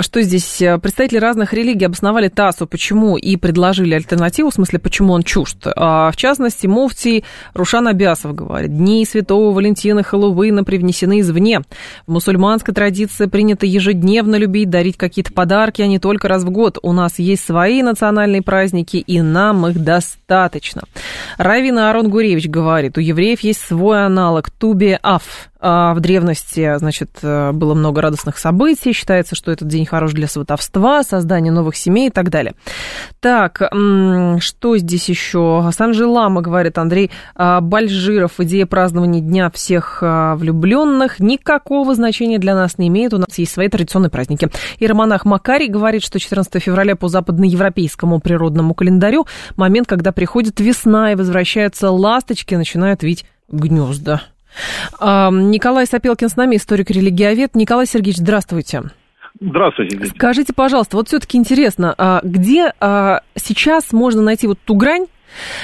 что 0.01 0.23
здесь? 0.23 0.63
Представители 0.81 1.19
разных 1.19 1.53
религий 1.53 1.85
обосновали 1.85 2.29
ТАССу, 2.29 2.67
почему 2.67 3.17
и 3.17 3.37
предложили 3.37 3.95
альтернативу, 3.95 4.51
в 4.51 4.55
смысле, 4.55 4.79
почему 4.79 5.13
он 5.13 5.23
чужд. 5.23 5.59
А, 5.77 6.11
в 6.11 6.17
частности, 6.17 6.67
муфтий 6.67 7.25
Рушан 7.53 7.87
Абясов 7.89 8.35
говорит, 8.35 8.77
дни 8.77 9.05
Святого 9.05 9.55
Валентина 9.55 10.03
Хэллоуина 10.03 10.65
привнесены 10.65 11.21
извне. 11.21 11.61
В 12.07 12.13
мусульманской 12.13 12.73
традиции 12.75 13.27
принято 13.27 13.67
ежедневно 13.67 14.37
любить, 14.37 14.71
дарить 14.71 14.97
какие-то 14.97 15.33
подарки, 15.33 15.83
а 15.83 15.87
не 15.87 15.99
только 15.99 16.29
раз 16.29 16.45
в 16.45 16.51
год. 16.51 16.79
У 16.83 16.93
нас 16.93 17.19
есть 17.19 17.45
свои 17.45 17.74
свои 17.75 17.83
национальные 17.83 18.43
праздники, 18.43 18.99
и 18.99 19.21
нам 19.21 19.67
их 19.67 19.83
достаточно. 19.83 20.83
Равина 21.39 21.91
Арон 21.91 22.09
Гуревич 22.09 22.49
говорит, 22.49 22.97
у 22.97 23.01
евреев 23.01 23.41
есть 23.41 23.61
свой 23.67 24.07
аналог 24.07 24.51
Туби 24.51 24.97
Аф. 25.03 25.51
А 25.67 25.95
в 25.95 26.01
древности, 26.01 26.77
значит, 26.77 27.21
э, 27.23 27.53
было 27.53 27.73
много 27.73 28.03
радостных 28.03 28.37
событий. 28.37 28.93
Считается, 28.93 29.35
что 29.35 29.51
этот 29.51 29.67
день 29.67 29.87
хорош 29.87 30.13
для 30.13 30.29
сватовства, 30.29 31.03
создания 31.03 31.51
новых 31.51 31.75
семей 31.75 32.09
и 32.09 32.11
так 32.11 32.29
далее. 32.29 32.53
Так, 33.21 33.63
что 34.41 34.77
здесь 34.77 35.09
еще? 35.09 35.71
Санжи 35.75 36.05
Лама, 36.05 36.43
говорит 36.43 36.77
Андрей 36.77 37.11
а, 37.35 37.63
Бальжиров. 37.63 38.41
Идея 38.41 38.67
празднования 38.67 39.23
Дня 39.23 39.51
всех 39.51 40.01
а, 40.03 40.37
влюбленных 40.37 41.19
никакого 41.19 41.95
значения 41.95 42.39
для 42.39 42.55
нас 42.55 42.77
не 42.77 42.89
имеет. 42.89 43.15
У 43.15 43.19
нас 43.19 43.39
есть 43.39 43.53
свои 43.53 43.69
традиционные 43.69 44.11
праздники. 44.11 44.51
И 44.77 44.87
Романах 44.87 45.25
Макарий 45.25 45.69
говорит, 45.69 46.05
что 46.05 46.19
14 46.19 46.63
февраля 46.63 46.95
по 46.95 47.09
западноевропейскому 47.09 48.21
природному 48.21 48.75
календарю 48.75 49.27
момент, 49.57 49.89
когда 49.89 50.13
приходит 50.13 50.61
весна 50.61 51.13
и 51.13 51.15
возвращаются 51.15 51.91
ласточки, 51.91 52.55
начинают 52.55 53.03
вить 53.03 53.25
гнезда. 53.49 54.21
Николай 55.01 55.87
Сапелкин 55.87 56.29
с 56.29 56.37
нами, 56.37 56.57
историк-религиовед. 56.57 57.55
Николай 57.55 57.87
Сергеевич, 57.87 58.19
здравствуйте. 58.19 58.83
Здравствуйте. 59.41 60.07
Скажите, 60.07 60.53
пожалуйста, 60.55 60.97
вот 60.97 61.09
все-таки 61.09 61.37
интересно, 61.39 61.95
а 61.99 62.21
где 62.23 62.73
а, 62.81 63.21
сейчас 63.35 63.93
можно 63.93 64.23
найти 64.23 64.47
вот 64.47 64.59
ту 64.65 64.77
грань 64.77 65.07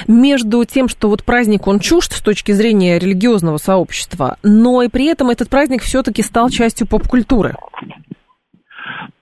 между 0.07 0.65
тем, 0.65 0.89
что 0.89 1.07
вот 1.07 1.23
праздник 1.23 1.67
он 1.67 1.79
чужд 1.79 2.11
с 2.11 2.21
точки 2.21 2.51
зрения 2.51 2.99
религиозного 2.99 3.57
сообщества, 3.57 4.37
но 4.43 4.83
и 4.83 4.89
при 4.89 5.05
этом 5.05 5.29
этот 5.29 5.49
праздник 5.49 5.81
все-таки 5.81 6.21
стал 6.21 6.49
частью 6.49 6.85
поп-культуры? 6.87 7.55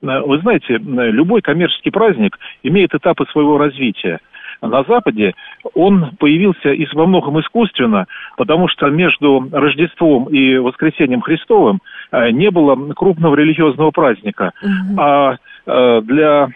Вы 0.02 0.40
знаете, 0.40 0.78
любой 0.78 1.42
коммерческий 1.42 1.92
праздник 1.92 2.38
имеет 2.64 2.94
этапы 2.96 3.26
своего 3.32 3.58
развития 3.58 4.20
на 4.62 4.84
Западе, 4.84 5.34
он 5.74 6.12
появился 6.20 6.70
и 6.70 6.86
во 6.94 7.06
многом 7.06 7.40
искусственно, 7.40 8.08
потому 8.38 8.68
что 8.68 8.90
между 8.90 9.48
Рождеством 9.52 10.26
и 10.26 10.58
Воскресением 10.58 11.22
Христовым 11.22 11.80
э, 12.12 12.32
не 12.32 12.52
было 12.52 12.76
крупного 12.94 13.36
религиозного 13.36 13.92
праздника. 13.92 14.52
Угу. 14.62 15.02
А 15.02 15.38
э, 15.66 16.02
для 16.04 16.50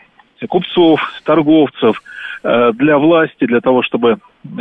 купцов, 0.49 1.01
торговцев, 1.23 2.01
э, 2.43 2.71
для 2.73 2.97
власти, 2.97 3.45
для 3.45 3.61
того, 3.61 3.83
чтобы 3.83 4.17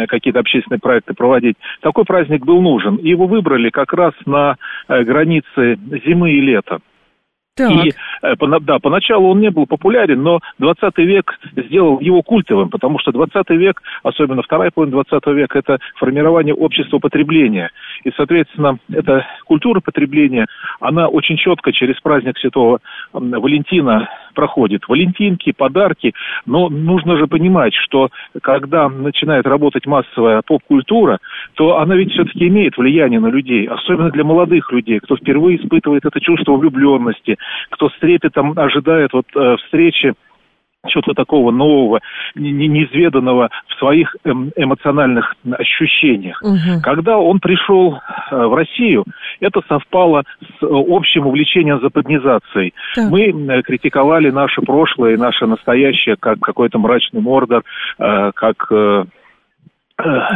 какие-то 0.07 0.39
общественные 0.39 0.79
проекты 0.79 1.13
проводить. 1.13 1.57
Такой 1.81 2.05
праздник 2.05 2.45
был 2.45 2.61
нужен. 2.63 2.97
И 2.97 3.09
его 3.09 3.27
выбрали 3.27 3.71
как 3.71 3.93
раз 3.93 4.13
на 4.27 4.57
границе 4.89 5.77
зимы 6.05 6.31
и 6.31 6.41
лета. 6.41 6.79
Так. 7.55 7.71
И 7.71 7.93
э, 8.23 8.35
да, 8.63 8.79
поначалу 8.79 9.29
он 9.29 9.41
не 9.41 9.51
был 9.51 9.67
популярен, 9.67 10.23
но 10.23 10.41
20 10.59 10.97
век 10.99 11.39
сделал 11.55 12.01
его 12.01 12.23
культовым, 12.23 12.71
потому 12.71 12.99
что 12.99 13.13
20 13.13 13.51
век, 13.51 13.83
особенно 14.03 14.41
вторая 14.41 14.71
половина 14.71 15.03
20 15.03 15.27
века, 15.37 15.59
это 15.59 15.79
формирование 15.97 16.55
общества 16.55 16.99
потребления. 16.99 17.71
И, 18.05 18.11
соответственно, 18.17 18.79
эта 18.91 19.27
культура 19.45 19.81
потребления, 19.81 20.47
она 20.81 21.09
очень 21.09 21.37
четко 21.37 21.73
через 21.73 22.01
праздник 22.01 22.39
Святого 22.39 22.79
Валентина 23.13 24.09
проходит. 24.33 24.89
Валентинки, 24.89 25.53
подарки, 25.53 26.15
но 26.47 26.71
нужно 26.71 27.19
же 27.19 27.27
понимать, 27.27 27.75
что 27.75 28.09
когда 28.41 28.89
начинает 28.89 29.47
работать 29.47 29.87
массовая 29.87 30.41
поп-культура, 30.41 31.19
то 31.55 31.79
она 31.79 31.97
ведь 31.97 32.13
все-таки 32.13 32.49
имеет 32.49 32.79
влияние 32.79 33.21
на 33.21 33.29
людей, 33.29 33.67
особенно 33.67 34.11
для 34.11 34.25
молодых 34.25 34.73
людей, 34.73 35.01
кто 35.01 35.17
впервые 35.17 35.59
испытывает 35.59 36.07
это 36.07 36.19
чувство 36.19 36.57
влюбленности, 36.57 37.37
кто 37.71 37.89
с 37.89 37.99
трепетом 37.99 38.59
ожидает 38.59 39.13
вот 39.13 39.27
э, 39.35 39.57
встречи 39.65 40.15
чего-то 40.89 41.15
такого 41.15 41.53
нового, 41.53 42.01
неизведанного 42.35 43.51
в 43.69 43.79
своих 43.79 44.17
эм, 44.25 44.51
эмоциональных 44.57 45.37
ощущениях. 45.53 46.43
Угу. 46.43 46.83
Когда 46.83 47.19
он 47.19 47.39
пришел 47.39 47.95
э, 48.31 48.37
в 48.37 48.55
Россию, 48.55 49.05
это 49.41 49.61
совпало 49.69 50.25
с 50.41 50.63
э, 50.63 50.67
общим 50.69 51.27
увлечением 51.27 51.81
западнизацией. 51.81 52.75
Так. 52.97 53.11
Мы 53.11 53.63
критиковали 53.63 54.31
наше 54.31 54.61
прошлое 54.63 55.15
и 55.15 55.19
наше 55.19 55.47
настоящее 55.47 56.17
как 56.19 56.41
какой-то 56.41 56.79
мрачный 56.79 57.21
мордор, 57.21 57.63
как 57.99 58.73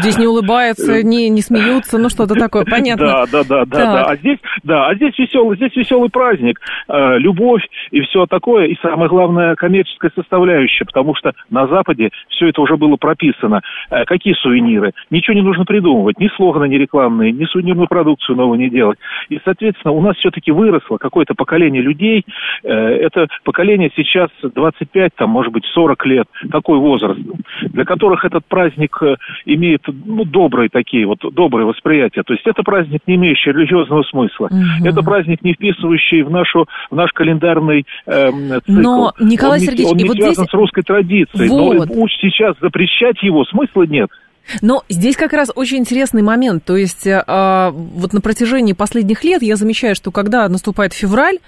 Здесь 0.00 0.18
не 0.18 0.26
улыбаются, 0.26 0.92
э, 0.92 1.02
не, 1.02 1.28
не 1.28 1.42
смеются, 1.42 1.98
ну 1.98 2.08
что-то 2.08 2.34
такое, 2.34 2.64
понятно. 2.70 3.06
Да, 3.06 3.26
да, 3.26 3.44
да, 3.44 3.64
да, 3.64 3.78
да. 3.78 4.04
А 4.04 4.16
здесь, 4.16 4.38
да, 4.62 4.86
а 4.88 4.94
здесь 4.94 5.18
веселый, 5.18 5.56
здесь 5.56 5.74
веселый 5.74 6.10
праздник, 6.10 6.60
э, 6.88 7.18
любовь 7.18 7.62
и 7.90 8.00
все 8.02 8.26
такое, 8.26 8.66
и 8.66 8.76
самое 8.80 9.08
главное 9.08 9.54
коммерческая 9.56 10.12
составляющая, 10.14 10.84
потому 10.84 11.14
что 11.14 11.32
на 11.50 11.66
Западе 11.66 12.10
все 12.28 12.48
это 12.48 12.60
уже 12.60 12.76
было 12.76 12.96
прописано. 12.96 13.62
Э, 13.90 14.04
какие 14.04 14.34
сувениры? 14.34 14.92
Ничего 15.10 15.34
не 15.34 15.42
нужно 15.42 15.64
придумывать, 15.64 16.18
ни 16.18 16.28
слоганы, 16.36 16.68
ни 16.68 16.76
рекламные, 16.76 17.32
ни 17.32 17.44
сувенирную 17.46 17.88
продукцию 17.88 18.36
новую 18.36 18.58
не 18.58 18.70
делать. 18.70 18.98
И, 19.28 19.40
соответственно, 19.44 19.92
у 19.92 20.00
нас 20.00 20.16
все-таки 20.16 20.52
выросло 20.52 20.98
какое-то 20.98 21.34
поколение 21.34 21.82
людей. 21.82 22.24
Э, 22.62 22.70
это 22.70 23.26
поколение 23.44 23.90
сейчас 23.96 24.30
25, 24.42 25.14
там, 25.16 25.30
может 25.30 25.52
быть, 25.52 25.64
40 25.74 26.06
лет, 26.06 26.26
такой 26.50 26.78
возраст, 26.78 27.20
для 27.62 27.84
которых 27.84 28.24
этот 28.24 28.46
праздник 28.46 29.00
и 29.44 29.55
имеет 29.57 29.82
ну, 29.86 30.24
добрые 30.24 30.68
такие, 30.68 31.07
вот 31.07 31.18
добрые 31.34 31.66
восприятия. 31.66 32.22
То 32.22 32.32
есть 32.32 32.46
это 32.46 32.62
праздник, 32.62 33.00
не 33.07 33.16
имеющий 33.16 33.50
религиозного 33.50 34.02
смысла. 34.04 34.46
Угу. 34.46 34.86
Это 34.86 35.02
праздник, 35.02 35.42
не 35.42 35.54
вписывающий 35.54 36.22
в, 36.22 36.30
нашу, 36.30 36.66
в 36.90 36.94
наш 36.94 37.11
календарный 37.12 37.84
э, 38.07 38.30
цикл. 38.30 38.61
Но, 38.68 39.12
Николай 39.18 39.59
он 39.59 39.66
Сергеевич, 39.66 39.92
он 39.92 39.98
не 39.98 40.04
вот 40.04 40.16
связан 40.16 40.44
здесь... 40.44 40.50
с 40.50 40.54
русской 40.54 40.82
традицией. 40.82 41.48
Вот. 41.48 41.88
Но 41.88 42.07
сейчас 42.20 42.57
запрещать 42.61 43.22
его 43.22 43.44
смысла 43.44 43.82
нет. 43.82 44.11
Но 44.62 44.84
здесь 44.88 45.16
как 45.16 45.32
раз 45.32 45.51
очень 45.55 45.78
интересный 45.78 46.22
момент. 46.22 46.64
То 46.64 46.76
есть 46.76 47.07
э, 47.07 47.22
вот 47.72 48.12
на 48.12 48.20
протяжении 48.20 48.72
последних 48.72 49.24
лет 49.24 49.42
я 49.42 49.57
замечаю, 49.57 49.94
что 49.94 50.11
когда 50.11 50.49
наступает 50.49 50.92
февраль, 50.92 51.38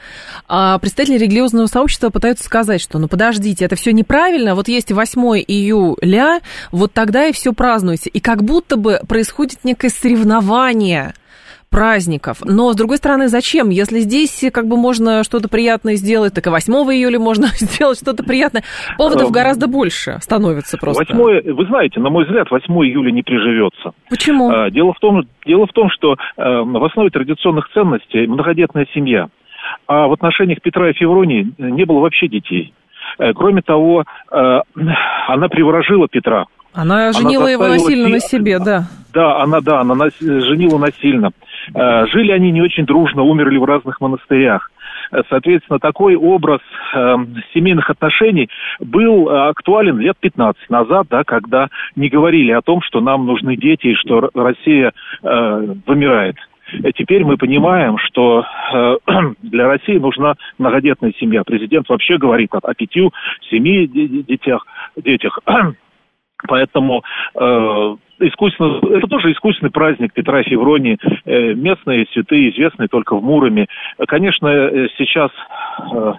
э, 0.49 0.79
представители 0.81 1.19
религиозного 1.19 1.67
сообщества 1.67 2.11
пытаются 2.11 2.45
сказать, 2.45 2.81
что 2.81 2.99
ну 2.99 3.09
подождите, 3.09 3.65
это 3.65 3.77
все 3.77 3.93
неправильно, 3.93 4.55
вот 4.55 4.69
есть 4.69 4.93
8 4.93 5.21
июля, 5.47 6.41
вот 6.73 6.93
тогда 6.93 7.27
и 7.27 7.33
все 7.33 7.53
празднуйте. 7.53 8.11
И 8.11 8.21
как 8.21 8.43
будто 8.43 8.77
бы 8.77 9.01
происходит 9.07 9.65
некое 9.65 9.91
соревнование 9.91 11.15
праздников. 11.71 12.39
Но, 12.45 12.73
с 12.73 12.77
другой 12.77 12.97
стороны, 12.97 13.29
зачем? 13.29 13.71
Если 13.71 14.01
здесь 14.01 14.45
как 14.53 14.67
бы 14.67 14.77
можно 14.77 15.25
что-то 15.25 15.49
приятное 15.49 15.95
сделать, 15.95 16.35
так 16.35 16.47
и 16.47 16.51
8 16.51 16.73
июля 16.93 17.19
можно 17.19 17.47
сделать 17.61 17.99
что-то 17.99 18.23
приятное. 18.23 18.65
Поводов 18.97 19.29
эм, 19.29 19.33
гораздо 19.33 19.67
больше 19.67 20.19
становится 20.21 20.79
просто. 20.79 21.05
8, 21.15 21.53
вы 21.53 21.67
знаете, 21.67 22.01
на 22.01 22.11
мой 22.11 22.25
взгляд, 22.25 22.51
8 22.51 22.73
июля 22.87 23.11
не 23.11 23.23
приживется. 23.23 23.93
Почему? 24.09 24.51
А, 24.51 24.71
дело 24.71 24.93
в 24.93 24.99
том, 24.99 25.23
дело 25.47 25.67
в 25.67 25.73
том 25.73 25.91
что 25.91 26.17
в 26.37 26.85
основе 26.85 27.11
традиционных 27.11 27.69
ценностей 27.73 28.27
многодетная 28.27 28.87
семья. 28.95 29.29
А 29.87 30.07
в 30.07 30.13
отношениях 30.13 30.61
Петра 30.63 30.91
и 30.91 30.95
Февронии 30.95 31.53
не 31.59 31.85
было 31.85 32.01
вообще 32.01 32.29
детей. 32.29 32.73
Э, 33.19 33.33
кроме 33.33 33.63
того, 33.63 34.05
э, 34.31 34.35
она 35.29 35.49
приворожила 35.49 36.09
Петра. 36.09 36.47
Она 36.75 37.13
женила 37.13 37.45
она 37.45 37.51
его 37.51 37.67
насильно 37.67 38.09
на 38.09 38.21
себе, 38.21 38.59
да. 38.59 38.85
Да, 39.13 39.43
она, 39.43 39.61
да, 39.61 39.81
она 39.81 39.95
нас, 39.95 40.13
женила 40.21 40.79
насильно. 40.79 41.31
Э, 41.75 42.07
жили 42.07 42.33
они 42.33 42.51
не 42.51 42.63
очень 42.63 42.87
дружно, 42.87 43.23
умерли 43.23 43.59
в 43.59 43.65
разных 43.65 44.01
монастырях. 44.01 44.71
Э, 45.13 45.23
соответственно, 45.29 45.79
такой 45.79 46.17
образ 46.17 46.61
э, 46.95 47.17
семейных 47.55 47.91
отношений 47.91 48.49
был 48.81 49.29
э, 49.29 49.49
актуален 49.49 49.99
лет 49.99 50.17
15 50.21 50.71
назад, 50.71 51.07
да, 51.11 51.25
когда 51.25 51.69
не 51.97 52.09
говорили 52.09 52.53
о 52.53 52.63
том, 52.63 52.81
что 52.83 53.01
нам 53.01 53.27
нужны 53.27 53.57
дети 53.57 53.89
и 53.89 53.95
что 53.95 54.31
Россия 54.35 54.93
э, 55.23 55.75
вымирает. 55.87 56.37
Теперь 56.97 57.25
мы 57.25 57.39
понимаем, 57.39 57.97
что 57.97 58.45
для 59.43 59.69
России 59.69 59.97
нужна 59.97 60.35
многодетная 60.59 61.15
семья. 61.19 61.43
Президент 61.43 61.89
вообще 61.89 62.19
говорит 62.19 62.55
о, 62.55 62.59
о 62.59 62.75
пяти, 62.75 63.09
семи 63.49 63.87
детях. 63.87 64.67
детях. 64.97 65.39
Поэтому 66.47 67.03
э, 67.35 67.97
искусственно, 68.21 68.81
это 68.97 69.07
тоже 69.07 69.33
искусственный 69.33 69.71
праздник 69.71 70.13
Петра 70.13 70.43
Февронии. 70.43 70.99
Э, 71.25 71.55
местные 71.55 72.07
святые, 72.13 72.51
известные 72.51 72.89
только 72.89 73.17
в 73.17 73.23
Муроме. 73.23 73.67
Конечно, 74.07 74.49
э, 74.49 74.89
сейчас 74.97 75.31
э, 75.93 76.13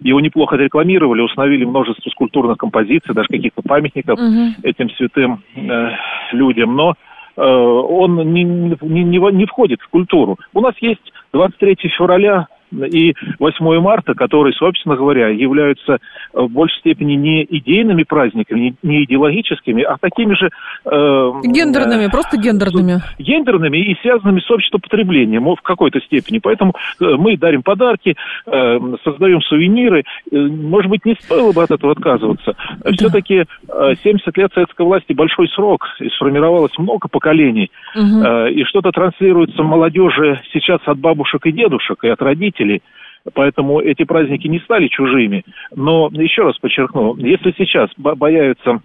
его 0.00 0.20
неплохо 0.20 0.56
рекламировали, 0.56 1.20
установили 1.20 1.64
множество 1.64 2.10
скульптурных 2.10 2.58
композиций, 2.58 3.14
даже 3.14 3.28
каких-то 3.28 3.62
памятников 3.62 4.18
угу. 4.18 4.54
этим 4.62 4.90
святым 4.90 5.42
э, 5.54 5.90
людям. 6.32 6.76
Но 6.76 6.94
э, 7.36 7.42
он 7.42 8.32
не, 8.32 8.44
не, 8.44 9.04
не, 9.04 9.18
не 9.18 9.46
входит 9.46 9.80
в 9.80 9.88
культуру. 9.88 10.38
У 10.54 10.60
нас 10.60 10.74
есть 10.80 11.12
23 11.32 11.76
февраля 11.96 12.46
и 12.72 13.14
8 13.38 13.80
марта, 13.80 14.14
которые, 14.14 14.52
собственно 14.54 14.96
говоря, 14.96 15.28
являются 15.28 15.98
в 16.32 16.48
большей 16.48 16.78
степени 16.80 17.14
не 17.14 17.44
идейными 17.44 18.02
праздниками, 18.02 18.74
не 18.82 19.04
идеологическими, 19.04 19.82
а 19.82 19.96
такими 19.98 20.34
же... 20.34 20.50
Э, 20.84 21.32
гендерными, 21.44 22.06
э, 22.06 22.10
просто 22.10 22.36
гендерными. 22.36 23.00
Гендерными 23.18 23.78
и 23.78 23.96
связанными 24.02 24.40
с 24.40 24.50
обществопотреблением 24.50 25.44
в 25.44 25.62
какой-то 25.62 26.00
степени. 26.00 26.38
Поэтому 26.38 26.74
э, 27.00 27.04
мы 27.16 27.36
дарим 27.36 27.62
подарки, 27.62 28.16
э, 28.46 28.78
создаем 29.04 29.40
сувениры. 29.42 30.04
Э, 30.30 30.36
может 30.36 30.90
быть, 30.90 31.04
не 31.04 31.14
стоило 31.20 31.52
бы 31.52 31.62
от 31.62 31.70
этого 31.70 31.92
отказываться. 31.92 32.56
Да. 32.80 32.92
Все-таки 32.92 33.44
э, 33.68 33.94
70 34.02 34.36
лет 34.36 34.52
советской 34.52 34.82
власти 34.84 35.12
большой 35.12 35.48
срок, 35.48 35.86
и 36.00 36.08
сформировалось 36.10 36.76
много 36.78 37.08
поколений. 37.08 37.70
Угу. 37.94 38.24
Э, 38.24 38.50
и 38.50 38.64
что-то 38.64 38.90
транслируется 38.92 39.62
молодежи 39.62 40.40
сейчас 40.52 40.80
от 40.86 40.98
бабушек 40.98 41.46
и 41.46 41.52
дедушек, 41.52 42.04
и 42.04 42.08
от 42.08 42.20
родителей 42.20 42.55
родителей, 42.56 42.82
поэтому 43.34 43.80
эти 43.80 44.04
праздники 44.04 44.46
не 44.48 44.60
стали 44.60 44.88
чужими. 44.88 45.44
Но 45.74 46.08
еще 46.12 46.42
раз 46.42 46.58
подчеркну, 46.58 47.16
если 47.16 47.52
сейчас 47.56 47.90
появятся 48.18 48.80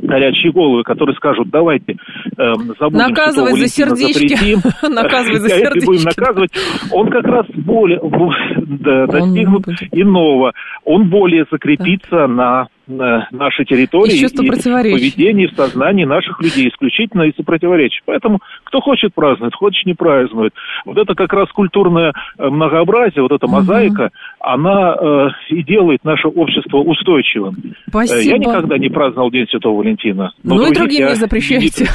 горячие 0.00 0.50
головы, 0.50 0.82
которые 0.82 1.14
скажут, 1.14 1.50
давайте 1.50 1.92
э, 2.38 2.52
забудем 2.80 3.06
Наказывай 3.06 3.52
за 3.52 3.68
сердечки. 3.68 4.56
Наказывай 4.88 5.40
за 5.40 5.50
сердечки. 5.50 5.86
будем 5.86 6.04
наказывать. 6.04 6.50
Он 6.90 7.10
как 7.10 7.24
раз 7.24 7.46
более 7.54 8.00
достигнут 9.06 9.66
иного. 9.92 10.52
Он 10.84 11.10
более 11.10 11.44
закрепится 11.50 12.26
на 12.26 12.68
нашей 12.86 13.64
территории 13.64 14.14
и, 14.14 14.24
и 14.24 14.50
поведении, 14.92 15.46
в 15.46 15.54
сознании 15.54 16.04
наших 16.04 16.40
людей 16.40 16.68
исключительно 16.68 17.22
из-за 17.22 17.42
противоречий. 17.42 18.00
Поэтому 18.04 18.40
кто 18.64 18.80
хочет 18.80 19.14
празднует, 19.14 19.54
хочет 19.54 19.86
не 19.86 19.94
празднует. 19.94 20.52
Вот 20.84 20.98
это 20.98 21.14
как 21.14 21.32
раз 21.32 21.50
культурное 21.52 22.12
э, 22.38 22.48
многообразие, 22.48 23.22
вот 23.22 23.32
эта 23.32 23.46
мозаика, 23.46 24.04
угу. 24.04 24.10
она 24.40 24.94
э, 24.94 25.28
и 25.50 25.62
делает 25.62 26.04
наше 26.04 26.28
общество 26.28 26.78
устойчивым. 26.78 27.74
Спасибо. 27.88 28.20
Я 28.20 28.38
никогда 28.38 28.78
не 28.78 28.88
праздновал 28.88 29.30
День 29.30 29.46
Святого 29.48 29.78
Валентина. 29.78 30.32
Ну 30.42 30.66
и 30.66 30.74
другим 30.74 31.06
не 31.06 31.14
запрещаете. 31.14 31.86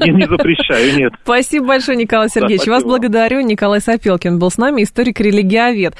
Не, 0.00 0.12
не, 0.12 0.16
не 0.18 0.26
запрещаю, 0.26 0.96
нет. 0.96 1.12
Спасибо 1.22 1.66
большое, 1.66 1.96
Николай 1.96 2.28
Сергеевич. 2.28 2.64
Да, 2.64 2.72
Вас 2.72 2.84
благодарю. 2.84 3.40
Николай 3.40 3.80
Сапелкин 3.80 4.38
был 4.38 4.50
с 4.50 4.58
нами, 4.58 4.82
историк-религиовед. 4.82 5.94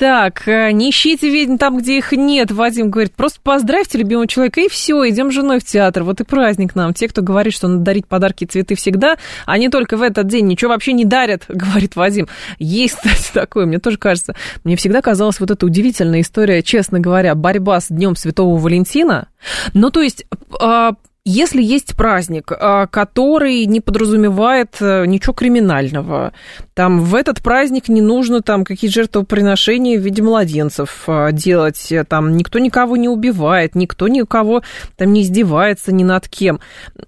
Так, 0.00 0.48
э, 0.48 0.70
не 0.72 0.88
ищите 0.88 1.28
ведьм 1.28 1.58
там, 1.58 1.76
где 1.76 1.98
их 1.98 2.12
нет, 2.12 2.50
Вадим 2.50 2.88
говорит. 2.88 3.12
Просто 3.12 3.38
поздравьте 3.42 3.98
любимого 3.98 4.26
человека, 4.26 4.62
и 4.62 4.68
все, 4.70 5.06
идем 5.10 5.30
с 5.30 5.34
женой 5.34 5.60
в 5.60 5.64
театр. 5.64 6.04
Вот 6.04 6.22
и 6.22 6.24
праздник 6.24 6.74
нам. 6.74 6.94
Те, 6.94 7.06
кто 7.06 7.20
говорит, 7.20 7.52
что 7.52 7.68
надо 7.68 7.82
дарить 7.82 8.06
подарки 8.06 8.44
и 8.44 8.46
цветы 8.46 8.76
всегда, 8.76 9.18
а 9.44 9.58
не 9.58 9.68
только 9.68 9.98
в 9.98 10.02
этот 10.02 10.26
день, 10.26 10.46
ничего 10.46 10.70
вообще 10.70 10.94
не 10.94 11.04
дарят, 11.04 11.44
говорит 11.48 11.96
Вадим. 11.96 12.28
Есть, 12.58 12.96
кстати, 12.96 13.30
такое, 13.34 13.66
мне 13.66 13.78
тоже 13.78 13.98
кажется. 13.98 14.34
Мне 14.64 14.76
всегда 14.76 15.02
казалась 15.02 15.38
вот 15.38 15.50
эта 15.50 15.66
удивительная 15.66 16.22
история, 16.22 16.62
честно 16.62 16.98
говоря, 16.98 17.34
борьба 17.34 17.78
с 17.78 17.88
Днем 17.88 18.16
Святого 18.16 18.58
Валентина. 18.58 19.28
Ну, 19.74 19.90
то 19.90 20.00
есть 20.00 20.24
а, 20.58 20.94
если 21.24 21.62
есть 21.62 21.96
праздник, 21.96 22.50
а, 22.50 22.86
который 22.86 23.66
не 23.66 23.80
подразумевает 23.80 24.76
э, 24.80 25.04
ничего 25.06 25.34
криминального, 25.34 26.32
там 26.74 27.00
в 27.00 27.14
этот 27.14 27.42
праздник 27.42 27.88
не 27.88 28.00
нужно 28.00 28.40
там 28.40 28.64
какие-то 28.64 28.94
жертвоприношения 28.94 29.98
в 29.98 30.02
виде 30.02 30.22
младенцев 30.22 31.04
а, 31.06 31.30
делать, 31.30 31.92
э, 31.92 32.04
там 32.04 32.36
никто 32.36 32.58
никого 32.58 32.96
не 32.96 33.08
убивает, 33.08 33.74
никто 33.74 34.08
никого 34.08 34.62
там 34.96 35.12
не 35.12 35.22
издевается 35.22 35.92
ни 35.92 36.04
над 36.04 36.26
кем. 36.28 36.60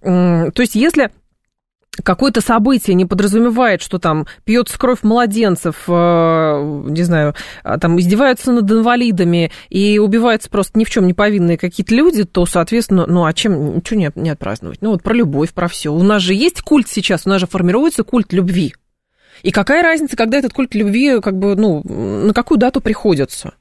То 0.02 0.52
есть 0.58 0.74
если 0.74 1.10
какое-то 2.03 2.40
событие 2.40 2.95
не 2.95 3.05
подразумевает, 3.05 3.82
что 3.82 3.99
там 3.99 4.26
пьется 4.45 4.78
кровь 4.78 5.03
младенцев, 5.03 5.84
э, 5.86 6.82
не 6.88 7.03
знаю, 7.03 7.34
а 7.62 7.78
там 7.78 7.99
издеваются 8.01 8.53
над 8.53 8.70
инвалидами 8.70 9.53
и 9.68 9.99
убиваются 9.99 10.49
просто 10.49 10.78
ни 10.78 10.84
в 10.84 10.90
чем 10.90 11.07
не 11.07 11.14
повинные 11.14 11.59
какие-то 11.59 11.95
люди, 11.95 12.24
то, 12.24 12.47
соответственно, 12.47 13.07
ну 13.07 13.24
а 13.24 13.32
чем, 13.32 13.76
ничего 13.76 14.01
не, 14.01 14.11
не 14.14 14.30
отпраздновать? 14.30 14.78
Ну 14.80 14.90
вот 14.90 15.03
про 15.03 15.14
любовь, 15.14 15.53
про 15.53 15.68
все. 15.68 15.93
У 15.93 16.03
нас 16.03 16.22
же 16.22 16.34
есть 16.34 16.62
культ 16.62 16.88
сейчас, 16.88 17.26
у 17.26 17.28
нас 17.28 17.40
же 17.40 17.47
формируется 17.47 18.05
культ 18.05 18.32
любви. 18.32 18.74
И 19.43 19.51
какая 19.51 19.82
разница, 19.82 20.16
когда 20.16 20.38
этот 20.38 20.53
культ 20.53 20.74
любви, 20.74 21.20
как 21.20 21.36
бы, 21.36 21.57
ну, 21.57 21.82
на 21.84 22.32
какую 22.32 22.59
дату 22.59 22.80
приходится? 22.80 23.55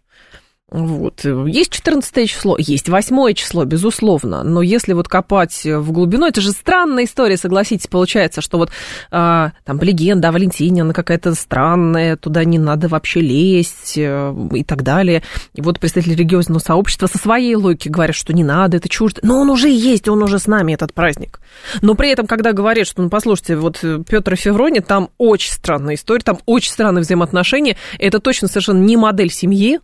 Вот. 0.71 1.25
Есть 1.25 1.71
14 1.71 2.29
число, 2.29 2.55
есть 2.57 2.87
8 2.87 3.33
число, 3.33 3.65
безусловно, 3.65 4.41
но 4.43 4.61
если 4.61 4.93
вот 4.93 5.09
копать 5.09 5.65
в 5.65 5.91
глубину, 5.91 6.25
это 6.25 6.39
же 6.39 6.51
странная 6.51 7.03
история, 7.03 7.35
согласитесь, 7.35 7.87
получается, 7.87 8.39
что 8.39 8.57
вот 8.57 8.71
а, 9.11 9.51
там 9.65 9.81
легенда 9.81 10.29
о 10.29 10.31
Валентине, 10.31 10.83
она 10.83 10.93
какая-то 10.93 11.35
странная, 11.35 12.15
туда 12.15 12.45
не 12.45 12.57
надо 12.57 12.87
вообще 12.87 13.19
лезть 13.19 13.95
э, 13.97 14.33
и 14.53 14.63
так 14.63 14.83
далее. 14.83 15.23
И 15.53 15.61
вот 15.61 15.77
представители 15.77 16.13
религиозного 16.13 16.59
сообщества 16.59 17.07
со 17.07 17.17
своей 17.17 17.55
логики 17.55 17.89
говорят, 17.89 18.15
что 18.15 18.31
не 18.31 18.45
надо, 18.45 18.77
это 18.77 18.87
чуждо, 18.87 19.19
но 19.23 19.41
он 19.41 19.49
уже 19.49 19.67
есть, 19.67 20.07
он 20.07 20.23
уже 20.23 20.39
с 20.39 20.47
нами, 20.47 20.71
этот 20.71 20.93
праздник. 20.93 21.41
Но 21.81 21.95
при 21.95 22.11
этом, 22.11 22.27
когда 22.27 22.53
говорят, 22.53 22.87
что, 22.87 23.01
ну, 23.01 23.09
послушайте, 23.09 23.57
вот 23.57 23.83
Петр 24.07 24.33
и 24.33 24.37
Феврони, 24.37 24.79
там 24.79 25.09
очень 25.17 25.51
странная 25.51 25.95
история, 25.95 26.23
там 26.23 26.39
очень 26.45 26.71
странные 26.71 27.01
взаимоотношения, 27.01 27.75
это 27.99 28.19
точно 28.19 28.47
совершенно 28.47 28.81
не 28.81 28.95
модель 28.95 29.31
семьи, 29.31 29.81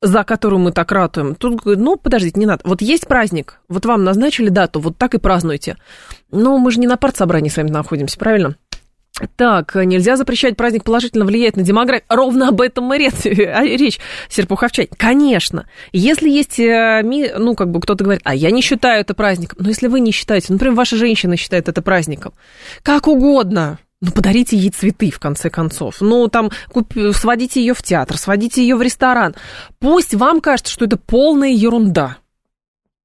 за 0.00 0.24
которую 0.24 0.60
мы 0.60 0.72
так 0.72 0.90
ратуем. 0.92 1.34
Тут, 1.34 1.64
ну, 1.64 1.96
подождите, 1.96 2.38
не 2.38 2.46
надо. 2.46 2.62
Вот 2.64 2.82
есть 2.82 3.06
праздник, 3.06 3.60
вот 3.68 3.86
вам 3.86 4.04
назначили 4.04 4.48
дату, 4.48 4.80
вот 4.80 4.96
так 4.96 5.14
и 5.14 5.18
празднуйте. 5.18 5.76
Но 6.30 6.58
мы 6.58 6.70
же 6.70 6.80
не 6.80 6.86
на 6.86 6.96
партсобрании 6.96 7.48
с 7.48 7.56
вами 7.56 7.70
находимся, 7.70 8.18
правильно? 8.18 8.56
Так, 9.36 9.74
нельзя 9.74 10.16
запрещать 10.16 10.56
праздник 10.56 10.84
положительно 10.84 11.24
влиять 11.24 11.56
на 11.56 11.62
демографию. 11.62 12.06
Ровно 12.08 12.48
об 12.48 12.60
этом 12.60 12.92
и 12.94 12.98
речь, 12.98 13.24
речь 13.24 14.00
Серпуховчань. 14.28 14.88
Конечно. 14.96 15.66
Если 15.92 16.30
есть, 16.30 16.58
э, 16.58 17.02
ну, 17.38 17.54
как 17.54 17.70
бы 17.70 17.80
кто-то 17.80 18.04
говорит, 18.04 18.22
а 18.24 18.34
я 18.34 18.50
не 18.50 18.62
считаю 18.62 19.02
это 19.02 19.14
праздником. 19.14 19.58
Но 19.60 19.68
если 19.68 19.86
вы 19.88 20.00
не 20.00 20.12
считаете, 20.12 20.52
например, 20.52 20.74
ваша 20.74 20.96
женщина 20.96 21.36
считает 21.36 21.68
это 21.68 21.82
праздником, 21.82 22.32
как 22.82 23.06
угодно, 23.06 23.78
ну, 24.02 24.10
подарите 24.10 24.56
ей 24.56 24.70
цветы, 24.70 25.10
в 25.12 25.20
конце 25.20 25.48
концов. 25.48 26.00
Ну, 26.00 26.26
там, 26.26 26.50
куп... 26.70 26.92
сводите 27.14 27.60
ее 27.60 27.72
в 27.72 27.82
театр, 27.82 28.18
сводите 28.18 28.60
ее 28.60 28.74
в 28.74 28.82
ресторан. 28.82 29.36
Пусть 29.78 30.12
вам 30.12 30.40
кажется, 30.40 30.72
что 30.72 30.84
это 30.84 30.96
полная 30.96 31.50
ерунда. 31.50 32.18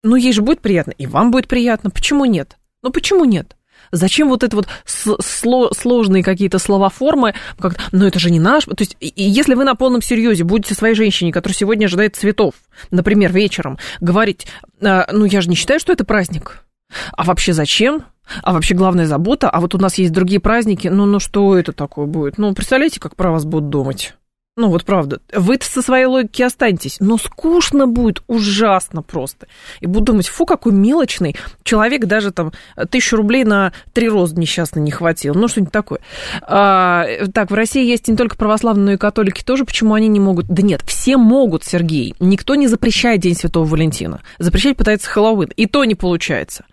Ну, 0.03 0.15
ей 0.15 0.33
же 0.33 0.41
будет 0.41 0.59
приятно, 0.59 0.91
и 0.97 1.05
вам 1.05 1.29
будет 1.29 1.47
приятно. 1.47 1.91
Почему 1.91 2.25
нет? 2.25 2.57
Ну, 2.81 2.91
почему 2.91 3.25
нет? 3.25 3.55
Зачем 3.91 4.27
вот 4.27 4.43
это 4.43 4.55
вот 4.55 4.67
сложные 4.85 6.23
какие-то 6.23 6.57
словоформы? 6.57 7.35
Как 7.59 7.75
ну, 7.91 8.05
это 8.05 8.17
же 8.17 8.31
не 8.31 8.39
наш. 8.39 8.65
То 8.65 8.75
есть, 8.79 8.97
и 8.99 9.23
если 9.23 9.53
вы 9.53 9.65
на 9.65 9.75
полном 9.75 10.01
серьезе 10.01 10.43
будете 10.43 10.73
своей 10.73 10.95
женщине, 10.95 11.31
которая 11.31 11.55
сегодня 11.55 11.85
ожидает 11.85 12.15
цветов, 12.15 12.55
например, 12.89 13.31
вечером, 13.31 13.77
говорить, 14.01 14.47
«А, 14.81 15.07
ну, 15.11 15.25
я 15.25 15.41
же 15.41 15.49
не 15.49 15.55
считаю, 15.55 15.79
что 15.79 15.93
это 15.93 16.05
праздник. 16.05 16.63
А 17.11 17.23
вообще 17.23 17.53
зачем? 17.53 18.03
А 18.43 18.53
вообще 18.53 18.75
главная 18.75 19.05
забота, 19.05 19.49
а 19.49 19.59
вот 19.59 19.75
у 19.75 19.77
нас 19.77 19.97
есть 19.97 20.11
другие 20.11 20.39
праздники, 20.39 20.87
ну, 20.87 21.05
ну 21.05 21.19
что 21.19 21.57
это 21.57 21.73
такое 21.73 22.05
будет? 22.05 22.37
Ну, 22.37 22.53
представляете, 22.53 22.99
как 22.99 23.15
про 23.15 23.31
вас 23.31 23.45
будут 23.45 23.69
думать? 23.69 24.15
Ну 24.57 24.69
вот 24.69 24.85
правда, 24.85 25.19
вы 25.31 25.59
со 25.61 25.83
своей 25.83 26.05
логики 26.05 26.41
останетесь, 26.41 26.97
но 26.99 27.19
скучно 27.19 27.85
будет 27.85 28.23
ужасно 28.25 29.03
просто. 29.03 29.45
И 29.81 29.85
буду 29.85 30.05
думать, 30.05 30.27
фу, 30.27 30.47
какой 30.47 30.73
мелочный 30.73 31.35
человек, 31.63 32.05
даже 32.05 32.31
там 32.31 32.51
тысячу 32.89 33.17
рублей 33.17 33.43
на 33.43 33.71
три 33.93 34.09
розы 34.09 34.35
несчастно 34.35 34.79
не 34.79 34.89
хватило, 34.89 35.35
ну 35.35 35.47
что-нибудь 35.47 35.71
такое. 35.71 35.99
А, 36.41 37.05
так, 37.35 37.51
в 37.51 37.53
России 37.53 37.85
есть 37.85 38.07
не 38.07 38.17
только 38.17 38.35
православные, 38.35 38.85
но 38.85 38.91
и 38.93 38.97
католики 38.97 39.43
тоже, 39.43 39.63
почему 39.63 39.93
они 39.93 40.07
не 40.07 40.19
могут? 40.19 40.47
Да 40.47 40.63
нет, 40.63 40.81
все 40.87 41.17
могут, 41.17 41.63
Сергей. 41.63 42.15
Никто 42.19 42.55
не 42.55 42.65
запрещает 42.65 43.21
День 43.21 43.35
Святого 43.35 43.65
Валентина. 43.65 44.21
Запрещать 44.39 44.75
пытается 44.75 45.07
Хэллоуин, 45.07 45.49
и 45.55 45.67
то 45.67 45.85
не 45.85 45.93
получается. 45.93 46.65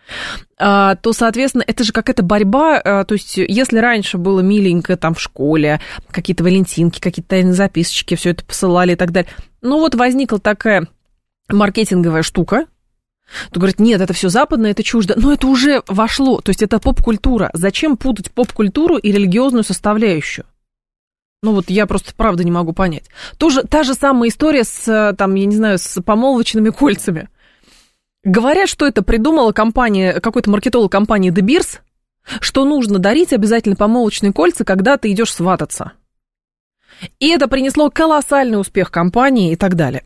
А, 0.57 0.94
то, 0.96 1.12
соответственно, 1.12 1.64
это 1.66 1.84
же 1.84 1.92
какая-то 1.92 2.22
борьба. 2.22 2.78
А, 2.78 3.05
то 3.05 3.14
есть, 3.14 3.36
если 3.36 3.78
раньше 3.78 4.18
было 4.18 4.40
миленько 4.40 4.96
там 4.96 5.14
в 5.14 5.20
школе, 5.20 5.80
какие-то 6.11 6.44
валентинки, 6.44 7.00
какие-то 7.00 7.30
тайные 7.30 7.55
записочки, 7.55 8.14
все 8.14 8.30
это 8.30 8.44
посылали 8.44 8.92
и 8.92 8.96
так 8.96 9.11
далее. 9.11 9.30
Ну 9.62 9.80
вот 9.80 9.94
возникла 9.94 10.38
такая 10.38 10.86
маркетинговая 11.48 12.22
штука, 12.22 12.66
то 13.50 13.59
говорит, 13.59 13.80
нет, 13.80 14.00
это 14.00 14.12
все 14.12 14.28
западное, 14.28 14.72
это 14.72 14.82
чуждо. 14.82 15.14
Но 15.16 15.32
это 15.32 15.46
уже 15.46 15.82
вошло, 15.88 16.40
то 16.40 16.50
есть 16.50 16.62
это 16.62 16.78
поп-культура. 16.78 17.50
Зачем 17.52 17.96
путать 17.96 18.30
поп-культуру 18.30 18.96
и 18.96 19.11
религиозную 19.11 19.64
составляющую? 19.64 20.44
Ну 21.42 21.52
вот 21.52 21.68
я 21.68 21.86
просто 21.86 22.14
правда 22.14 22.42
не 22.44 22.50
могу 22.50 22.72
понять. 22.72 23.05
Тоже, 23.36 23.64
та 23.64 23.82
же 23.82 23.94
самая 23.94 24.30
история 24.30 24.64
с, 24.64 25.14
там, 25.18 25.34
я 25.34 25.44
не 25.44 25.57
знаю, 25.57 25.78
с 25.78 26.00
помолвочными 26.02 26.70
кольцами. 26.70 27.28
Говорят, 28.25 28.70
что 28.70 28.87
это 28.87 29.03
придумала 29.03 29.53
компания, 29.53 30.18
какой-то 30.20 30.51
маркетолог 30.51 30.91
компании 30.91 31.31
De 31.31 31.43
Beers, 31.43 31.81
что 32.41 32.64
нужно 32.64 32.99
дарить 32.99 33.35
обязательно 33.35 33.77
помолочные 33.77 34.33
кольца, 34.33 34.64
когда 34.64 34.97
ты 34.97 35.12
идешь 35.12 35.33
свататься. 35.33 35.93
И 37.20 37.29
это 37.29 37.49
принесло 37.49 37.91
колоссальный 37.91 38.59
успех 38.59 38.91
компании 38.91 39.53
и 39.53 39.57
так 39.57 39.75
далее. 39.75 40.05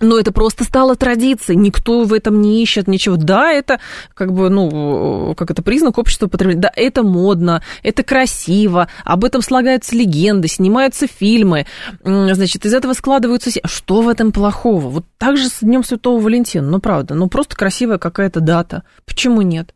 Но 0.00 0.18
это 0.18 0.32
просто 0.32 0.64
стало 0.64 0.96
традицией, 0.96 1.58
никто 1.58 2.04
в 2.04 2.12
этом 2.12 2.40
не 2.40 2.62
ищет 2.62 2.88
ничего. 2.88 3.16
Да, 3.16 3.52
это 3.52 3.80
как 4.14 4.32
бы, 4.32 4.48
ну, 4.48 5.34
как 5.36 5.50
это 5.50 5.62
признак 5.62 5.98
общества 5.98 6.26
потребления. 6.26 6.62
Да, 6.62 6.72
это 6.74 7.02
модно, 7.02 7.62
это 7.82 8.02
красиво, 8.02 8.88
об 9.04 9.24
этом 9.24 9.42
слагаются 9.42 9.94
легенды, 9.94 10.48
снимаются 10.48 11.06
фильмы. 11.06 11.66
Значит, 12.02 12.64
из 12.64 12.74
этого 12.74 12.94
складываются... 12.94 13.50
Что 13.64 14.00
в 14.00 14.08
этом 14.08 14.32
плохого? 14.32 14.88
Вот 14.88 15.04
так 15.18 15.36
же 15.36 15.48
с 15.48 15.60
Днем 15.60 15.84
Святого 15.84 16.20
Валентина, 16.20 16.66
ну, 16.66 16.80
правда, 16.80 17.14
ну, 17.14 17.28
просто 17.28 17.56
красивая 17.56 17.98
какая-то 17.98 18.40
дата. 18.40 18.84
Почему 19.04 19.42
нет? 19.42 19.74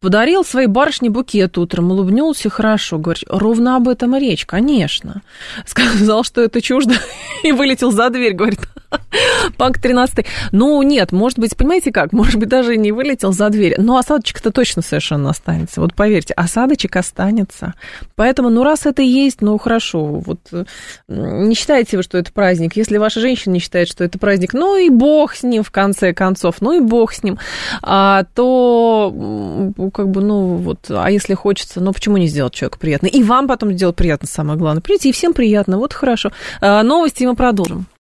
Подарил 0.00 0.44
своей 0.44 0.66
барышне 0.66 1.10
букет 1.10 1.58
утром, 1.58 1.90
улыбнулся 1.90 2.50
хорошо, 2.50 2.98
говорит, 2.98 3.24
ровно 3.28 3.76
об 3.76 3.88
этом 3.88 4.16
и 4.16 4.20
речь, 4.20 4.46
конечно. 4.46 5.22
Сказал, 5.66 6.24
что 6.24 6.42
это 6.42 6.60
чуждо, 6.60 6.94
и 7.42 7.52
вылетел 7.52 7.90
за 7.90 8.10
дверь, 8.10 8.34
говорит, 8.34 8.60
пак 9.56 9.80
13 9.80 10.26
Ну, 10.52 10.82
нет, 10.82 11.12
может 11.12 11.38
быть, 11.38 11.56
понимаете 11.56 11.92
как, 11.92 12.12
может 12.12 12.36
быть, 12.36 12.48
даже 12.48 12.76
не 12.76 12.92
вылетел 12.92 13.32
за 13.32 13.48
дверь, 13.50 13.74
но 13.78 13.96
осадочек-то 13.98 14.50
точно 14.50 14.82
совершенно 14.82 15.30
останется. 15.30 15.80
Вот 15.80 15.94
поверьте, 15.94 16.34
осадочек 16.34 16.96
останется. 16.96 17.74
Поэтому, 18.14 18.50
ну, 18.50 18.62
раз 18.62 18.86
это 18.86 19.02
есть, 19.02 19.40
ну, 19.40 19.58
хорошо, 19.58 20.04
вот 20.04 20.38
не 21.08 21.54
считаете 21.54 21.96
вы, 21.96 22.02
что 22.02 22.18
это 22.18 22.32
праздник. 22.32 22.76
Если 22.76 22.96
ваша 22.98 23.20
женщина 23.20 23.54
не 23.54 23.60
считает, 23.60 23.88
что 23.88 24.04
это 24.04 24.18
праздник, 24.18 24.54
ну 24.54 24.76
и 24.76 24.88
бог 24.88 25.34
с 25.34 25.42
ним, 25.42 25.62
в 25.62 25.70
конце 25.70 26.12
концов, 26.12 26.56
ну 26.60 26.72
и 26.72 26.80
бог 26.80 27.12
с 27.12 27.22
ним, 27.22 27.38
а, 27.82 28.24
то 28.34 29.12
как 29.92 30.10
бы, 30.10 30.20
ну, 30.20 30.56
вот, 30.56 30.90
а 30.90 31.10
если 31.10 31.34
хочется, 31.34 31.80
ну, 31.80 31.92
почему 31.92 32.16
не 32.16 32.28
сделать 32.28 32.54
человеку 32.54 32.78
приятно? 32.78 33.06
И 33.06 33.22
вам 33.22 33.48
потом 33.48 33.72
сделать 33.72 33.96
приятно, 33.96 34.28
самое 34.28 34.58
главное. 34.58 34.80
Прийти, 34.80 35.08
и 35.08 35.12
всем 35.12 35.32
приятно, 35.32 35.78
вот 35.78 35.92
хорошо. 35.92 36.30
А, 36.60 36.82
новости 36.82 37.24
мы 37.24 37.34
продолжим. 37.34 37.86